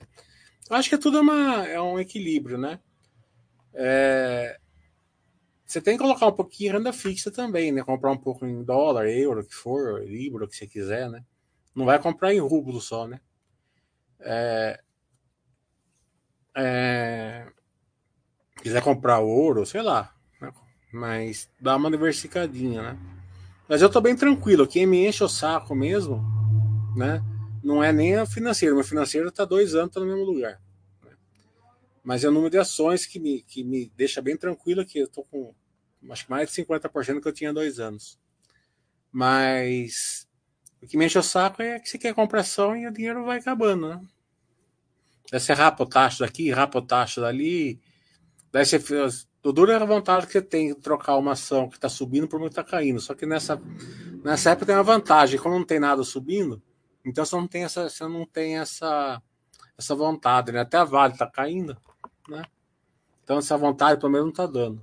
Eu 0.70 0.76
acho 0.76 0.90
que 0.90 0.98
tudo 0.98 1.18
é, 1.18 1.22
uma, 1.22 1.68
é 1.68 1.82
um 1.82 2.00
equilíbrio, 2.00 2.58
né? 2.58 2.80
É, 3.74 4.58
você 5.66 5.82
tem 5.82 5.98
que 5.98 6.04
colocar 6.04 6.28
um 6.28 6.32
pouquinho 6.32 6.70
em 6.70 6.74
renda 6.78 6.94
fixa 6.94 7.30
também, 7.30 7.72
né? 7.72 7.84
Comprar 7.84 8.12
um 8.12 8.18
pouco 8.18 8.46
em 8.46 8.64
dólar, 8.64 9.08
euro, 9.10 9.46
que 9.46 9.54
for, 9.54 10.02
libra, 10.02 10.46
o 10.46 10.48
que 10.48 10.56
você 10.56 10.66
quiser, 10.66 11.10
né? 11.10 11.26
Não 11.76 11.86
vai 11.86 12.00
comprar 12.00 12.34
em 12.34 12.40
rublo 12.40 12.80
só, 12.80 13.06
né? 13.06 13.20
É, 14.22 14.80
é, 16.56 17.48
quiser 18.62 18.82
comprar 18.82 19.20
ouro, 19.20 19.66
sei 19.66 19.82
lá. 19.82 20.14
Né? 20.42 20.52
Mas 20.92 21.50
dá 21.60 21.76
uma 21.76 21.92
diversificadinha, 21.92 22.82
né? 22.82 23.00
Mas 23.68 23.82
eu 23.82 23.90
tô 23.90 24.02
bem 24.02 24.16
tranquilo. 24.16 24.68
Quem 24.68 24.88
me 24.88 25.08
enche 25.08 25.24
o 25.24 25.30
saco 25.30 25.76
mesmo, 25.76 26.24
né? 26.96 27.24
Não 27.64 27.84
é 27.84 27.92
nem 27.92 28.16
a 28.16 28.26
financeira. 28.26 28.74
Meu 28.74 28.84
financeiro 28.84 29.32
tá 29.32 29.46
dois 29.46 29.76
anos 29.76 29.94
tá 29.94 30.00
no 30.00 30.06
mesmo 30.08 30.24
lugar. 30.24 30.60
Né? 31.04 31.12
Mas 32.04 32.24
é 32.24 32.30
o 32.30 32.32
número 32.32 32.50
de 32.50 32.58
ações 32.58 33.06
que 33.06 33.20
me, 33.20 33.44
que 33.44 33.64
me 33.64 33.92
deixa 33.96 34.22
bem 34.22 34.36
tranquilo 34.36 34.86
que 34.86 35.00
eu 35.00 35.08
tô 35.08 35.24
com 35.24 35.54
acho 36.10 36.26
que 36.26 36.32
mais 36.32 36.50
de 36.50 36.64
50% 36.64 37.22
que 37.22 37.28
eu 37.28 37.34
tinha 37.34 37.54
dois 37.54 37.80
anos. 37.80 38.18
Mas 39.12 40.28
o 40.82 40.88
que 40.88 40.98
me 40.98 41.06
enche 41.06 41.20
o 41.20 41.24
saco 41.24 41.62
é 41.62 41.80
que 41.80 41.90
você 41.90 41.98
quer 41.98 42.14
comprar 42.14 42.42
ação 42.42 42.76
e 42.76 42.88
o 42.88 42.92
dinheiro 42.92 43.26
vai 43.26 43.40
acabando, 43.40 43.90
né? 43.90 44.02
Você 45.32 45.54
rapa 45.54 45.84
o 45.84 45.86
taxa 45.86 46.26
daqui, 46.26 46.50
rapa 46.52 46.80
o 46.80 46.82
taxa 46.82 47.22
dali, 47.22 47.80
Daí 48.52 48.66
você 48.66 48.80
o 49.44 49.54
duro 49.54 49.72
é 49.72 49.76
a 49.76 49.86
vontade 49.86 50.28
que 50.28 50.42
tem 50.42 50.70
de 50.70 50.76
trocar 50.76 51.16
uma 51.16 51.32
ação 51.32 51.70
que 51.70 51.76
está 51.76 51.88
subindo 51.88 52.28
por 52.28 52.38
uma 52.40 52.50
que 52.50 52.60
está 52.60 52.64
caindo. 52.64 53.00
Só 53.00 53.14
que 53.14 53.26
nessa, 53.26 53.62
nessa 54.24 54.52
época 54.52 54.66
tem 54.66 54.76
uma 54.76 54.84
vantagem, 54.84 55.40
como 55.40 55.58
não 55.58 55.66
tem 55.66 55.80
nada 55.80 56.04
subindo, 56.04 56.62
então 57.06 57.24
você 57.24 57.36
não 57.36 57.48
tem 57.48 57.64
essa, 57.64 57.90
você 57.90 58.04
não 58.06 58.26
tem 58.26 58.58
essa, 58.58 59.22
essa 59.78 59.96
vontade, 59.96 60.52
né? 60.52 60.60
Até 60.60 60.78
a 60.78 60.84
Vale 60.84 61.14
está 61.14 61.26
caindo, 61.26 61.78
né? 62.28 62.44
Então 63.24 63.38
essa 63.38 63.58
vontade 63.58 64.00
pelo 64.00 64.12
menos 64.12 64.26
não 64.26 64.32
está 64.32 64.46
dando. 64.46 64.82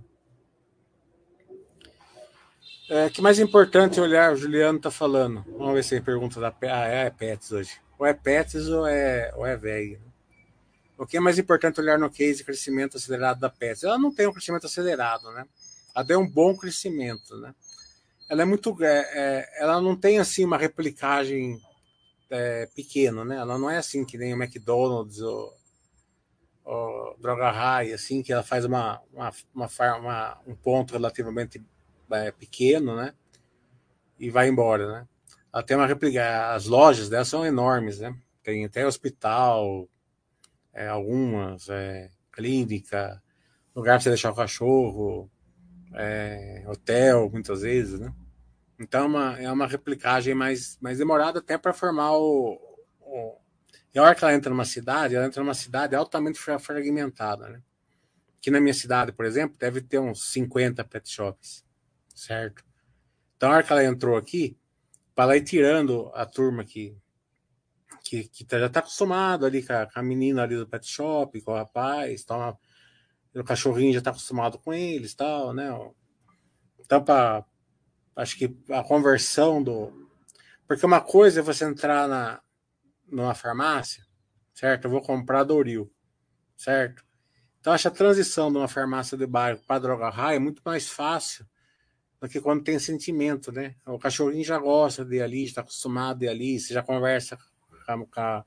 É, 2.88 3.10
que 3.10 3.20
mais 3.20 3.38
importante 3.40 4.00
olhar, 4.00 4.32
o 4.32 4.36
Juliano 4.36 4.78
está 4.78 4.90
falando. 4.90 5.44
Vamos 5.58 5.74
ver 5.74 5.82
se 5.82 5.90
tem 5.90 6.02
pergunta 6.02 6.40
da 6.40 6.48
ah, 6.48 6.88
é, 6.88 7.06
é 7.06 7.10
Pets 7.10 7.52
hoje. 7.52 7.80
Ou 7.98 8.06
é 8.06 8.14
Pets 8.14 8.68
ou 8.68 8.86
é, 8.86 9.32
ou 9.34 9.44
é 9.44 9.56
velho. 9.56 10.00
O 10.99 11.07
que 11.07 11.16
é 11.16 11.20
mais 11.20 11.38
importante 11.38 11.80
olhar 11.80 11.99
no 11.99 12.11
case 12.11 12.44
crescimento 12.44 12.97
acelerado 12.97 13.38
da 13.38 13.51
Pets? 13.51 13.84
Ela 13.84 13.99
não 13.99 14.14
tem 14.14 14.26
um 14.26 14.32
crescimento 14.32 14.66
acelerado, 14.66 15.30
né? 15.32 15.44
Ela 15.94 16.05
tem 16.05 16.16
um 16.16 16.28
bom 16.28 16.57
crescimento, 16.57 17.36
né? 17.36 17.55
ela 18.28 18.42
é 18.42 18.44
muito. 18.44 18.76
É, 18.82 18.99
é, 19.14 19.62
ela 19.62 19.80
não 19.80 19.97
tem 19.97 20.18
assim 20.18 20.44
uma 20.44 20.59
replicagem 20.59 21.61
é, 22.30 22.66
pequena, 22.74 23.24
né? 23.24 23.36
Ela 23.36 23.59
não 23.59 23.70
é 23.70 23.78
assim 23.78 24.05
que 24.05 24.18
nem 24.18 24.34
o 24.34 24.42
McDonald's 24.42 25.20
ou, 25.20 25.55
ou 26.64 27.16
Droga 27.18 27.51
High, 27.51 27.92
assim, 27.92 28.22
que 28.22 28.32
ela 28.32 28.42
faz 28.42 28.64
uma, 28.64 29.01
uma, 29.12 29.32
uma, 29.55 29.68
uma 29.99 30.40
um 30.47 30.55
ponto 30.55 30.92
relativamente 30.92 31.62
é, 32.11 32.32
pequeno, 32.32 32.97
né? 32.97 33.14
E 34.18 34.30
vai 34.30 34.49
embora, 34.49 34.90
né? 34.90 35.09
Ela 35.53 35.62
tem 35.62 35.76
uma 35.76 35.86
réplica. 35.86 36.53
As 36.53 36.66
lojas 36.66 37.09
dela 37.09 37.24
são 37.24 37.47
enormes, 37.47 38.01
né? 38.01 38.14
Tem 38.42 38.64
até 38.64 38.86
hospital, 38.86 39.88
é, 40.76 40.86
algumas, 40.88 41.70
é, 41.70 42.10
clínica, 42.30 43.22
lugar 43.74 43.94
para 43.94 44.00
você 44.00 44.10
deixar 44.10 44.30
o 44.30 44.36
cachorro, 44.36 45.30
é, 45.94 46.64
hotel, 46.68 47.30
muitas 47.30 47.62
vezes, 47.62 47.98
né? 47.98 48.12
Então 48.78 49.04
é 49.04 49.06
uma, 49.06 49.38
é 49.40 49.50
uma 49.50 49.66
replicagem 49.66 50.34
mais, 50.34 50.78
mais 50.80 50.98
demorada 50.98 51.38
até 51.38 51.56
para 51.56 51.72
formar 51.72 52.12
o, 52.12 52.60
o. 53.00 53.38
E 53.94 53.98
a 53.98 54.02
hora 54.02 54.14
que 54.14 54.22
ela 54.22 54.34
entra 54.34 54.50
numa 54.50 54.66
cidade, 54.66 55.16
ela 55.16 55.26
entra 55.26 55.42
numa 55.42 55.54
cidade 55.54 55.96
altamente 55.96 56.38
fragmentada, 56.38 57.48
né? 57.48 57.62
Aqui 58.36 58.50
na 58.50 58.60
minha 58.60 58.74
cidade, 58.74 59.12
por 59.12 59.24
exemplo, 59.24 59.56
deve 59.58 59.80
ter 59.80 59.98
uns 59.98 60.30
50 60.30 60.84
pet 60.84 61.08
shops, 61.08 61.64
certo? 62.14 62.62
Então 63.36 63.50
a 63.50 63.54
hora 63.54 63.62
que 63.62 63.72
ela 63.72 63.82
entrou 63.82 64.14
aqui, 64.18 64.58
para 65.14 65.24
ela 65.24 65.36
ir 65.38 65.42
tirando 65.42 66.10
a 66.14 66.26
turma 66.26 66.62
que, 66.62 66.94
que, 68.09 68.28
que 68.28 68.44
tá, 68.44 68.59
já 68.59 68.66
está 68.66 68.80
acostumado 68.80 69.46
ali 69.46 69.62
com 69.62 69.72
a, 69.72 69.86
com 69.86 69.98
a, 69.98 70.02
menina 70.02 70.42
ali 70.42 70.57
do 70.57 70.66
pet 70.66 70.86
shop, 70.86 71.40
com 71.42 71.52
o 71.52 71.54
rapaz, 71.54 72.24
tal, 72.24 72.61
o 73.34 73.44
cachorrinho 73.44 73.92
já 73.92 73.98
está 73.98 74.11
acostumado 74.11 74.59
com 74.59 74.72
eles, 74.72 75.14
tal, 75.14 75.52
né? 75.52 75.70
Então, 76.78 77.02
para 77.02 77.44
acho 78.14 78.38
que 78.38 78.57
a 78.70 78.82
conversão 78.82 79.62
do. 79.62 80.09
Porque 80.66 80.86
uma 80.86 81.00
coisa 81.00 81.40
é 81.40 81.42
você 81.42 81.64
entrar 81.64 82.09
na, 82.09 82.40
numa 83.07 83.34
farmácia, 83.34 84.04
certo? 84.54 84.86
Eu 84.86 84.90
vou 84.90 85.02
comprar 85.02 85.44
Doril, 85.44 85.92
certo? 86.57 87.04
Então, 87.61 87.72
acho 87.72 87.88
a 87.88 87.90
transição 87.90 88.50
de 88.50 88.59
uma 88.59 88.68
farmácia 88.68 89.18
de 89.18 89.26
bairro 89.26 89.61
para 89.66 89.80
droga 89.80 90.09
raia 90.09 90.36
é 90.36 90.40
muito 90.40 90.62
mais 90.64 90.88
fácil 90.88 91.46
do 92.20 92.28
que 92.28 92.40
quando 92.40 92.64
tem 92.64 92.78
sentimento, 92.78 93.52
né? 93.52 93.74
O 93.84 93.98
cachorrinho 93.98 94.44
já 94.44 94.59
gosta 94.59 95.04
de 95.04 95.16
ir 95.16 95.22
ali, 95.22 95.44
está 95.44 95.61
acostumado 95.61 96.20
de 96.20 96.26
ir 96.26 96.28
ali, 96.28 96.59
você 96.59 96.72
já 96.72 96.82
conversa 96.82 97.38
com 97.87 98.20
a, 98.20 98.45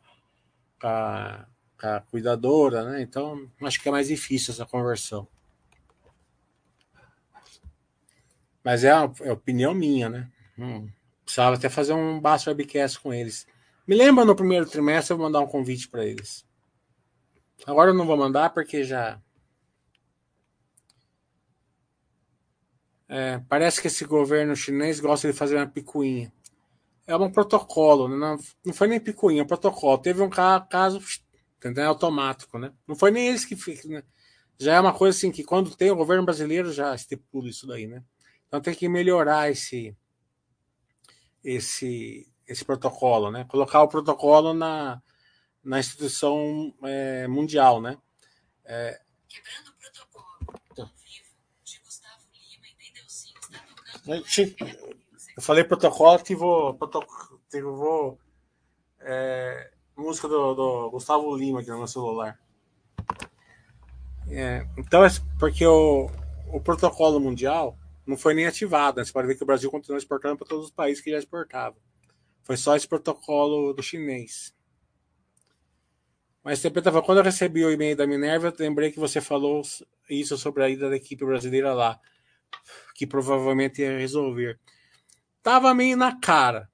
com 0.80 0.88
a, 0.88 1.46
com 1.80 1.88
a 1.88 2.00
cuidadora, 2.02 2.84
né? 2.84 3.02
Então, 3.02 3.50
acho 3.62 3.82
que 3.82 3.88
é 3.88 3.92
mais 3.92 4.08
difícil 4.08 4.54
essa 4.54 4.66
conversão. 4.66 5.28
Mas 8.64 8.84
é 8.84 8.92
a, 8.92 9.10
é 9.22 9.32
opinião 9.32 9.74
minha, 9.74 10.10
né? 10.10 10.30
Hum, 10.58 10.90
precisava 11.24 11.56
até 11.56 11.70
fazer 11.70 11.94
um 11.94 12.20
baixo 12.20 12.50
webcast 12.50 13.00
com 13.00 13.14
eles. 13.14 13.48
Me 13.88 13.96
lembra 13.96 14.26
no 14.26 14.36
primeiro 14.36 14.66
trimestre 14.66 15.14
eu 15.14 15.18
vou 15.18 15.26
mandar 15.26 15.40
um 15.40 15.48
convite 15.48 15.88
para 15.88 16.06
eles. 16.06 16.46
Agora 17.66 17.92
eu 17.92 17.96
não 17.96 18.06
vou 18.06 18.18
mandar 18.18 18.54
porque 18.54 18.84
já 18.84 19.20
É, 23.12 23.42
parece 23.50 23.82
que 23.82 23.88
esse 23.88 24.06
governo 24.06 24.56
chinês 24.56 25.00
gosta 25.00 25.28
de 25.28 25.36
fazer 25.36 25.56
uma 25.56 25.66
picuinha. 25.66 26.32
É 27.10 27.16
um 27.16 27.32
protocolo, 27.32 28.08
né? 28.08 28.38
não, 28.64 28.72
foi 28.72 28.88
nem 28.88 29.00
picuinha, 29.00 29.42
é 29.42 29.44
um 29.44 29.48
protocolo. 29.48 29.98
Teve 29.98 30.22
um 30.22 30.30
caso 30.30 31.02
entendeu? 31.58 31.88
automático, 31.88 32.60
né? 32.60 32.72
Não 32.88 32.96
foi 32.96 33.10
nem 33.10 33.30
eles 33.30 33.44
que 33.46 33.56
ficam, 33.56 33.90
né? 33.90 34.04
Já 34.60 34.76
é 34.76 34.80
uma 34.80 34.94
coisa 34.94 35.18
assim 35.18 35.32
que 35.32 35.44
quando 35.44 35.76
tem 35.76 35.90
o 35.90 35.96
governo 35.96 36.24
brasileiro 36.24 36.72
já 36.72 36.94
estipula 36.94 37.50
isso 37.50 37.66
daí, 37.66 37.88
né? 37.88 38.04
Então 38.48 38.62
tem 38.62 38.76
que 38.76 38.88
melhorar 38.88 39.50
esse 39.50 39.98
esse 41.44 42.32
esse 42.48 42.64
protocolo, 42.64 43.32
né? 43.32 43.44
Colocar 43.46 43.82
o 43.82 43.88
protocolo 43.88 44.54
na, 44.54 45.02
na 45.64 45.80
instituição 45.80 46.72
é, 46.84 47.28
mundial, 47.28 47.82
né? 47.82 47.98
É, 48.64 49.02
Quebrando 49.28 49.74
Eu 55.40 55.42
falei 55.42 55.64
protocolo, 55.64 56.18
ativou, 56.18 56.78
ativou 57.48 58.20
é, 59.00 59.72
música 59.96 60.28
do, 60.28 60.54
do, 60.54 60.92
Gustavo 60.92 61.34
Lima 61.34 61.62
aqui 61.62 61.70
no 61.70 61.78
meu 61.78 61.88
celular. 61.88 62.38
É, 64.28 64.68
então, 64.78 65.02
é 65.02 65.08
porque 65.40 65.66
o, 65.66 66.12
o 66.52 66.60
protocolo 66.60 67.22
mundial 67.22 67.78
não 68.06 68.18
foi 68.18 68.34
nem 68.34 68.48
ativado. 68.48 68.98
Né? 68.98 69.06
Você 69.06 69.14
pode 69.14 69.30
ver 69.30 69.36
que 69.36 69.44
o 69.44 69.46
Brasil 69.46 69.72
continua 69.72 69.98
exportando 69.98 70.36
para 70.36 70.46
todos 70.46 70.66
os 70.66 70.72
países 70.72 71.02
que 71.02 71.10
já 71.10 71.18
exportava. 71.18 71.78
Foi 72.44 72.58
só 72.58 72.76
esse 72.76 72.86
protocolo 72.86 73.72
do 73.72 73.82
chinês. 73.82 74.54
Mas 76.44 76.60
você 76.60 76.70
quando 76.70 77.20
eu 77.20 77.24
recebi 77.24 77.64
o 77.64 77.72
e-mail 77.72 77.96
da 77.96 78.06
Minerva, 78.06 78.50
eu 78.50 78.54
lembrei 78.60 78.92
que 78.92 79.00
você 79.00 79.22
falou 79.22 79.62
isso 80.10 80.38
sobre 80.38 80.64
a 80.66 80.70
ida 80.70 80.90
da 80.90 80.98
equipe 80.98 81.24
brasileira 81.24 81.74
lá 81.74 81.98
que 82.94 83.08
provavelmente 83.08 83.82
ia 83.82 83.98
resolver. 83.98 84.60
Tava 85.42 85.74
meio 85.74 85.96
na 85.96 86.20
cara, 86.20 86.70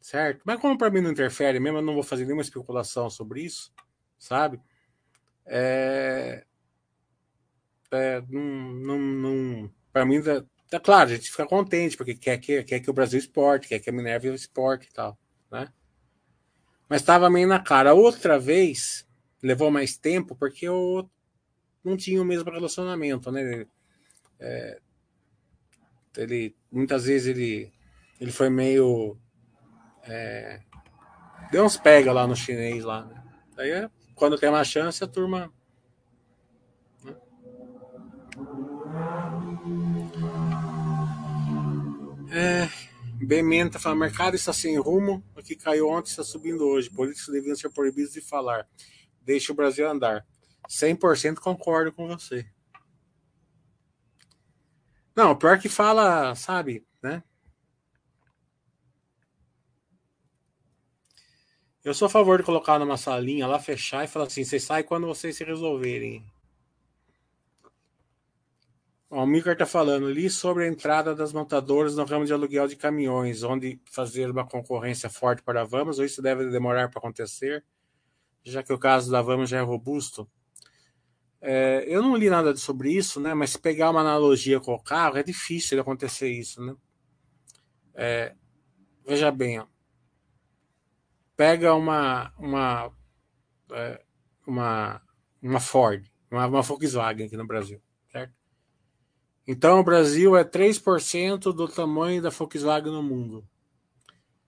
certo? 0.00 0.42
Mas 0.44 0.60
como 0.60 0.76
para 0.76 0.90
mim 0.90 1.00
não 1.00 1.12
interfere 1.12 1.60
mesmo, 1.60 1.78
eu 1.78 1.82
não 1.82 1.94
vou 1.94 2.02
fazer 2.02 2.24
nenhuma 2.24 2.42
especulação 2.42 3.08
sobre 3.08 3.42
isso, 3.42 3.72
sabe? 4.18 4.60
É, 5.46 6.44
é, 7.90 8.22
não, 8.28 8.72
não, 8.72 8.98
não 8.98 9.70
para 9.92 10.04
mim, 10.04 10.22
tá, 10.22 10.44
tá, 10.68 10.78
claro, 10.78 11.10
a 11.10 11.14
gente 11.14 11.30
fica 11.30 11.46
contente, 11.46 11.96
porque 11.96 12.14
quer 12.14 12.38
que, 12.38 12.62
quer 12.62 12.80
que 12.80 12.90
o 12.90 12.92
Brasil 12.92 13.18
exporte, 13.18 13.68
quer 13.68 13.78
que 13.78 13.90
a 13.90 13.92
Minerva 13.92 14.28
exporte 14.28 14.88
e 14.88 14.92
tal, 14.92 15.18
né? 15.50 15.72
Mas 16.88 17.02
estava 17.02 17.28
meio 17.28 17.46
na 17.46 17.60
cara. 17.60 17.92
Outra 17.94 18.38
vez, 18.38 19.06
levou 19.42 19.70
mais 19.70 19.96
tempo, 19.96 20.34
porque 20.34 20.66
eu 20.66 21.10
não 21.84 21.96
tinha 21.96 22.20
o 22.20 22.24
mesmo 22.24 22.50
relacionamento, 22.50 23.30
né? 23.30 23.66
É, 24.40 24.80
ele 26.16 26.56
muitas 26.70 27.04
vezes 27.04 27.28
ele, 27.28 27.72
ele 28.20 28.32
foi 28.32 28.50
meio. 28.50 29.16
É, 30.02 30.60
deu 31.50 31.64
uns 31.64 31.76
pega 31.76 32.12
lá 32.12 32.26
no 32.26 32.34
chinês 32.34 32.84
lá. 32.84 33.04
Né? 33.04 33.22
É, 33.58 33.90
quando 34.14 34.38
tem 34.38 34.48
uma 34.48 34.64
chance, 34.64 35.02
a 35.02 35.06
turma. 35.06 35.52
Né? 37.04 37.16
É, 42.30 42.68
Bementa 43.24 43.78
fala: 43.78 43.94
mercado 43.96 44.34
está 44.34 44.52
sem 44.52 44.78
rumo, 44.78 45.24
o 45.36 45.42
que 45.42 45.56
caiu 45.56 45.88
ontem 45.88 46.10
está 46.10 46.22
subindo 46.22 46.66
hoje. 46.66 46.90
Políticos 46.90 47.32
deviam 47.32 47.56
ser 47.56 47.70
proibidos 47.70 48.12
de 48.12 48.20
falar. 48.20 48.68
Deixe 49.22 49.50
o 49.52 49.54
Brasil 49.54 49.88
andar. 49.88 50.26
100% 50.68 51.36
concordo 51.36 51.92
com 51.92 52.06
você. 52.08 52.46
Não, 55.16 55.34
pior 55.34 55.58
que 55.58 55.68
fala, 55.68 56.34
sabe, 56.36 56.86
né? 57.02 57.22
Eu 61.84 61.94
sou 61.94 62.06
a 62.06 62.10
favor 62.10 62.38
de 62.38 62.44
colocar 62.44 62.78
numa 62.78 62.96
salinha 62.96 63.46
lá, 63.46 63.58
fechar 63.58 64.04
e 64.04 64.08
falar 64.08 64.26
assim: 64.26 64.44
vocês 64.44 64.62
saem 64.64 64.84
quando 64.84 65.06
vocês 65.06 65.36
se 65.36 65.44
resolverem. 65.44 66.24
O 69.10 69.24
Milker 69.24 69.54
está 69.54 69.64
falando 69.64 70.06
ali 70.06 70.28
sobre 70.28 70.64
a 70.64 70.68
entrada 70.68 71.14
das 71.14 71.32
montadoras 71.32 71.96
no 71.96 72.04
ramo 72.04 72.26
de 72.26 72.32
aluguel 72.32 72.68
de 72.68 72.76
caminhões, 72.76 73.42
onde 73.42 73.80
fazer 73.90 74.30
uma 74.30 74.46
concorrência 74.46 75.08
forte 75.08 75.42
para 75.42 75.62
a 75.62 75.64
Vamos, 75.64 75.98
ou 75.98 76.04
isso 76.04 76.20
deve 76.20 76.50
demorar 76.50 76.90
para 76.90 76.98
acontecer, 76.98 77.64
já 78.44 78.62
que 78.62 78.72
o 78.72 78.78
caso 78.78 79.10
da 79.10 79.22
Vamos 79.22 79.48
já 79.48 79.58
é 79.58 79.62
robusto. 79.62 80.28
É, 81.40 81.84
eu 81.86 82.02
não 82.02 82.16
li 82.16 82.28
nada 82.28 82.54
sobre 82.56 82.92
isso, 82.92 83.18
né? 83.18 83.32
Mas 83.32 83.56
pegar 83.56 83.90
uma 83.90 84.00
analogia 84.00 84.60
com 84.60 84.74
o 84.74 84.82
carro, 84.82 85.16
é 85.16 85.22
difícil 85.22 85.76
de 85.76 85.80
acontecer 85.80 86.28
isso, 86.28 86.62
né? 86.62 86.76
É, 87.94 88.34
veja 89.06 89.30
bem, 89.30 89.60
ó. 89.60 89.66
Pega 91.38 91.72
uma 91.72 92.32
uma 92.36 92.92
é, 93.70 94.02
uma 94.44 95.00
uma 95.40 95.60
Ford, 95.60 96.04
uma, 96.28 96.46
uma 96.46 96.62
Volkswagen 96.62 97.26
aqui 97.26 97.36
no 97.36 97.46
Brasil, 97.46 97.80
certo? 98.10 98.34
Então 99.46 99.78
o 99.78 99.84
Brasil 99.84 100.36
é 100.36 100.44
3% 100.44 101.52
do 101.54 101.68
tamanho 101.68 102.20
da 102.20 102.28
Volkswagen 102.28 102.92
no 102.92 103.04
mundo. 103.04 103.48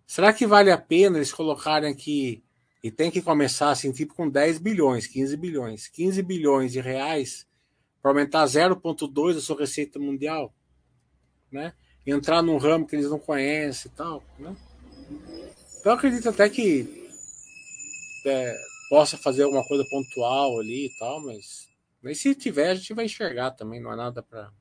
Será 0.05 0.32
que 0.32 0.49
vale 0.49 0.72
a 0.72 0.76
pena 0.76 1.16
eles 1.16 1.32
colocarem 1.32 1.88
aqui 1.88 2.43
e 2.82 2.91
tem 2.91 3.09
que 3.09 3.22
começar 3.22 3.70
assim, 3.70 3.93
tipo 3.93 4.14
com 4.14 4.28
10 4.28 4.59
bilhões, 4.59 5.07
15 5.07 5.36
bilhões. 5.36 5.86
15 5.86 6.22
bilhões 6.22 6.72
de 6.72 6.80
reais 6.80 7.47
para 8.03 8.11
aumentar 8.11 8.45
0,2 8.47 9.34
da 9.34 9.41
sua 9.41 9.61
receita 9.61 9.99
mundial, 10.01 10.53
né? 11.53 11.72
Entrar 12.05 12.43
num 12.43 12.57
ramo 12.57 12.84
que 12.84 12.97
eles 12.97 13.09
não 13.09 13.18
conhecem 13.18 13.93
e 13.93 13.95
tal, 13.95 14.24
né? 14.38 14.57
Então 15.81 15.93
eu 15.93 15.97
acredito 15.97 16.28
até 16.28 16.49
que 16.49 17.11
é, 18.26 18.55
possa 18.91 19.16
fazer 19.16 19.45
alguma 19.45 19.66
coisa 19.66 19.83
pontual 19.89 20.61
ali 20.61 20.87
e 20.87 20.99
tal, 20.99 21.24
mas, 21.24 21.68
mas 22.03 22.20
se 22.20 22.35
tiver, 22.35 22.70
a 22.70 22.74
gente 22.74 22.93
vai 22.93 23.07
enxergar 23.07 23.53
também, 23.53 23.81
não 23.81 23.91
é 23.91 23.97
nada 23.97 24.22
para. 24.22 24.53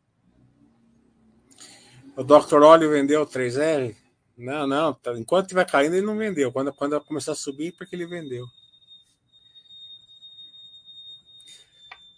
O 2.16 2.24
Dr. 2.24 2.64
Olho 2.64 2.90
vendeu 2.90 3.26
3R? 3.26 3.96
Não, 4.38 4.66
não. 4.66 4.94
Tá, 4.94 5.18
enquanto 5.18 5.48
estiver 5.48 5.66
caindo, 5.66 5.96
ele 5.96 6.06
não 6.06 6.18
vendeu. 6.18 6.52
Quando, 6.52 6.74
quando 6.74 7.00
começar 7.02 7.34
a 7.34 7.36
subir, 7.36 7.74
porque 7.74 7.96
ele 7.96 8.06
vendeu. 8.08 8.46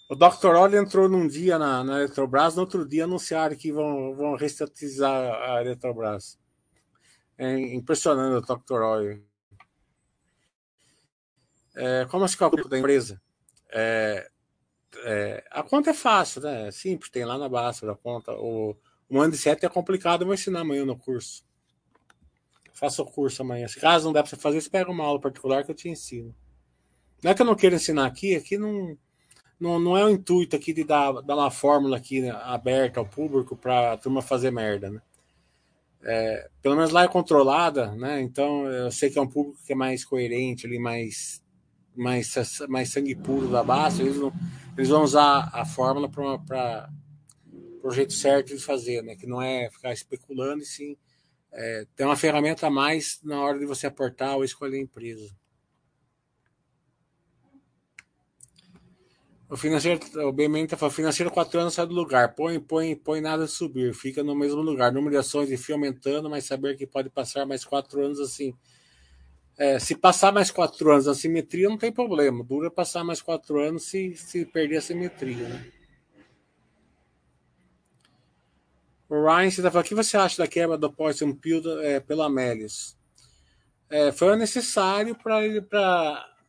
O 0.08 0.16
Dr. 0.16 0.56
Olho 0.56 0.78
entrou 0.78 1.08
num 1.08 1.28
dia 1.28 1.58
na, 1.58 1.84
na 1.84 2.00
Eletrobras, 2.00 2.56
no 2.56 2.62
outro 2.62 2.88
dia 2.88 3.06
anunciaram 3.06 3.56
que 3.56 3.72
vão, 3.72 4.14
vão 4.14 4.36
restatizar 4.36 5.34
a 5.42 5.62
Eletrobras. 5.62 6.41
É 7.44 7.58
impressionante 7.74 8.52
o 8.52 8.56
Dr. 8.56 8.82
Olho. 8.84 9.26
É, 11.76 12.06
como 12.06 12.28
se 12.28 12.38
calcula 12.38 12.70
da 12.70 12.78
empresa? 12.78 13.20
É, 13.72 14.30
é, 14.98 15.44
a 15.50 15.64
conta 15.64 15.90
é 15.90 15.94
fácil, 15.96 16.42
né? 16.42 16.68
É 16.68 16.72
simples, 16.72 17.10
tem 17.10 17.26
lá 17.26 17.40
na 17.40 17.50
base 17.50 17.84
da 17.84 17.96
conta. 17.96 18.32
O, 18.34 18.78
o 19.10 19.18
Mande 19.18 19.38
7 19.38 19.66
é 19.66 19.70
complicado, 19.70 20.22
eu 20.22 20.28
vou 20.28 20.36
ensinar 20.36 20.60
amanhã 20.60 20.86
no 20.86 20.96
curso. 20.96 21.44
Faça 22.74 23.02
o 23.02 23.08
curso 23.08 23.42
amanhã. 23.42 23.68
Se 23.68 23.80
caso 23.80 24.06
não 24.06 24.14
der 24.14 24.22
para 24.22 24.30
você 24.30 24.36
fazer, 24.36 24.62
você 24.62 24.70
pega 24.70 24.92
uma 24.92 25.04
aula 25.04 25.20
particular 25.20 25.64
que 25.64 25.72
eu 25.72 25.76
te 25.76 25.90
ensino. 25.90 26.36
Não 27.24 27.32
é 27.32 27.34
que 27.34 27.42
eu 27.42 27.46
não 27.48 27.56
quero 27.56 27.74
ensinar 27.74 28.06
aqui, 28.06 28.36
aqui 28.36 28.56
não, 28.56 28.96
não, 29.60 29.80
não 29.80 29.98
é 29.98 30.06
o 30.06 30.12
intuito 30.12 30.56
aqui 30.56 30.74
de 30.74 30.84
dar, 30.84 31.12
dar 31.22 31.36
uma 31.36 31.50
fórmula 31.50 31.98
aqui 31.98 32.22
né, 32.22 32.30
aberta 32.44 33.00
ao 33.00 33.06
público 33.08 33.56
para 33.56 33.94
a 33.94 33.98
turma 33.98 34.22
fazer 34.22 34.52
merda, 34.52 34.92
né? 34.92 35.02
É, 36.04 36.50
pelo 36.62 36.76
menos 36.76 36.92
lá 36.92 37.04
é 37.04 37.08
controlada, 37.08 37.92
né? 37.96 38.22
Então 38.22 38.66
eu 38.68 38.92
sei 38.92 39.10
que 39.10 39.20
é 39.20 39.22
um 39.22 39.28
público 39.28 39.60
que 39.66 39.74
é 39.74 39.76
mais 39.76 40.04
coerente, 40.04 40.66
ali, 40.66 40.80
mais 40.80 41.42
mais, 41.96 42.34
mais 42.70 42.90
sangue 42.90 43.16
puro 43.16 43.50
da 43.50 43.64
base, 43.64 44.02
eles, 44.02 44.18
eles 44.78 44.90
vão 44.90 45.04
usar 45.04 45.50
a 45.54 45.66
fórmula 45.66 46.10
para 46.10 46.90
o 47.84 47.92
jeito 47.92 48.14
certo 48.14 48.56
de 48.56 48.62
fazer, 48.62 49.04
né? 49.04 49.16
que 49.16 49.28
não 49.28 49.42
é 49.42 49.70
ficar 49.70 49.92
especulando, 49.92 50.64
e 50.64 50.66
sim 50.66 50.98
é, 51.52 51.86
ter 51.96 52.06
uma 52.06 52.16
ferramenta 52.16 52.68
a 52.68 52.70
mais 52.70 53.20
na 53.24 53.42
hora 53.42 53.60
de 53.60 53.66
você 53.66 53.88
aportar 53.88 54.36
ou 54.36 54.44
escolher 54.44 54.78
a 54.78 54.82
empresa. 54.82 55.30
O 59.52 59.58
financeiro, 59.58 60.00
o 60.26 60.32
BMN 60.32 60.66
falando, 60.70 60.96
financeiro 60.96 61.30
4 61.30 61.60
anos 61.60 61.74
sai 61.74 61.86
do 61.86 61.94
lugar, 61.94 62.34
põe, 62.36 62.58
põe, 62.58 62.96
põe 62.96 63.20
nada 63.20 63.44
de 63.44 63.52
subir, 63.52 63.94
fica 63.94 64.24
no 64.24 64.34
mesmo 64.34 64.62
lugar. 64.62 64.94
Número 64.94 65.12
de 65.12 65.18
ações 65.18 65.50
fio 65.62 65.76
aumentando, 65.76 66.30
mas 66.30 66.46
saber 66.46 66.78
que 66.78 66.88
pode 66.88 67.10
passar 67.10 67.46
mais 67.46 67.66
4 67.66 68.02
anos 68.02 68.22
assim. 68.22 68.56
É, 69.58 69.78
se 69.78 69.94
passar 69.96 70.32
mais 70.32 70.50
quatro 70.50 70.92
anos 70.92 71.08
a 71.08 71.14
simetria, 71.14 71.70
não 71.70 71.78
tem 71.78 71.92
problema. 71.92 72.44
Dura 72.44 72.72
passar 72.72 73.04
mais 73.04 73.22
quatro 73.22 73.60
anos 73.60 73.84
se, 73.84 74.16
se 74.16 74.46
perder 74.46 74.78
a 74.78 74.82
simetria. 74.82 75.50
Né? 75.50 75.72
O 79.10 79.24
Ryan 79.24 79.52
você 79.52 79.62
tá 79.62 79.70
falando, 79.70 79.86
o 79.86 79.90
que 79.90 79.96
você 79.96 80.18
acha 80.18 80.38
da 80.38 80.48
quebra 80.48 80.78
do 80.78 80.92
Poison 80.92 81.36
Pill 81.36 81.62
é, 81.82 82.00
pela 82.00 82.28
Amélios? 82.28 82.98
É, 83.90 84.12
foi 84.12 84.36
necessário 84.38 85.14
para 85.14 85.46
ele, 85.46 85.62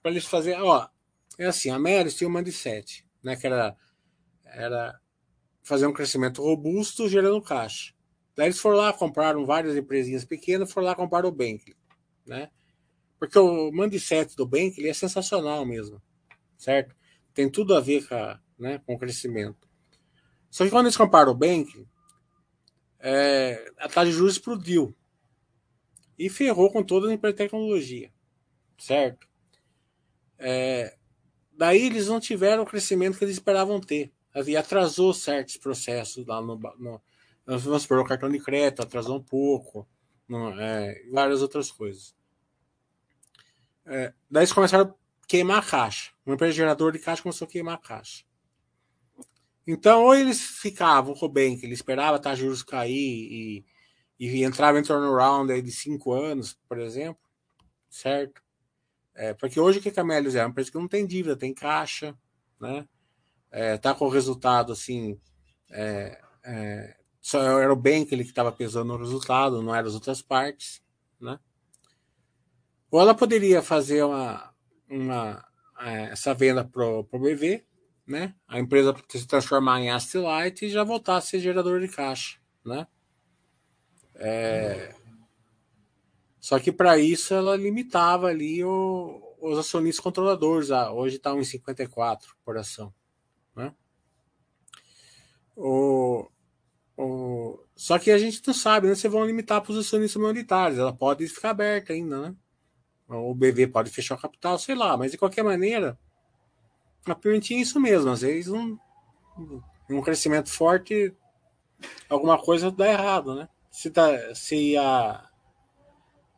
eles 0.04 0.24
fazer. 0.24 0.54
Ó, 0.62 0.86
é 1.38 1.46
assim, 1.46 1.70
a 1.70 1.76
Amélios 1.76 2.14
tinha 2.14 2.28
uma 2.28 2.42
de 2.42 2.52
sete, 2.52 3.06
né, 3.22 3.36
que 3.36 3.46
era, 3.46 3.76
era 4.44 5.00
fazer 5.62 5.86
um 5.86 5.92
crescimento 5.92 6.42
robusto 6.42 7.08
gerando 7.08 7.40
caixa. 7.40 7.94
Daí 8.34 8.46
eles 8.46 8.58
foram 8.58 8.78
lá, 8.78 8.92
compraram 8.92 9.44
várias 9.44 9.76
empresinhas 9.76 10.24
pequenas, 10.24 10.72
foram 10.72 10.86
lá 10.86 10.94
comprar 10.94 11.24
o 11.26 11.32
Bank, 11.32 11.74
né? 12.26 12.50
Porque 13.18 13.38
o 13.38 13.70
mindset 13.70 14.34
do 14.34 14.46
Bank 14.46 14.78
ele 14.78 14.88
é 14.88 14.94
sensacional 14.94 15.64
mesmo, 15.64 16.02
certo? 16.56 16.96
Tem 17.34 17.48
tudo 17.48 17.74
a 17.74 17.80
ver 17.80 18.06
com, 18.06 18.14
a, 18.14 18.40
né, 18.58 18.78
com 18.84 18.94
o 18.94 18.98
crescimento. 18.98 19.68
Só 20.50 20.64
que 20.64 20.70
quando 20.70 20.86
eles 20.86 20.96
comparam 20.96 21.32
o 21.32 21.36
Bank, 21.36 21.86
é, 22.98 23.72
a 23.78 23.88
taxa 23.88 24.06
de 24.06 24.12
juros 24.12 24.34
explodiu 24.34 24.94
e 26.18 26.28
ferrou 26.28 26.70
com 26.70 26.82
toda 26.82 27.12
a 27.12 27.32
tecnologia, 27.32 28.12
certo? 28.78 29.28
É, 30.38 30.96
daí 31.56 31.86
eles 31.86 32.08
não 32.08 32.20
tiveram 32.20 32.62
o 32.62 32.66
crescimento 32.66 33.18
que 33.18 33.24
eles 33.24 33.36
esperavam 33.36 33.80
ter. 33.80 34.12
E 34.46 34.56
atrasou 34.56 35.12
certos 35.12 35.56
processos 35.58 36.26
lá 36.26 36.40
no, 36.40 36.56
no 36.78 37.00
vamos 37.46 37.82
supor, 37.82 37.98
o 37.98 38.04
cartão 38.04 38.30
de 38.30 38.38
crédito 38.38 38.82
atrasou 38.82 39.16
um 39.16 39.22
pouco, 39.22 39.86
no, 40.28 40.58
é, 40.58 41.02
várias 41.10 41.42
outras 41.42 41.70
coisas. 41.70 42.14
É, 43.84 44.12
daí 44.30 44.42
eles 44.42 44.52
começaram 44.52 44.90
a 44.90 44.94
queimar 45.26 45.58
a 45.58 45.66
caixa. 45.66 46.12
Uma 46.24 46.34
empresa 46.34 46.52
geradora 46.52 46.92
de 46.96 47.04
caixa 47.04 47.22
começou 47.22 47.46
a 47.46 47.50
queimar 47.50 47.74
a 47.74 47.78
caixa. 47.78 48.24
Então, 49.66 50.04
ou 50.04 50.14
eles 50.14 50.40
ficavam 50.40 51.14
com 51.14 51.26
o 51.26 51.28
bem, 51.28 51.58
que 51.58 51.66
ele 51.66 51.74
esperava 51.74 52.18
tá, 52.18 52.34
juros 52.34 52.62
cair 52.62 52.92
e, 52.92 53.64
e 54.18 54.44
entrava 54.44 54.78
em 54.78 54.82
turnaround 54.82 55.52
aí 55.52 55.62
de 55.62 55.70
cinco 55.70 56.12
anos, 56.12 56.58
por 56.68 56.78
exemplo, 56.78 57.22
certo? 57.88 58.42
É, 59.14 59.34
porque 59.34 59.60
hoje 59.60 59.78
o 59.78 59.82
que 59.82 59.88
a 59.88 59.92
Camélios 59.92 60.34
é? 60.34 60.42
Uma 60.42 60.50
empresa 60.50 60.70
que 60.70 60.78
não 60.78 60.88
tem 60.88 61.06
dívida, 61.06 61.36
tem 61.36 61.52
caixa, 61.52 62.16
né? 62.60 62.86
É, 63.50 63.76
tá 63.76 63.94
com 63.94 64.06
o 64.06 64.10
resultado 64.10 64.72
assim. 64.72 65.20
É, 65.70 66.20
é, 66.44 66.96
só 67.20 67.40
era 67.58 67.72
o 67.72 67.76
bem 67.76 68.04
que 68.04 68.14
ele 68.14 68.22
estava 68.22 68.50
pesando 68.50 68.88
no 68.88 68.98
resultado, 68.98 69.62
não 69.62 69.74
eram 69.74 69.88
as 69.88 69.94
outras 69.94 70.22
partes, 70.22 70.82
né? 71.20 71.38
Ou 72.90 73.00
ela 73.00 73.14
poderia 73.14 73.62
fazer 73.62 74.02
uma, 74.02 74.52
uma 74.88 75.44
é, 75.80 76.04
essa 76.10 76.34
venda 76.34 76.64
para 76.64 76.84
o 76.84 77.04
BV, 77.04 77.64
né? 78.06 78.34
A 78.46 78.58
empresa 78.58 78.94
se 79.08 79.26
transformar 79.26 79.80
em 79.80 79.90
light 79.90 80.64
e 80.64 80.70
já 80.70 80.84
voltar 80.84 81.16
a 81.16 81.20
ser 81.20 81.40
gerador 81.40 81.80
de 81.80 81.88
caixa, 81.88 82.38
né? 82.64 82.86
É... 84.14 84.94
Só 86.42 86.58
que 86.58 86.72
para 86.72 86.98
isso 86.98 87.32
ela 87.32 87.54
limitava 87.56 88.26
ali 88.26 88.64
o, 88.64 89.22
os 89.40 89.56
acionistas 89.56 90.02
controladores. 90.02 90.72
Ah, 90.72 90.90
hoje 90.90 91.14
está 91.14 91.30
1,54 91.30 92.18
por 92.44 92.58
ação. 92.58 92.92
Né? 93.54 93.72
O, 95.56 96.26
o, 96.96 97.60
só 97.76 97.96
que 97.96 98.10
a 98.10 98.18
gente 98.18 98.42
não 98.44 98.52
sabe, 98.52 98.88
né? 98.88 98.94
Vocês 98.96 99.12
vão 99.12 99.24
limitar 99.24 99.60
para 99.62 99.70
os 99.70 99.78
acionistas 99.78 100.20
minoritários. 100.20 100.80
Ela 100.80 100.92
pode 100.92 101.28
ficar 101.28 101.50
aberta 101.50 101.92
ainda, 101.92 102.30
né? 102.30 102.36
O 103.06 103.32
BV 103.36 103.68
pode 103.68 103.90
fechar 103.90 104.16
o 104.16 104.20
capital, 104.20 104.58
sei 104.58 104.74
lá, 104.74 104.96
mas 104.96 105.12
de 105.12 105.18
qualquer 105.18 105.44
maneira, 105.44 105.96
a 107.06 107.14
permitir 107.14 107.60
isso 107.60 107.78
mesmo. 107.78 108.10
Às 108.10 108.22
vezes, 108.22 108.50
um, 108.50 108.76
um 109.88 110.02
crescimento 110.02 110.50
forte, 110.50 111.14
alguma 112.08 112.36
coisa 112.36 112.68
dá 112.72 112.88
errado, 112.88 113.36
né? 113.36 113.48
Se, 113.70 113.90
tá, 113.90 114.34
se 114.34 114.76
a, 114.76 115.30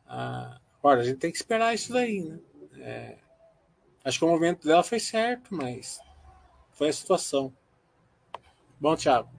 a. 0.07 0.59
Olha, 0.83 1.01
a 1.01 1.03
gente 1.03 1.17
tem 1.17 1.31
que 1.31 1.37
esperar 1.37 1.73
isso 1.73 1.91
daí, 1.91 2.21
né? 2.23 2.39
É, 2.77 3.17
acho 4.03 4.19
que 4.19 4.25
o 4.25 4.27
movimento 4.27 4.67
dela 4.67 4.83
foi 4.83 4.99
certo, 4.99 5.53
mas 5.53 5.99
foi 6.71 6.89
a 6.89 6.93
situação. 6.93 7.53
Bom, 8.79 8.95
Thiago. 8.95 9.29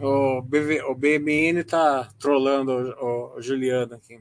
O, 0.00 0.42
BV, 0.42 0.82
o 0.82 0.94
BMN 0.94 1.64
tá 1.64 2.08
trolando 2.18 2.72
o, 2.72 3.36
o 3.36 3.42
Juliano 3.42 3.94
aqui. 3.94 4.20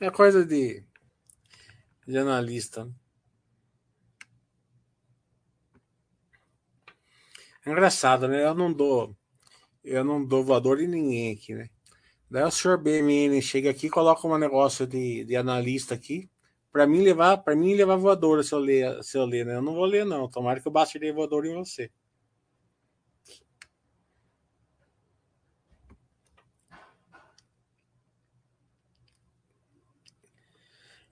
É 0.00 0.10
coisa 0.10 0.44
de, 0.44 0.84
de 2.06 2.18
analista. 2.18 2.88
É 7.66 7.70
engraçado, 7.70 8.28
né? 8.28 8.44
Eu 8.44 8.54
não 8.54 8.72
dou. 8.72 9.16
Eu 9.82 10.04
não 10.04 10.24
dou 10.24 10.44
voador 10.44 10.80
em 10.80 10.88
ninguém 10.88 11.32
aqui, 11.32 11.54
né? 11.54 11.68
Daí 12.30 12.44
o 12.44 12.50
senhor 12.50 12.78
BMN 12.78 13.40
chega 13.40 13.70
aqui, 13.70 13.88
coloca 13.88 14.26
um 14.26 14.38
negócio 14.38 14.86
de, 14.86 15.24
de 15.24 15.36
analista 15.36 15.94
aqui 15.94 16.28
para 16.74 16.88
mim 16.88 17.02
levar, 17.02 17.36
para 17.38 17.54
mim 17.54 17.72
levar 17.76 17.94
voadora 17.94 18.42
se 18.42 18.52
eu 18.52 18.58
ler, 18.58 19.00
se 19.04 19.16
eu 19.16 19.24
ler, 19.24 19.46
né? 19.46 19.54
Eu 19.54 19.62
não 19.62 19.74
vou 19.74 19.84
ler 19.84 20.04
não. 20.04 20.28
Tomara 20.28 20.60
que 20.60 20.66
eu 20.66 20.72
baste 20.72 20.98
ler 20.98 21.14
voadora 21.14 21.46
em 21.46 21.54
você. 21.54 21.88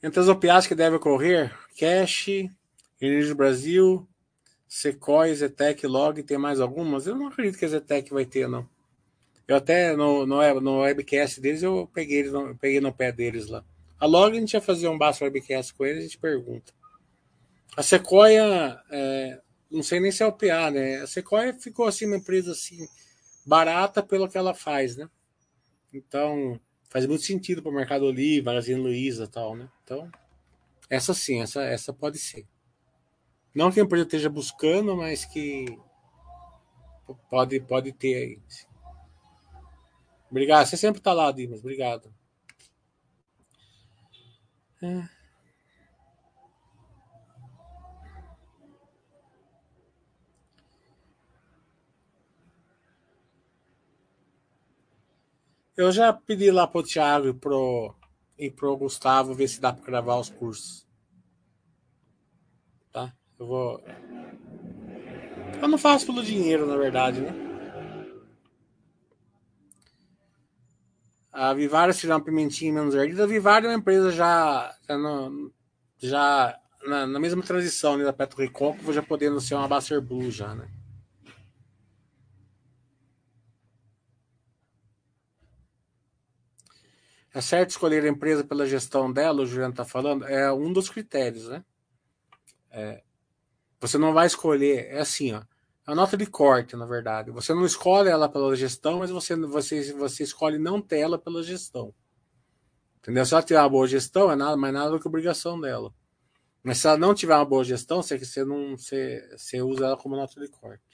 Entre 0.02 0.18
as 0.18 0.28
OPAs 0.28 0.66
que 0.66 0.74
devem 0.74 0.96
ocorrer, 0.96 1.56
Cash, 1.78 2.28
Energia 3.00 3.34
Brasil, 3.34 4.08
Sequoia, 4.66 5.34
Zetec, 5.34 5.86
Log, 5.86 6.22
tem 6.22 6.38
mais 6.38 6.60
algumas? 6.60 7.06
Eu 7.06 7.14
não 7.14 7.28
acredito 7.28 7.58
que 7.58 7.64
a 7.64 7.68
Zetec 7.68 8.12
vai 8.12 8.24
ter, 8.24 8.48
não. 8.48 8.68
Eu 9.46 9.56
até 9.56 9.94
no, 9.94 10.24
no, 10.26 10.60
no 10.60 10.80
webcast 10.80 11.40
deles 11.40 11.62
eu 11.62 11.88
peguei, 11.92 12.26
eu 12.26 12.56
peguei 12.56 12.80
no 12.80 12.92
pé 12.92 13.12
deles 13.12 13.48
lá. 13.48 13.64
A 13.98 14.06
Log 14.06 14.36
a 14.36 14.40
gente 14.40 14.54
ia 14.54 14.60
fazer 14.60 14.88
um 14.88 14.98
Basso 14.98 15.22
Webcast 15.22 15.74
com 15.74 15.84
ele, 15.84 16.00
a 16.00 16.02
gente 16.02 16.18
pergunta. 16.18 16.72
A 17.76 17.82
Sequoia, 17.82 18.80
é, 18.90 19.40
não 19.70 19.82
sei 19.82 20.00
nem 20.00 20.10
se 20.10 20.22
é 20.22 20.26
o 20.26 20.32
PA, 20.32 20.70
né? 20.70 21.02
A 21.02 21.06
Sequoia 21.06 21.54
ficou 21.54 21.86
assim, 21.86 22.06
uma 22.06 22.16
empresa 22.16 22.50
assim, 22.50 22.86
barata 23.46 24.02
pelo 24.02 24.28
que 24.28 24.36
ela 24.36 24.54
faz, 24.54 24.96
né? 24.96 25.08
Então, 25.92 26.58
faz 26.92 27.06
muito 27.06 27.24
sentido 27.24 27.62
para 27.62 27.70
o 27.72 27.74
Mercado 27.74 28.10
Livre, 28.10 28.44
Magazine 28.44 28.78
Luiza 28.78 29.26
tal, 29.26 29.56
né? 29.56 29.66
Então, 29.82 30.12
essa 30.90 31.14
sim, 31.14 31.40
essa, 31.40 31.62
essa 31.64 31.90
pode 31.90 32.18
ser. 32.18 32.46
Não 33.54 33.72
que 33.72 33.80
a 33.80 33.82
empresa 33.82 34.04
esteja 34.04 34.28
buscando, 34.28 34.94
mas 34.94 35.24
que 35.24 35.78
pode, 37.30 37.60
pode 37.60 37.92
ter 37.92 38.14
aí. 38.14 38.38
Obrigado. 40.30 40.66
Você 40.66 40.76
sempre 40.76 40.98
está 40.98 41.14
lá, 41.14 41.32
Dimas. 41.32 41.60
Obrigado. 41.60 42.12
É. 44.82 45.21
Eu 55.76 55.90
já 55.90 56.12
pedi 56.12 56.50
lá 56.50 56.66
pro 56.66 56.82
Thiago 56.82 57.28
e 57.28 57.34
pro, 57.34 57.94
e 58.38 58.50
pro 58.50 58.76
Gustavo 58.76 59.34
ver 59.34 59.48
se 59.48 59.60
dá 59.60 59.72
para 59.72 59.84
gravar 59.84 60.18
os 60.18 60.28
cursos. 60.28 60.86
Tá? 62.92 63.12
Eu 63.38 63.46
vou. 63.46 63.84
Eu 65.60 65.68
não 65.68 65.78
faço 65.78 66.06
pelo 66.06 66.22
dinheiro, 66.22 66.66
na 66.66 66.76
verdade, 66.76 67.20
né? 67.20 67.32
A 71.32 71.54
Vivara 71.54 71.92
uma 72.04 72.22
pimentinha 72.22 72.72
menos 72.72 72.94
ardida. 72.94 73.24
A 73.24 73.26
Vivara 73.26 73.64
é 73.64 73.68
uma 73.70 73.78
empresa 73.78 74.12
já, 74.12 74.76
já, 74.86 74.98
no, 74.98 75.50
já 75.96 76.58
na, 76.84 77.06
na, 77.06 77.18
mesma 77.18 77.42
transição 77.42 77.96
né, 77.96 78.04
da 78.04 78.12
Petro 78.12 78.38
Recôncavo, 78.38 78.92
já 78.92 79.02
podendo 79.02 79.40
ser 79.40 79.54
uma 79.54 79.66
Bacer 79.66 80.02
Blue 80.02 80.30
já, 80.30 80.54
né? 80.54 80.68
É 87.34 87.40
certo 87.40 87.70
escolher 87.70 88.04
a 88.04 88.08
empresa 88.08 88.44
pela 88.44 88.66
gestão 88.66 89.12
dela, 89.12 89.42
o 89.42 89.46
Juliano 89.46 89.72
está 89.72 89.84
falando, 89.84 90.26
é 90.26 90.52
um 90.52 90.72
dos 90.72 90.90
critérios, 90.90 91.48
né? 91.48 91.64
É, 92.70 93.02
você 93.80 93.98
não 93.98 94.12
vai 94.12 94.26
escolher, 94.26 94.86
é 94.90 95.00
assim, 95.00 95.32
ó, 95.32 95.38
é 95.38 95.92
a 95.92 95.94
nota 95.94 96.16
de 96.16 96.26
corte, 96.26 96.76
na 96.76 96.86
verdade. 96.86 97.30
Você 97.30 97.52
não 97.52 97.64
escolhe 97.64 98.08
ela 98.08 98.28
pela 98.28 98.54
gestão, 98.54 99.00
mas 99.00 99.10
você, 99.10 99.34
você, 99.34 99.92
você 99.92 100.22
escolhe 100.22 100.58
não 100.58 100.80
ter 100.80 101.00
ela 101.00 101.18
pela 101.18 101.42
gestão. 101.42 101.92
Entendeu? 102.98 103.26
Se 103.26 103.34
ela 103.34 103.42
tiver 103.42 103.60
uma 103.60 103.68
boa 103.68 103.86
gestão, 103.86 104.30
é 104.30 104.36
nada 104.36 104.56
mais 104.56 104.72
nada 104.72 104.90
do 104.90 105.00
que 105.00 105.08
obrigação 105.08 105.60
dela. 105.60 105.92
Mas 106.62 106.78
se 106.78 106.86
ela 106.86 106.96
não 106.96 107.14
tiver 107.14 107.34
uma 107.34 107.44
boa 107.44 107.64
gestão, 107.64 108.00
você, 108.00 108.16
você, 108.16 108.44
não, 108.44 108.76
você, 108.76 109.28
você 109.36 109.60
usa 109.60 109.86
ela 109.86 109.96
como 109.96 110.14
nota 110.14 110.40
de 110.40 110.48
corte. 110.48 110.91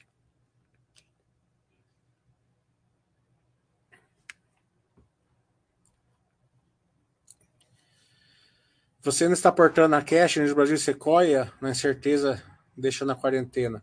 Você 9.10 9.24
não 9.24 9.32
está 9.32 9.50
portando 9.50 9.96
a 9.96 10.02
cash 10.02 10.36
no 10.36 10.54
Brasil 10.54 10.76
Sequoia, 10.76 11.50
na 11.62 11.70
incerteza, 11.70 12.42
deixa 12.76 13.06
na 13.06 13.14
quarentena. 13.14 13.82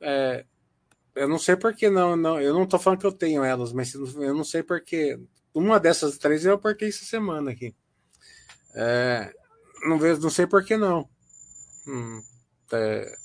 É, 0.00 0.46
eu 1.16 1.28
não 1.28 1.36
sei 1.36 1.56
por 1.56 1.74
que 1.74 1.90
não, 1.90 2.14
não. 2.14 2.40
Eu 2.40 2.54
não 2.54 2.62
estou 2.62 2.78
falando 2.78 3.00
que 3.00 3.06
eu 3.06 3.10
tenho 3.10 3.42
elas, 3.42 3.72
mas 3.72 3.92
eu 3.92 4.32
não 4.32 4.44
sei 4.44 4.62
porque. 4.62 5.18
Uma 5.52 5.80
dessas 5.80 6.16
três 6.16 6.44
eu 6.44 6.54
aportei 6.54 6.90
essa 6.90 7.04
semana 7.04 7.50
aqui. 7.50 7.74
É, 8.76 9.34
não, 9.84 9.98
vejo, 9.98 10.20
não 10.20 10.30
sei 10.30 10.46
por 10.46 10.64
que 10.64 10.76
não. 10.76 11.08
Hum, 11.84 12.22
é, 12.72 13.16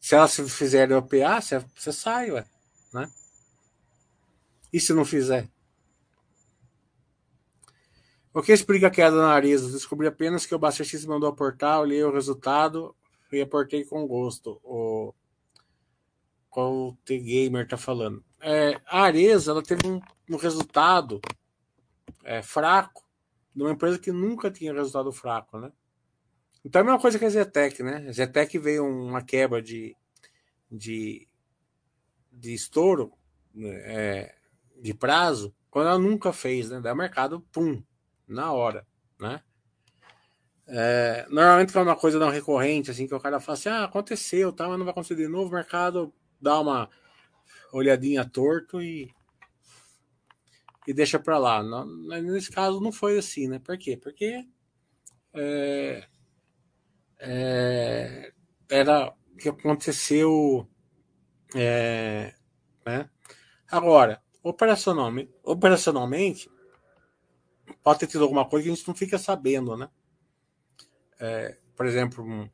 se 0.00 0.16
elas 0.16 0.34
fizerem 0.34 0.96
OPA, 0.96 1.40
você, 1.40 1.64
você 1.76 1.92
sai, 1.92 2.32
ué, 2.32 2.44
né? 2.92 3.08
E 4.72 4.80
se 4.80 4.92
não 4.92 5.04
fizer? 5.04 5.48
O 8.36 8.42
que 8.42 8.52
explica 8.52 8.88
a 8.88 8.90
queda 8.90 9.16
na 9.16 9.28
nariz? 9.28 9.72
Descobri 9.72 10.06
apenas 10.06 10.44
que 10.44 10.54
o 10.54 10.70
X 10.70 11.06
mandou 11.06 11.26
aportar, 11.26 11.80
olhei 11.80 12.04
o 12.04 12.12
resultado 12.12 12.94
e 13.32 13.40
aportei 13.40 13.82
com 13.82 14.06
gosto. 14.06 14.60
O 14.62 15.14
qual 16.50 16.70
o 16.70 16.96
T-Gamer 17.02 17.66
tá 17.66 17.78
falando. 17.78 18.22
É, 18.38 18.78
a 18.84 19.04
Areza 19.04 19.52
ela 19.52 19.62
teve 19.62 19.86
um, 19.86 20.02
um 20.30 20.36
resultado 20.36 21.18
é, 22.24 22.42
fraco 22.42 23.08
de 23.54 23.62
uma 23.62 23.72
empresa 23.72 23.98
que 23.98 24.12
nunca 24.12 24.50
tinha 24.50 24.74
resultado 24.74 25.10
fraco, 25.12 25.58
né? 25.58 25.72
Então 26.62 26.80
é 26.80 26.82
a 26.82 26.84
mesma 26.84 27.00
coisa 27.00 27.18
que 27.18 27.24
a 27.24 27.30
Zetec, 27.30 27.82
né? 27.82 28.04
A 28.06 28.12
Zetec 28.12 28.58
veio 28.58 28.84
uma 28.84 29.22
quebra 29.22 29.62
de, 29.62 29.96
de, 30.70 31.26
de 32.30 32.52
estouro 32.52 33.14
né, 33.54 33.70
é, 33.70 34.34
de 34.78 34.92
prazo 34.92 35.54
quando 35.70 35.88
ela 35.88 35.98
nunca 35.98 36.34
fez, 36.34 36.68
né? 36.68 36.82
Daí 36.82 36.92
o 36.92 36.96
mercado, 36.96 37.40
pum, 37.50 37.82
na 38.26 38.52
hora, 38.52 38.86
né? 39.20 39.42
É, 40.68 41.26
normalmente 41.30 41.76
é 41.76 41.80
uma 41.80 41.94
coisa 41.94 42.18
não 42.18 42.28
recorrente, 42.28 42.90
assim, 42.90 43.06
que 43.06 43.14
o 43.14 43.20
cara 43.20 43.38
fala 43.38 43.56
assim, 43.56 43.68
ah, 43.68 43.84
aconteceu, 43.84 44.52
tá, 44.52 44.68
mas 44.68 44.78
não 44.78 44.84
vai 44.84 44.90
acontecer 44.90 45.14
de 45.14 45.28
novo, 45.28 45.50
o 45.50 45.54
mercado 45.54 46.12
dá 46.40 46.60
uma 46.60 46.90
olhadinha 47.72 48.24
torto 48.24 48.82
e 48.82 49.14
e 50.86 50.94
deixa 50.94 51.18
para 51.18 51.36
lá. 51.36 51.62
nesse 52.22 52.50
caso 52.50 52.80
não 52.80 52.92
foi 52.92 53.18
assim, 53.18 53.48
né? 53.48 53.58
Por 53.58 53.76
quê? 53.76 53.96
Porque 53.96 54.46
é, 55.34 56.06
é, 57.18 58.32
era 58.70 59.12
que 59.38 59.48
aconteceu, 59.48 60.68
é, 61.54 62.34
né? 62.86 63.10
Agora, 63.68 64.22
operacionalmente, 64.42 65.30
operacionalmente 65.42 66.48
pode 67.82 68.00
ter 68.00 68.06
tido 68.06 68.22
alguma 68.22 68.44
coisa 68.44 68.64
que 68.64 68.70
a 68.70 68.74
gente 68.74 68.86
não 68.86 68.94
fica 68.94 69.18
sabendo, 69.18 69.76
né? 69.76 69.88
É, 71.18 71.56
por 71.74 71.86
exemplo, 71.86 72.24
um, 72.24 72.48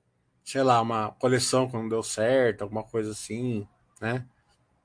sei 0.44 0.62
lá, 0.62 0.80
uma 0.80 1.12
coleção 1.12 1.68
que 1.68 1.74
não 1.74 1.88
deu 1.88 2.02
certo, 2.02 2.62
alguma 2.62 2.82
coisa 2.82 3.12
assim, 3.12 3.66
né? 4.00 4.26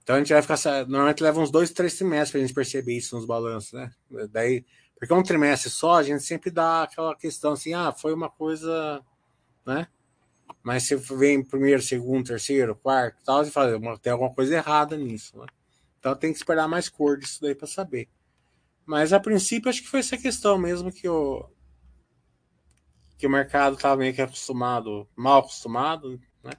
Então 0.04 0.16
a 0.16 0.20
gente 0.20 0.32
vai 0.32 0.42
ficar. 0.42 0.58
Normalmente 0.88 1.22
leva 1.22 1.40
uns 1.40 1.52
dois, 1.52 1.72
três 1.72 1.96
trimestres 1.96 2.32
para 2.32 2.40
a 2.40 2.42
gente 2.42 2.54
perceber 2.54 2.96
isso 2.96 3.16
nos 3.16 3.26
balanços, 3.26 3.74
né? 3.74 3.92
Daí, 4.32 4.66
porque 4.98 5.14
um 5.14 5.22
trimestre 5.22 5.70
só, 5.70 5.96
a 5.96 6.04
gente 6.04 6.24
sempre 6.24 6.50
dá 6.50 6.84
aquela 6.84 7.16
questão 7.16 7.54
assim, 7.54 7.74
ah, 7.74 7.92
foi 7.92 8.14
uma 8.14 8.30
coisa, 8.30 9.04
né? 9.66 9.88
Mas 10.64 10.84
se 10.84 10.96
vem 10.96 11.44
primeiro, 11.44 11.82
segundo, 11.82 12.28
terceiro, 12.28 12.76
quarto, 12.76 13.24
tal, 13.24 13.44
você 13.44 13.52
fala, 13.52 13.78
tem 14.00 14.12
alguma 14.12 14.34
coisa 14.34 14.56
errada 14.56 14.98
nisso, 14.98 15.38
né? 15.38 15.46
Então 16.00 16.16
tem 16.16 16.32
que 16.32 16.38
esperar 16.38 16.68
mais 16.68 16.90
cor 16.90 17.18
disso 17.18 17.42
daí 17.42 17.54
para 17.54 17.68
saber. 17.68 18.08
Mas 18.88 19.12
a 19.12 19.20
princípio 19.20 19.70
acho 19.70 19.82
que 19.82 19.90
foi 19.90 20.00
essa 20.00 20.18
questão 20.18 20.58
mesmo 20.58 20.92
que 20.92 21.10
o 21.10 21.46
que 23.18 23.28
o 23.28 23.30
mercado 23.30 23.76
estava 23.76 23.98
meio 23.98 24.14
que 24.14 24.22
acostumado, 24.22 25.10
mal 25.16 25.40
acostumado, 25.40 26.22
né? 26.44 26.52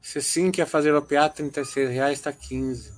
Se 0.00 0.20
sim 0.22 0.52
quer 0.52 0.66
fazer 0.66 0.94
OPA, 0.94 1.30
36 1.30 1.90
reais 1.90 2.18
está 2.18 2.32
15. 2.32 2.92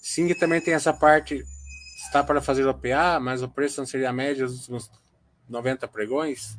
Sim 0.00 0.26
que 0.26 0.34
também 0.34 0.60
tem 0.60 0.72
essa 0.72 0.92
parte 0.92 1.44
está 2.06 2.24
para 2.24 2.40
fazer 2.40 2.66
OPA, 2.66 3.20
mas 3.20 3.42
o 3.42 3.48
preço 3.48 3.80
não 3.80 3.86
seria 3.86 4.08
a 4.08 4.12
média 4.12 4.46
dos 4.46 4.60
últimos 4.60 4.90
90 5.48 5.86
pregões. 5.86 6.56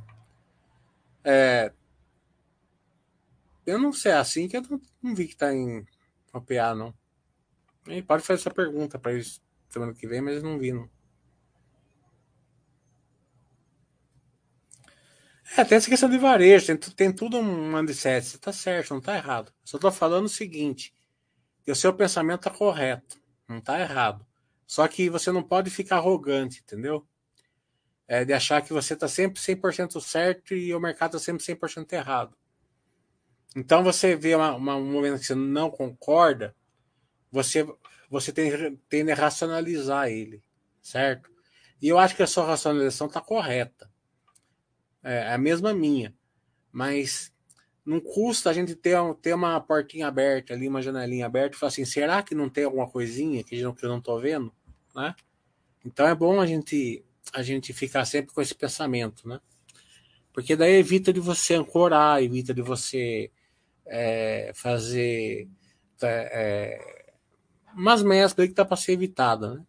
É, 1.24 1.72
eu 3.65 3.78
não 3.80 3.93
sei, 3.93 4.11
é 4.11 4.15
assim 4.15 4.47
que 4.47 4.57
eu 4.57 4.61
não, 4.63 4.82
não 5.01 5.15
vi 5.15 5.28
que 5.28 5.36
tá 5.36 5.53
em 5.53 5.86
OPA, 6.34 6.76
não. 6.76 6.93
E 7.88 8.01
pode 8.01 8.24
fazer 8.24 8.41
essa 8.41 8.51
pergunta 8.51 8.99
para 8.99 9.13
eles 9.13 9.41
semana 9.69 9.93
que 9.93 10.07
vem, 10.07 10.22
mas 10.22 10.38
eu 10.38 10.43
não 10.43 10.59
vi, 10.59 10.72
não. 10.74 10.89
É, 15.57 15.65
tem 15.65 15.78
essa 15.78 15.89
questão 15.89 16.09
de 16.09 16.17
varejo, 16.17 16.65
tem, 16.67 16.78
tem 16.78 17.11
tudo 17.13 17.38
um 17.38 17.72
mindset. 17.74 18.26
Você 18.26 18.38
tá 18.38 18.53
certo, 18.53 18.93
não 18.93 19.01
tá 19.01 19.17
errado. 19.17 19.51
Só 19.63 19.78
tô 19.78 19.91
falando 19.91 20.26
o 20.26 20.30
seguinte: 20.30 20.93
que 21.63 21.72
o 21.72 21.76
seu 21.76 21.93
pensamento 21.93 22.41
tá 22.41 22.49
correto, 22.49 23.19
não 23.47 23.59
tá 23.59 23.80
errado. 23.80 24.26
Só 24.65 24.88
que 24.88 25.09
você 25.09 25.32
não 25.32 25.43
pode 25.43 25.69
ficar 25.69 25.97
arrogante, 25.97 26.61
entendeu? 26.61 27.05
É, 28.12 28.26
de 28.26 28.34
achar 28.34 28.62
que 28.62 28.74
você 28.74 28.93
está 28.93 29.07
sempre 29.07 29.41
100% 29.41 30.01
certo 30.01 30.53
e 30.53 30.76
o 30.76 30.82
mercado 30.82 31.16
está 31.16 31.20
sempre 31.32 31.45
100% 31.45 31.93
errado. 31.93 32.36
Então 33.55 33.82
você 33.86 34.18
vê 34.18 34.36
uma, 34.36 34.53
uma, 34.53 34.76
um 34.76 34.91
momento 34.91 35.22
que 35.22 35.26
você 35.28 35.34
não 35.34 35.72
concorda, 35.72 36.53
você, 37.32 37.66
você 38.09 38.34
tem, 38.34 38.76
tende 38.89 39.14
a 39.14 39.16
racionalizar 39.16 40.09
ele, 40.09 40.43
certo? 40.82 41.32
E 41.82 41.88
eu 41.88 41.97
acho 41.97 42.14
que 42.14 42.22
a 42.22 42.28
sua 42.28 42.45
racionalização 42.45 43.07
está 43.07 43.22
correta. 43.22 43.89
É 45.01 45.34
a 45.34 45.38
mesma 45.38 45.74
minha. 45.74 46.14
Mas 46.70 47.34
não 47.86 48.01
custa 48.01 48.49
a 48.49 48.53
gente 48.53 48.76
ter, 48.76 48.97
ter 49.22 49.34
uma 49.34 49.57
portinha 49.62 50.09
aberta 50.09 50.53
ali, 50.53 50.68
uma 50.68 50.82
janelinha 50.82 51.28
aberta 51.28 51.55
e 51.55 51.59
falar 51.59 51.70
assim, 51.70 51.86
será 51.86 52.22
que 52.22 52.36
não 52.36 52.49
tem 52.49 52.66
alguma 52.66 52.89
coisinha 52.89 53.41
que 53.41 53.57
eu 53.57 53.74
não 53.84 53.99
estou 53.99 54.20
vendo? 54.20 54.53
Né? 54.93 55.16
Então 55.86 56.05
é 56.05 56.14
bom 56.14 56.41
a 56.41 56.45
gente 56.45 57.05
a 57.34 57.41
gente 57.43 57.74
ficar 57.74 58.05
sempre 58.05 58.34
com 58.34 58.41
esse 58.41 58.55
pensamento, 58.55 59.28
né? 59.28 59.39
Porque 60.34 60.55
daí 60.55 60.76
evita 60.76 61.11
de 61.13 61.19
você 61.19 61.55
ancorar, 61.55 62.24
evita 62.24 62.53
de 62.53 62.61
você 62.61 63.32
é, 63.86 64.51
fazer 64.55 65.47
é, 66.01 67.05
umas 67.76 68.01
mesclas 68.03 68.47
que 68.47 68.53
tá 68.53 68.65
para 68.65 68.78
ser 68.78 68.93
evitada, 68.93 69.55
né? 69.55 69.65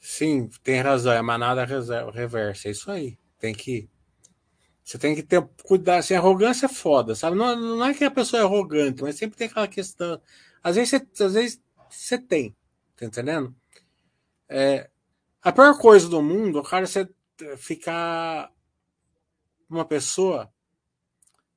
Sim, 0.00 0.48
tem 0.62 0.80
razão, 0.80 1.12
é 1.12 1.22
manada 1.22 1.64
reversa, 1.64 2.68
é 2.68 2.70
isso 2.72 2.90
aí. 2.90 3.16
Tem 3.38 3.54
que. 3.54 3.88
Você 4.90 4.98
tem 4.98 5.14
que 5.14 5.22
ter 5.22 5.40
cuidado. 5.62 6.00
Assim, 6.00 6.14
arrogância 6.14 6.66
é 6.66 6.68
foda, 6.68 7.14
sabe? 7.14 7.36
Não, 7.36 7.54
não 7.54 7.84
é 7.86 7.94
que 7.94 8.02
a 8.02 8.10
pessoa 8.10 8.42
é 8.42 8.44
arrogante, 8.44 9.00
mas 9.04 9.14
sempre 9.14 9.38
tem 9.38 9.46
aquela 9.46 9.68
questão. 9.68 10.20
Às 10.60 10.74
vezes 10.74 10.90
você, 10.90 11.24
às 11.24 11.34
vezes 11.34 11.62
você 11.88 12.18
tem, 12.18 12.56
tá 12.96 13.06
entendendo? 13.06 13.54
É, 14.48 14.90
a 15.40 15.52
pior 15.52 15.78
coisa 15.78 16.08
do 16.08 16.20
mundo, 16.20 16.58
o 16.58 16.64
cara 16.64 16.88
você 16.88 17.08
ficar 17.56 18.52
uma 19.68 19.84
pessoa 19.84 20.52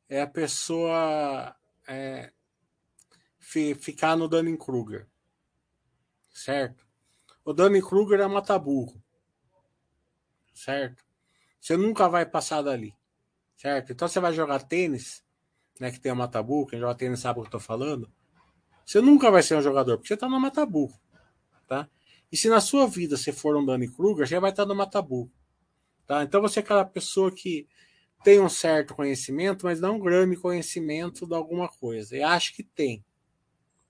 é 0.07 0.21
a 0.21 0.27
pessoa 0.27 1.55
é, 1.87 2.31
ficar 3.39 4.15
no 4.15 4.27
Dunning-Kruger, 4.27 5.07
certo? 6.31 6.85
O 7.43 7.51
Danny 7.51 7.81
Kruger 7.81 8.19
é 8.19 8.27
mata-burro. 8.27 9.03
Certo? 10.53 11.03
Você 11.59 11.75
nunca 11.75 12.07
vai 12.07 12.27
passar 12.27 12.61
dali. 12.61 12.95
Certo? 13.57 13.91
Então 13.91 14.07
você 14.07 14.19
vai 14.19 14.33
jogar 14.33 14.63
tênis, 14.63 15.23
né? 15.79 15.91
Que 15.91 15.99
tem 15.99 16.11
o 16.11 16.15
mata-burro, 16.15 16.67
quem 16.67 16.79
joga 16.79 16.95
tênis 16.95 17.19
sabe 17.19 17.39
o 17.39 17.43
que 17.43 17.47
eu 17.47 17.51
tô 17.51 17.59
falando. 17.59 18.11
Você 18.85 18.99
nunca 19.01 19.31
vai 19.31 19.41
ser 19.41 19.55
um 19.55 19.61
jogador, 19.61 19.97
porque 19.97 20.09
você 20.09 20.17
tá 20.17 20.27
no 20.27 20.39
mata-burro. 20.39 20.99
Tá? 21.67 21.89
E 22.31 22.37
se 22.37 22.49
na 22.49 22.59
sua 22.59 22.87
vida 22.87 23.15
você 23.15 23.31
for 23.31 23.55
um 23.55 23.65
Danny 23.65 23.87
Kruger, 23.87 24.27
você 24.27 24.39
vai 24.39 24.51
estar 24.51 24.65
no 24.65 24.75
mata-burro. 24.75 25.31
Tá? 26.05 26.23
Então 26.23 26.41
você 26.41 26.59
é 26.59 26.63
aquela 26.63 26.83
pessoa 26.83 27.31
que 27.31 27.67
tem 28.23 28.39
um 28.39 28.49
certo 28.49 28.95
conhecimento, 28.95 29.65
mas 29.65 29.79
não 29.79 29.99
grande 29.99 30.35
conhecimento 30.35 31.25
de 31.27 31.33
alguma 31.33 31.67
coisa. 31.67 32.17
E 32.17 32.23
acha 32.23 32.53
que 32.53 32.63
tem. 32.63 33.03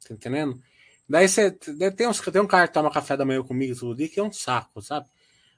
Tá 0.08 0.14
entendendo? 0.14 0.62
Daí 1.08 1.28
você 1.28 1.52
tem, 1.52 2.08
uns, 2.08 2.20
tem 2.20 2.42
um 2.42 2.48
cara 2.48 2.68
que 2.68 2.74
toma 2.74 2.92
café 2.92 3.16
da 3.16 3.26
manhã 3.26 3.44
comigo 3.44 3.78
todo 3.78 3.96
dia 3.96 4.10
que 4.10 4.20
é 4.20 4.24
um 4.24 4.32
saco, 4.32 4.82
sabe? 4.82 5.08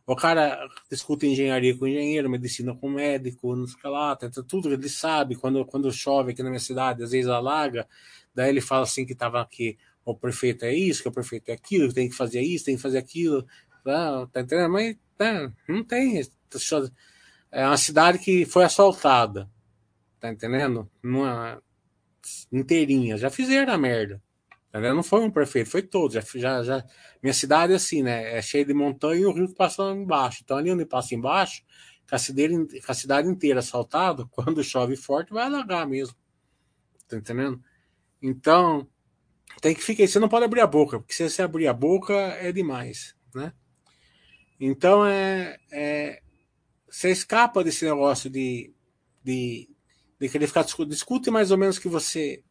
O 0.07 0.15
cara 0.15 0.67
discute 0.89 1.25
engenharia 1.25 1.75
com 1.77 1.87
engenheiro, 1.87 2.29
medicina 2.29 2.75
com 2.75 2.89
médico, 2.89 3.55
não 3.55 3.65
sei 3.65 3.89
lá, 3.89 4.15
tudo 4.47 4.71
ele 4.71 4.87
sabe. 4.87 5.35
Quando, 5.35 5.65
quando 5.65 5.91
chove 5.91 6.31
aqui 6.31 6.43
na 6.43 6.49
minha 6.49 6.59
cidade, 6.59 7.03
às 7.03 7.11
vezes 7.11 7.29
alaga, 7.29 7.87
daí 8.33 8.49
ele 8.49 8.61
fala 8.61 8.83
assim 8.83 9.05
que 9.05 9.15
tava 9.15 9.41
aqui, 9.41 9.77
o 10.03 10.15
prefeito 10.15 10.63
é 10.63 10.73
isso, 10.73 11.01
que 11.01 11.09
o 11.09 11.11
prefeito 11.11 11.49
é 11.49 11.53
aquilo, 11.53 11.91
tem 11.91 12.07
que 12.07 12.15
fazer 12.15 12.41
isso, 12.41 12.65
tem 12.65 12.75
que 12.75 12.81
fazer 12.81 12.99
aquilo. 12.99 13.47
Tá, 13.83 14.27
tá 14.27 14.41
entendendo? 14.41 14.71
Mas 14.71 14.95
tá, 15.17 15.51
não 15.67 15.83
tem. 15.83 16.21
É 17.51 17.65
uma 17.65 17.77
cidade 17.77 18.19
que 18.19 18.45
foi 18.45 18.63
assaltada. 18.63 19.49
Tá 20.19 20.31
entendendo? 20.31 20.89
Numa, 21.01 21.61
inteirinha. 22.51 23.17
Já 23.17 23.29
fizeram 23.29 23.73
a 23.73 23.77
merda. 23.77 24.21
Não 24.79 25.03
foi 25.03 25.21
um 25.21 25.31
prefeito, 25.31 25.69
foi 25.69 25.81
todos. 25.81 26.13
Já, 26.13 26.21
já, 26.21 26.63
já, 26.63 26.85
minha 27.23 27.33
cidade 27.33 27.71
é 27.71 27.77
assim, 27.77 28.03
né? 28.03 28.37
É 28.37 28.41
cheia 28.41 28.65
de 28.65 28.73
montanha 28.73 29.21
e 29.21 29.25
o 29.25 29.31
rio 29.31 29.53
passa 29.53 29.83
embaixo. 29.91 30.41
Então, 30.43 30.57
ali 30.57 30.69
onde 30.69 30.85
passa 30.85 31.15
embaixo, 31.15 31.63
com 32.09 32.15
a, 32.15 32.19
cidade, 32.19 32.81
com 32.81 32.91
a 32.91 32.95
cidade 32.95 33.29
inteira 33.29 33.59
assaltada, 33.59 34.25
quando 34.31 34.63
chove 34.63 34.97
forte, 34.97 35.31
vai 35.31 35.45
alagar 35.45 35.87
mesmo. 35.87 36.15
Tá 37.07 37.15
entendendo? 37.15 37.63
Então, 38.21 38.85
tem 39.61 39.73
que 39.73 39.81
ficar. 39.81 40.05
Você 40.05 40.19
não 40.19 40.27
pode 40.27 40.43
abrir 40.43 40.61
a 40.61 40.67
boca, 40.67 40.99
porque 40.99 41.13
se 41.13 41.29
você 41.29 41.41
abrir 41.41 41.67
a 41.67 41.73
boca 41.73 42.13
é 42.13 42.51
demais, 42.51 43.15
né? 43.33 43.53
Então, 44.59 45.05
é, 45.05 45.57
é 45.71 46.21
você 46.89 47.11
escapa 47.11 47.63
desse 47.63 47.85
negócio 47.85 48.29
de, 48.29 48.73
de, 49.23 49.69
de 50.19 50.29
querer 50.29 50.47
ficar. 50.47 50.65
Discute 50.87 51.31
mais 51.31 51.51
ou 51.51 51.57
menos 51.57 51.79
que 51.79 51.87
você 51.87 52.43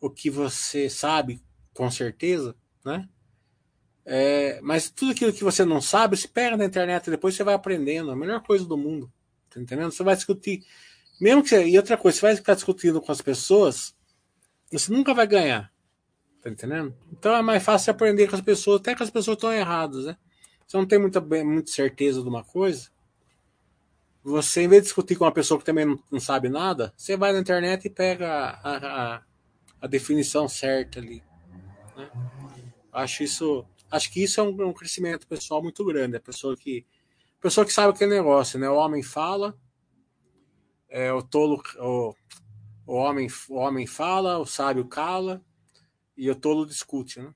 o 0.00 0.08
que 0.08 0.30
você 0.30 0.88
sabe 0.88 1.42
com 1.80 1.90
certeza, 1.90 2.54
né? 2.84 3.08
É, 4.04 4.60
mas 4.60 4.90
tudo 4.90 5.12
aquilo 5.12 5.32
que 5.32 5.42
você 5.42 5.64
não 5.64 5.80
sabe, 5.80 6.14
se 6.14 6.28
pega 6.28 6.54
na 6.54 6.66
internet 6.66 7.06
e 7.06 7.10
depois 7.10 7.34
você 7.34 7.42
vai 7.42 7.54
aprendendo. 7.54 8.10
A 8.10 8.16
melhor 8.16 8.42
coisa 8.42 8.66
do 8.66 8.76
mundo. 8.76 9.10
Tá 9.48 9.58
entendendo? 9.58 9.90
Você 9.90 10.02
vai 10.02 10.14
discutir. 10.14 10.62
Mesmo 11.18 11.42
que 11.42 11.58
E 11.58 11.78
outra 11.78 11.96
coisa, 11.96 12.18
você 12.18 12.26
vai 12.26 12.36
ficar 12.36 12.52
discutindo 12.52 13.00
com 13.00 13.10
as 13.10 13.22
pessoas, 13.22 13.96
você 14.70 14.92
nunca 14.92 15.14
vai 15.14 15.26
ganhar. 15.26 15.72
Tá 16.42 16.50
entendendo? 16.50 16.94
Então 17.10 17.34
é 17.34 17.40
mais 17.40 17.62
fácil 17.62 17.92
aprender 17.92 18.28
com 18.28 18.36
as 18.36 18.42
pessoas, 18.42 18.78
até 18.78 18.94
que 18.94 19.02
as 19.02 19.10
pessoas 19.10 19.38
estão 19.38 19.50
erradas, 19.50 20.04
né? 20.04 20.18
Você 20.66 20.76
não 20.76 20.84
tem 20.84 20.98
muita, 20.98 21.18
muita 21.18 21.70
certeza 21.70 22.22
de 22.22 22.28
uma 22.28 22.44
coisa. 22.44 22.90
Você, 24.22 24.64
em 24.64 24.68
vez 24.68 24.82
de 24.82 24.88
discutir 24.88 25.16
com 25.16 25.24
uma 25.24 25.32
pessoa 25.32 25.58
que 25.58 25.64
também 25.64 25.86
não, 25.86 25.98
não 26.12 26.20
sabe 26.20 26.50
nada, 26.50 26.92
você 26.94 27.16
vai 27.16 27.32
na 27.32 27.38
internet 27.38 27.86
e 27.86 27.90
pega 27.90 28.28
a, 28.28 29.16
a, 29.16 29.22
a 29.80 29.86
definição 29.86 30.46
certa 30.46 31.00
ali. 31.00 31.22
Né? 32.00 32.10
Acho 32.92 33.22
isso, 33.22 33.66
acho 33.90 34.10
que 34.10 34.22
isso 34.22 34.40
é 34.40 34.42
um, 34.42 34.68
um, 34.68 34.72
crescimento 34.72 35.26
pessoal 35.26 35.62
muito 35.62 35.84
grande. 35.84 36.16
A 36.16 36.20
pessoa 36.20 36.56
que, 36.56 36.86
a 37.38 37.42
pessoa 37.42 37.64
que 37.64 37.72
sabe 37.72 37.92
aquele 37.92 38.14
negócio, 38.14 38.58
né? 38.58 38.68
O 38.68 38.76
homem 38.76 39.02
fala, 39.02 39.56
é, 40.88 41.12
o 41.12 41.22
tolo, 41.22 41.62
o, 41.78 42.14
o 42.86 42.94
homem, 42.94 43.28
o 43.48 43.54
homem 43.56 43.86
fala, 43.86 44.38
o 44.38 44.46
sábio 44.46 44.86
cala 44.86 45.44
e 46.16 46.30
o 46.30 46.34
tolo 46.34 46.66
discute, 46.66 47.20
né? 47.20 47.34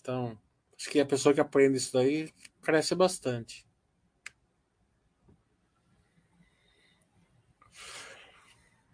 Então, 0.00 0.38
acho 0.78 0.90
que 0.90 1.00
a 1.00 1.06
pessoa 1.06 1.34
que 1.34 1.40
aprende 1.40 1.78
isso 1.78 1.92
daí 1.92 2.32
cresce 2.62 2.94
bastante. 2.94 3.66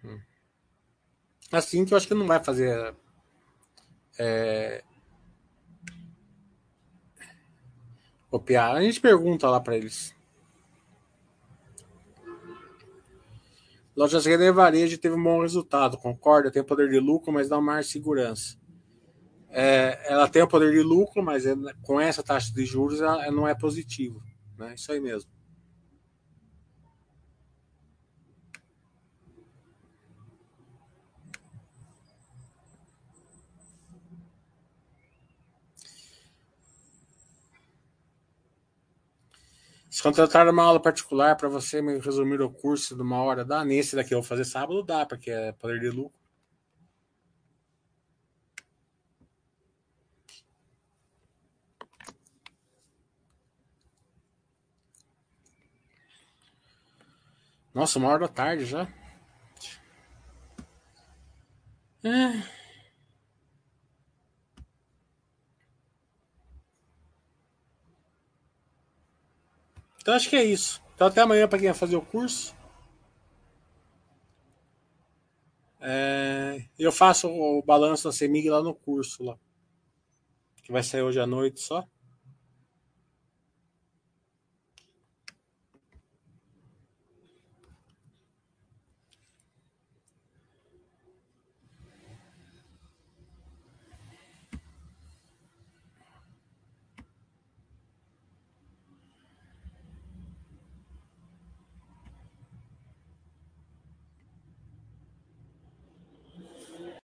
Hum. 0.04 0.20
Assim 1.50 1.84
que 1.84 1.92
eu 1.92 1.98
acho 1.98 2.08
que 2.08 2.14
não 2.14 2.26
vai 2.26 2.42
fazer 2.42 2.94
é, 4.24 4.84
copiar. 8.30 8.76
A 8.76 8.82
gente 8.82 9.00
pergunta 9.00 9.50
lá 9.50 9.60
para 9.60 9.76
eles. 9.76 10.14
Lojas 13.96 14.24
Renner 14.24 14.54
Varejo 14.54 14.96
teve 14.96 15.16
um 15.16 15.22
bom 15.22 15.42
resultado, 15.42 15.98
concorda? 15.98 16.50
Tem 16.50 16.62
poder 16.62 16.88
de 16.88 17.00
lucro, 17.00 17.32
mas 17.32 17.50
não 17.50 17.60
mais 17.60 17.88
segurança. 17.88 18.56
É, 19.50 20.10
ela 20.10 20.28
tem 20.28 20.40
o 20.40 20.48
poder 20.48 20.72
de 20.72 20.80
lucro, 20.80 21.22
mas 21.22 21.44
é, 21.44 21.54
com 21.82 22.00
essa 22.00 22.22
taxa 22.22 22.54
de 22.54 22.64
juros 22.64 23.00
ela, 23.00 23.24
ela 23.26 23.34
não 23.34 23.46
é 23.46 23.54
positivo. 23.54 24.22
Né? 24.56 24.74
Isso 24.74 24.90
aí 24.92 25.00
mesmo. 25.00 25.30
Se 40.02 40.08
contratar 40.08 40.48
uma 40.48 40.64
aula 40.64 40.80
particular 40.80 41.36
para 41.36 41.48
você 41.48 41.80
me 41.80 41.96
resumir 42.00 42.40
o 42.42 42.50
curso 42.50 42.96
de 42.96 43.02
uma 43.02 43.22
hora, 43.22 43.44
dá. 43.44 43.64
Nesse 43.64 43.94
daqui 43.94 44.12
eu 44.12 44.20
vou 44.20 44.28
fazer 44.28 44.44
sábado, 44.44 44.82
dá, 44.82 45.06
porque 45.06 45.30
é 45.30 45.52
poder 45.52 45.78
de 45.78 45.90
lucro. 45.90 46.18
Nossa, 57.72 58.00
uma 58.00 58.08
hora 58.08 58.26
da 58.26 58.28
tarde 58.28 58.64
já. 58.64 58.88
É. 62.02 62.61
Então 70.02 70.14
acho 70.14 70.28
que 70.28 70.36
é 70.36 70.44
isso. 70.44 70.82
Então 70.94 71.06
até 71.06 71.20
amanhã 71.20 71.46
para 71.46 71.58
quem 71.58 71.68
vai 71.68 71.78
fazer 71.78 71.96
o 71.96 72.02
curso. 72.02 72.54
É, 75.80 76.64
eu 76.78 76.92
faço 76.92 77.28
o 77.28 77.62
balanço 77.62 78.04
da 78.04 78.12
CEMIG 78.12 78.50
lá 78.50 78.62
no 78.62 78.74
curso 78.74 79.24
lá. 79.24 79.38
Que 80.64 80.72
vai 80.72 80.82
sair 80.82 81.02
hoje 81.02 81.20
à 81.20 81.26
noite 81.26 81.60
só. 81.60 81.86